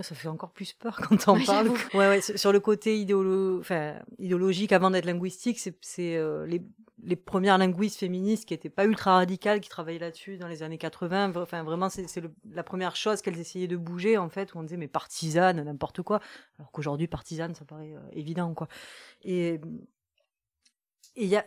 Ça 0.00 0.14
fait 0.16 0.26
encore 0.28 0.50
plus 0.50 0.72
peur 0.72 0.96
quand 1.08 1.28
on 1.28 1.40
parle. 1.44 1.68
Ouais, 1.94 2.08
ouais, 2.08 2.20
sur 2.20 2.52
le 2.52 2.58
côté 2.60 2.98
idéolo... 2.98 3.60
enfin, 3.60 3.94
idéologique, 4.18 4.72
avant 4.72 4.90
d'être 4.90 5.04
linguistique, 5.04 5.60
c'est 5.60 5.76
c'est, 5.82 6.16
euh, 6.16 6.46
les, 6.46 6.62
les 7.04 7.14
premières 7.14 7.58
linguistes 7.58 8.00
féministes 8.00 8.44
qui 8.46 8.54
n'étaient 8.54 8.70
pas 8.70 8.86
ultra 8.86 9.14
radicales, 9.14 9.60
qui 9.60 9.68
travaillaient 9.68 10.00
là-dessus 10.00 10.36
dans 10.36 10.48
les 10.48 10.64
années 10.64 10.78
80. 10.78 11.30
Vra- 11.30 11.42
Enfin, 11.42 11.62
vraiment, 11.62 11.88
c'est 11.90 12.08
c'est 12.08 12.20
le- 12.20 12.34
la 12.50 12.64
première 12.64 12.96
chose 12.96 13.22
qu'elles 13.22 13.38
essayaient 13.38 13.68
de 13.68 13.76
bouger, 13.76 14.18
en 14.18 14.28
fait, 14.28 14.52
où 14.54 14.58
on 14.58 14.62
disait, 14.64 14.76
mais 14.76 14.88
partisane, 14.88 15.62
n'importe 15.62 16.02
quoi. 16.02 16.18
Alors 16.58 16.72
qu'aujourd'hui, 16.72 17.06
partisane, 17.06 17.54
ça 17.54 17.64
paraît 17.64 17.94
euh, 17.94 18.00
évident, 18.12 18.52
quoi. 18.52 18.66
Et 19.22 19.60
et 21.16 21.22
il 21.24 21.28
y 21.28 21.36
a 21.36 21.44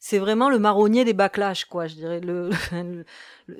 c'est 0.00 0.18
vraiment 0.18 0.48
le 0.50 0.58
marronnier 0.58 1.04
des 1.04 1.12
backlash, 1.12 1.66
quoi, 1.66 1.86
je 1.86 1.94
dirais. 1.94 2.20
Le, 2.24 2.50
le- 2.72 3.04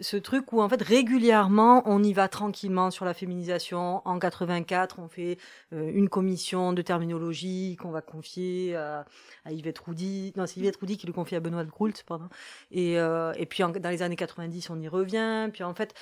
ce 0.03 0.17
truc 0.17 0.53
où, 0.53 0.61
en 0.63 0.69
fait, 0.69 0.81
régulièrement, 0.83 1.83
on 1.87 2.03
y 2.03 2.13
va 2.13 2.29
tranquillement 2.29 2.91
sur 2.91 3.05
la 3.05 3.13
féminisation. 3.15 4.03
En 4.07 4.19
84, 4.19 4.99
on 5.01 5.09
fait 5.09 5.37
euh, 5.73 5.91
une 5.93 6.09
commission 6.09 6.73
de 6.73 6.81
terminologie 6.83 7.77
qu'on 7.81 7.91
va 7.91 8.01
confier 8.01 8.77
à, 8.77 9.05
à 9.45 9.53
Yvette 9.53 9.79
Roudy. 9.81 10.33
Non, 10.37 10.47
c'est 10.47 10.61
Yvette 10.61 10.77
Roudy 10.77 10.97
qui 10.97 11.07
le 11.07 11.13
confie 11.13 11.35
à 11.37 11.41
Benoît 11.41 11.65
Groult, 11.65 12.03
pardon. 12.07 12.29
Et, 12.71 12.99
euh, 12.99 13.33
et 13.37 13.47
puis, 13.47 13.63
dans 13.63 13.91
les 13.91 14.03
années 14.03 14.17
90, 14.17 14.71
on 14.71 14.81
y 14.81 14.89
revient. 14.89 15.49
Puis, 15.53 15.65
en 15.65 15.75
fait, 15.75 15.95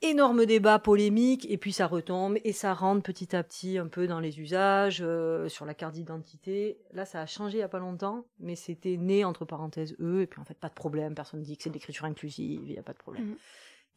énorme 0.00 0.46
débat 0.46 0.78
polémique, 0.78 1.44
et 1.50 1.58
puis 1.58 1.72
ça 1.72 1.86
retombe, 1.86 2.36
et 2.44 2.52
ça 2.52 2.72
rentre 2.72 3.02
petit 3.02 3.34
à 3.34 3.42
petit 3.42 3.78
un 3.78 3.88
peu 3.88 4.06
dans 4.06 4.20
les 4.20 4.38
usages, 4.40 5.00
euh, 5.02 5.48
sur 5.48 5.64
la 5.64 5.74
carte 5.74 5.94
d'identité. 5.94 6.78
Là, 6.92 7.04
ça 7.04 7.20
a 7.20 7.26
changé 7.26 7.58
il 7.58 7.60
y 7.60 7.64
a 7.64 7.68
pas 7.68 7.80
longtemps, 7.80 8.24
mais 8.38 8.54
c'était 8.54 8.96
né 8.96 9.24
entre 9.24 9.44
parenthèses 9.44 9.96
eux, 10.00 10.20
et 10.22 10.26
puis 10.26 10.40
en 10.40 10.44
fait, 10.44 10.56
pas 10.56 10.68
de 10.68 10.74
problème, 10.74 11.14
personne 11.14 11.42
dit 11.42 11.56
que 11.56 11.62
c'est 11.64 11.70
de 11.70 11.74
l'écriture 11.74 12.04
inclusive, 12.04 12.62
il 12.66 12.72
n'y 12.72 12.78
a 12.78 12.82
pas 12.82 12.92
de 12.92 12.98
problème. 12.98 13.24
Mhm. 13.24 13.36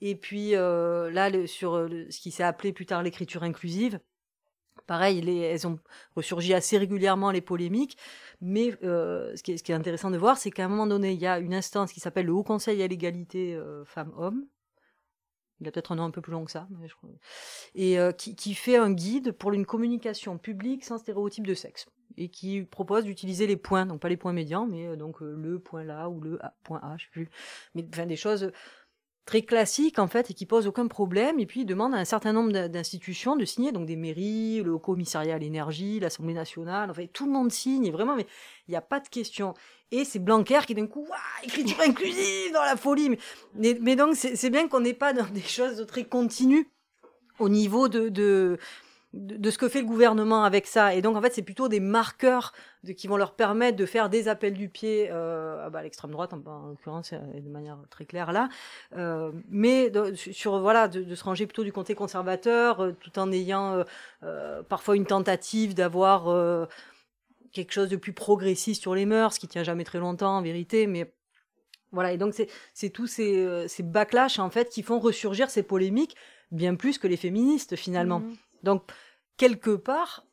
Et 0.04 0.16
puis 0.16 0.56
euh, 0.56 1.12
là, 1.12 1.30
le- 1.30 1.46
sur 1.46 1.76
euh, 1.76 1.88
le- 1.88 2.10
ce 2.10 2.20
qui 2.20 2.32
s'est 2.32 2.42
appelé 2.44 2.74
plus 2.74 2.88
tard 2.88 3.04
l'écriture 3.04 3.44
inclusive, 3.44 4.00
pareil, 4.88 5.22
les, 5.22 5.38
elles 5.38 5.68
ont 5.68 5.78
ressurgi 6.16 6.56
assez 6.56 6.80
régulièrement 6.80 7.30
les 7.30 7.42
polémiques, 7.42 7.98
mais 8.42 8.74
euh, 8.84 9.36
ce, 9.36 9.44
qui 9.44 9.52
est, 9.52 9.58
ce 9.58 9.64
qui 9.64 9.72
est 9.72 9.76
intéressant 9.76 10.10
de 10.10 10.18
voir, 10.18 10.38
c'est 10.40 10.50
qu'à 10.50 10.66
un 10.66 10.68
moment 10.68 10.88
donné, 10.88 11.12
il 11.14 11.20
y 11.20 11.28
a 11.28 11.38
une 11.38 11.54
instance 11.54 11.94
qui 11.94 12.00
s'appelle 12.00 12.26
le 12.26 12.34
Haut 12.34 12.44
Conseil 12.44 12.82
à 12.82 12.88
l'égalité 12.88 13.54
euh, 13.54 13.86
femmes-hommes, 13.86 14.48
il 15.62 15.68
a 15.68 15.72
peut-être 15.72 15.92
un 15.92 15.96
nom 15.96 16.04
un 16.04 16.12
peu 16.12 16.22
plus 16.22 16.32
long 16.34 16.44
que 16.44 16.52
ça, 16.52 16.68
mais 16.80 16.88
je 16.88 16.96
crois. 16.96 17.10
Et 17.76 18.00
euh, 18.00 18.12
qui, 18.12 18.54
fait 18.56 18.76
un 18.76 18.92
guide 18.92 19.32
pour 19.32 19.54
une 19.54 19.66
communication 19.66 20.38
publique 20.38 20.84
sans 20.84 20.98
stéréotype 20.98 21.48
de 21.48 21.54
sexe. 21.54 21.88
Et 22.18 22.28
qui 22.28 22.64
propose 22.64 23.06
d'utiliser 23.06 23.48
les 23.48 23.56
points, 23.56 23.86
donc 23.86 24.02
pas 24.02 24.10
les 24.10 24.18
points 24.18 24.34
médians, 24.34 24.68
mais 24.68 24.88
euh, 24.88 24.96
donc 24.98 25.22
euh, 25.22 25.34
le 25.38 25.60
point 25.60 25.84
là 25.84 26.10
ou 26.10 26.20
le 26.20 26.44
A- 26.44 26.54
point 26.64 26.80
A, 26.84 26.98
je 26.98 27.06
sais 27.06 27.12
plus. 27.12 27.30
Mais 27.74 27.86
enfin 27.88 28.06
des 28.06 28.18
choses 28.18 28.52
très 29.26 29.44
classiques 29.44 30.00
en 30.00 30.08
fait 30.08 30.32
et 30.32 30.34
qui 30.34 30.46
posent 30.46 30.68
aucun 30.68 30.88
problème. 30.88 31.40
Et 31.40 31.46
puis 31.46 31.62
il 31.62 31.66
demande 31.66 31.94
à 31.94 31.98
un 31.98 32.06
certain 32.06 32.34
nombre 32.34 32.52
d'in- 32.52 32.68
d'institutions 32.68 33.36
de 33.36 33.46
signer, 33.46 33.72
donc 33.72 33.86
des 33.86 33.96
mairies, 33.96 34.62
le 34.64 34.74
Haut 34.74 34.80
Commissariat 34.80 35.36
à 35.36 35.38
l'énergie, 35.38 36.00
l'Assemblée 36.00 36.34
nationale, 36.34 36.90
enfin 36.92 37.06
tout 37.14 37.26
le 37.26 37.32
monde 37.32 37.52
signe, 37.52 37.92
vraiment, 37.92 38.16
mais 38.16 38.28
il 38.68 38.72
n'y 38.72 38.78
a 38.78 38.82
pas 38.82 39.00
de 39.00 39.08
question. 39.08 39.54
Et 39.92 40.06
c'est 40.06 40.20
Blanquer 40.20 40.60
qui 40.66 40.74
d'un 40.74 40.88
coup, 40.88 41.06
Ouah, 41.10 41.18
écriture 41.44 41.80
inclusive 41.86 42.54
dans 42.54 42.64
la 42.64 42.78
folie. 42.78 43.18
Mais, 43.56 43.96
donc 43.96 44.16
c'est 44.16 44.50
bien 44.50 44.68
qu'on 44.68 44.80
n'est 44.80 44.94
pas 44.94 45.14
dans 45.14 45.30
des 45.30 45.42
choses 45.42 45.86
très 45.86 46.06
continues 46.06 46.70
au 47.40 47.50
niveau 47.50 47.90
de, 47.90 48.58
ce 49.14 49.58
que 49.58 49.68
fait 49.68 49.82
le 49.82 49.88
gouvernement 49.88 50.44
avec 50.44 50.68
ça. 50.68 50.96
Et 50.96 51.02
donc, 51.02 51.18
en 51.18 51.22
fait, 51.22 51.34
c'est 51.34 51.42
plutôt 51.42 51.68
des 51.68 51.80
marqueurs 51.80 52.54
qui 52.98 53.08
vont 53.08 53.18
leur 53.18 53.34
permettre 53.34 53.78
de 53.78 53.86
faire 53.86 54.10
des 54.10 54.28
appels 54.28 54.54
du 54.54 54.70
pied 54.70 55.10
euh, 55.12 55.70
bah, 55.70 55.80
à 55.80 55.82
l'extrême 55.84 56.12
droite, 56.12 56.34
en, 56.34 56.42
en 56.50 56.68
l'occurrence, 56.70 57.14
de 57.14 57.50
manière 57.50 57.78
très 57.90 58.06
claire 58.06 58.32
là. 58.32 58.50
Euh, 58.96 59.32
mais 59.50 59.90
de, 59.90 60.14
sur 60.16 60.60
voilà, 60.60 60.88
de, 60.88 61.14
se 61.16 61.24
ranger 61.24 61.46
plutôt 61.46 61.64
du 61.64 61.74
côté 61.74 61.96
conservateur, 61.96 62.80
euh, 62.80 62.92
tout 63.00 63.20
en 63.20 63.32
ayant 63.32 63.74
euh, 63.74 63.84
euh, 64.24 64.64
parfois 64.64 64.96
une 64.96 65.06
tentative 65.06 65.74
d'avoir 65.74 66.68
quelque 67.52 67.74
chose 67.74 67.90
de 67.90 67.96
plus 67.96 68.14
progressiste 68.14 68.82
sur 68.82 68.96
les 68.96 69.06
mœurs, 69.06 69.38
qui 69.38 69.48
tient 69.48 69.64
jamais 69.64 69.84
très 69.84 70.00
longtemps 70.00 70.38
en 70.38 70.42
vérité, 70.42 70.88
mais 70.88 71.14
voilà, 71.92 72.14
et 72.14 72.18
donc 72.18 72.34
c'est 72.74 72.90
tous 72.90 73.08
ces, 73.08 73.68
ces 73.68 73.84
backlash 73.84 74.40
en 74.40 74.50
fait 74.50 74.70
qui 74.70 74.82
font 74.82 74.98
ressurgir 74.98 75.50
ces 75.50 75.62
polémiques 75.62 76.16
bien 76.52 76.76
plus 76.76 76.98
que 76.98 77.08
les 77.08 77.18
féministes 77.18 77.76
finalement. 77.76 78.20
Mmh. 78.20 78.36
Donc, 78.64 78.84
quelque 79.38 79.72
part, 79.72 80.26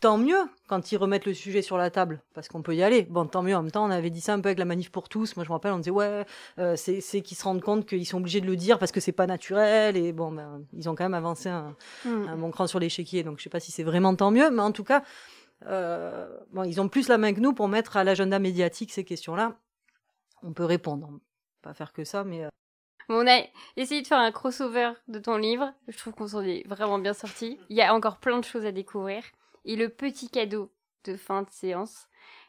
tant 0.00 0.18
mieux 0.18 0.44
quand 0.68 0.92
ils 0.92 0.96
remettent 0.96 1.26
le 1.26 1.34
sujet 1.34 1.62
sur 1.62 1.76
la 1.76 1.90
table, 1.90 2.22
parce 2.34 2.48
qu'on 2.48 2.62
peut 2.62 2.76
y 2.76 2.82
aller. 2.82 3.02
Bon, 3.02 3.26
tant 3.26 3.42
mieux. 3.42 3.56
En 3.56 3.62
même 3.62 3.70
temps, 3.70 3.84
on 3.84 3.90
avait 3.90 4.10
dit 4.10 4.20
ça 4.20 4.34
un 4.34 4.40
peu 4.40 4.48
avec 4.48 4.58
la 4.58 4.64
manif 4.64 4.90
pour 4.90 5.08
tous. 5.08 5.34
Moi, 5.36 5.44
je 5.44 5.48
me 5.48 5.54
rappelle, 5.54 5.72
on 5.72 5.78
disait 5.78 5.90
ouais, 5.90 6.24
euh, 6.58 6.76
c'est 6.76 7.20
qu'ils 7.22 7.36
se 7.36 7.44
rendent 7.44 7.62
compte 7.62 7.86
qu'ils 7.86 8.06
sont 8.06 8.18
obligés 8.18 8.40
de 8.40 8.46
le 8.46 8.56
dire 8.56 8.78
parce 8.78 8.92
que 8.92 9.00
c'est 9.00 9.12
pas 9.12 9.26
naturel. 9.26 9.96
Et 9.96 10.12
bon, 10.12 10.30
ben, 10.30 10.62
ils 10.72 10.88
ont 10.88 10.94
quand 10.94 11.04
même 11.04 11.14
avancé 11.14 11.48
un, 11.48 11.74
mm. 12.04 12.36
bon 12.36 12.50
cran 12.50 12.66
sur 12.66 12.78
l'échiquier. 12.78 13.22
Donc, 13.24 13.38
je 13.38 13.44
sais 13.44 13.50
pas 13.50 13.60
si 13.60 13.72
c'est 13.72 13.82
vraiment 13.82 14.14
tant 14.14 14.30
mieux, 14.30 14.50
mais 14.50 14.62
en 14.62 14.72
tout 14.72 14.84
cas, 14.84 15.02
euh, 15.66 16.28
bon, 16.52 16.64
ils 16.64 16.80
ont 16.80 16.88
plus 16.88 17.08
la 17.08 17.18
main 17.18 17.32
que 17.32 17.40
nous 17.40 17.52
pour 17.52 17.68
mettre 17.68 17.96
à 17.96 18.04
l'agenda 18.04 18.38
médiatique 18.38 18.92
ces 18.92 19.04
questions-là. 19.04 19.56
On 20.42 20.52
peut 20.52 20.64
répondre, 20.64 21.10
pas 21.62 21.74
faire 21.74 21.92
que 21.92 22.04
ça, 22.04 22.24
mais 22.24 22.44
euh, 22.44 22.48
on 23.08 23.26
a 23.26 23.40
essayé 23.76 24.02
de 24.02 24.06
faire 24.06 24.18
un 24.18 24.30
crossover 24.30 24.92
de 25.08 25.18
ton 25.18 25.36
livre. 25.36 25.72
Je 25.88 25.96
trouve 25.96 26.14
qu'on 26.14 26.28
s'en 26.28 26.42
est 26.42 26.66
vraiment 26.68 26.98
bien 26.98 27.14
sorti. 27.14 27.58
Il 27.70 27.76
y 27.76 27.82
a 27.82 27.94
encore 27.94 28.18
plein 28.18 28.38
de 28.38 28.44
choses 28.44 28.66
à 28.66 28.72
découvrir. 28.72 29.24
Et 29.64 29.76
le 29.76 29.88
petit 29.88 30.28
cadeau 30.28 30.70
de 31.04 31.16
fin 31.16 31.42
de 31.42 31.50
séance, 31.50 32.06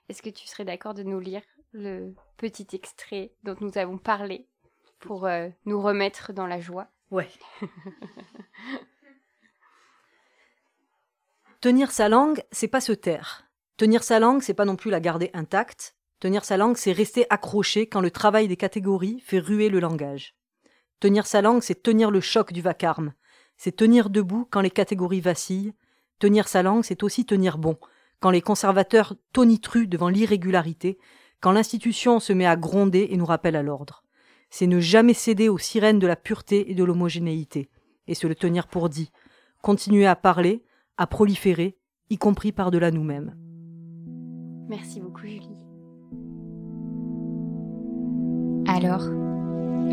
est-ce 0.09 0.21
que 0.21 0.29
tu 0.29 0.47
serais 0.47 0.65
d'accord 0.65 0.93
de 0.93 1.03
nous 1.03 1.19
lire 1.19 1.41
le 1.71 2.13
petit 2.37 2.67
extrait 2.73 3.31
dont 3.43 3.55
nous 3.61 3.77
avons 3.77 3.97
parlé 3.97 4.47
pour 4.99 5.25
euh, 5.25 5.47
nous 5.65 5.81
remettre 5.81 6.33
dans 6.33 6.47
la 6.47 6.59
joie? 6.59 6.87
Ouais. 7.09 7.29
Tenir 11.61 11.91
sa 11.91 12.07
langue, 12.07 12.41
c'est 12.53 12.69
pas 12.69 12.79
se 12.79 12.93
taire. 12.93 13.43
Tenir 13.75 14.01
sa 14.01 14.19
langue, 14.19 14.41
c'est 14.41 14.53
pas 14.53 14.63
non 14.63 14.77
plus 14.77 14.91
la 14.91 15.01
garder 15.01 15.29
intacte. 15.33 15.97
Tenir 16.21 16.45
sa 16.45 16.55
langue, 16.55 16.77
c'est 16.77 16.93
rester 16.93 17.25
accroché 17.29 17.85
quand 17.85 17.99
le 17.99 18.11
travail 18.11 18.47
des 18.47 18.55
catégories 18.55 19.19
fait 19.25 19.39
ruer 19.39 19.67
le 19.67 19.81
langage. 19.81 20.37
Tenir 21.01 21.27
sa 21.27 21.41
langue, 21.41 21.61
c'est 21.61 21.83
tenir 21.83 22.11
le 22.11 22.21
choc 22.21 22.53
du 22.53 22.61
vacarme. 22.61 23.13
C'est 23.57 23.75
tenir 23.75 24.09
debout 24.09 24.47
quand 24.49 24.61
les 24.61 24.69
catégories 24.69 25.19
vacillent. 25.19 25.73
Tenir 26.17 26.47
sa 26.47 26.63
langue, 26.63 26.85
c'est 26.85 27.03
aussi 27.03 27.25
tenir 27.25 27.57
bon, 27.57 27.77
quand 28.21 28.31
les 28.31 28.41
conservateurs 28.41 29.15
tonitruent 29.33 29.87
devant 29.87 30.07
l'irrégularité, 30.07 30.97
quand 31.41 31.51
l'institution 31.51 32.21
se 32.21 32.31
met 32.31 32.45
à 32.45 32.55
gronder 32.55 33.09
et 33.11 33.17
nous 33.17 33.25
rappelle 33.25 33.57
à 33.57 33.63
l'ordre. 33.63 34.05
C'est 34.49 34.67
ne 34.67 34.79
jamais 34.79 35.13
céder 35.13 35.49
aux 35.49 35.57
sirènes 35.57 35.99
de 35.99 36.07
la 36.07 36.15
pureté 36.15 36.71
et 36.71 36.73
de 36.73 36.85
l'homogénéité, 36.85 37.69
et 38.07 38.15
se 38.15 38.27
le 38.27 38.35
tenir 38.35 38.67
pour 38.67 38.87
dit. 38.87 39.11
Continuer 39.61 40.07
à 40.07 40.15
parler, 40.15 40.63
à 40.99 41.07
proliférer, 41.07 41.77
y 42.09 42.17
compris 42.17 42.51
par-delà 42.51 42.91
nous-mêmes. 42.91 43.33
Merci 44.67 44.99
beaucoup, 44.99 45.25
Julie. 45.25 45.47
Alors, 48.67 49.05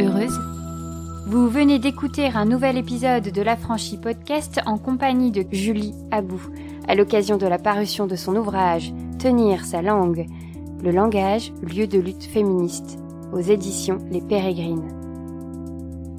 heureuse? 0.01 0.39
Vous 1.29 1.49
venez 1.49 1.79
d'écouter 1.79 2.27
un 2.27 2.45
nouvel 2.45 2.77
épisode 2.77 3.31
de 3.31 3.41
l'Affranchi 3.41 3.99
Podcast 3.99 4.61
en 4.67 4.79
compagnie 4.79 5.31
de 5.31 5.45
Julie 5.53 5.95
Abou, 6.11 6.41
à 6.89 6.97
l'occasion 6.97 7.37
de 7.37 7.47
la 7.47 7.59
parution 7.59 8.09
de 8.09 8.17
son 8.17 8.35
ouvrage 8.35 8.93
Tenir 9.21 9.65
sa 9.65 9.83
langue, 9.83 10.27
le 10.83 10.91
langage, 10.91 11.53
lieu 11.63 11.87
de 11.87 12.01
lutte 12.01 12.25
féministe, 12.25 12.99
aux 13.33 13.41
éditions 13.41 13.99
Les 14.11 14.21
Pérégrines. 14.21 14.89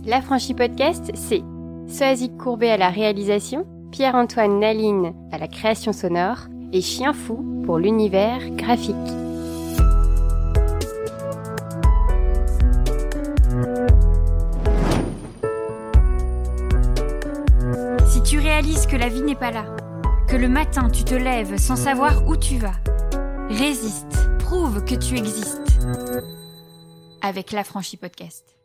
L'Affranchi 0.05 0.53
Podcast, 0.53 1.11
c'est 1.13 1.43
Soazic 1.87 2.37
Courbet 2.37 2.71
à 2.71 2.77
la 2.77 2.89
réalisation, 2.89 3.65
Pierre-Antoine 3.97 4.59
Naline 4.59 5.15
à 5.31 5.39
la 5.39 5.47
création 5.47 5.91
sonore 5.91 6.49
et 6.71 6.81
Chien 6.81 7.13
Fou 7.13 7.63
pour 7.65 7.79
l'univers 7.79 8.47
graphique. 8.51 8.95
réalise 18.57 18.87
que 18.87 18.95
la 18.95 19.09
vie 19.09 19.21
n'est 19.21 19.35
pas 19.35 19.51
là, 19.51 19.65
que 20.27 20.35
le 20.35 20.47
matin 20.47 20.89
tu 20.89 21.03
te 21.03 21.15
lèves 21.15 21.57
sans 21.57 21.75
savoir 21.75 22.27
où 22.27 22.35
tu 22.35 22.57
vas. 22.57 22.75
Résiste, 23.49 24.29
prouve 24.39 24.83
que 24.83 24.95
tu 24.95 25.15
existes. 25.17 25.79
Avec 27.21 27.51
l'affranchi 27.51 27.97
podcast. 27.97 28.56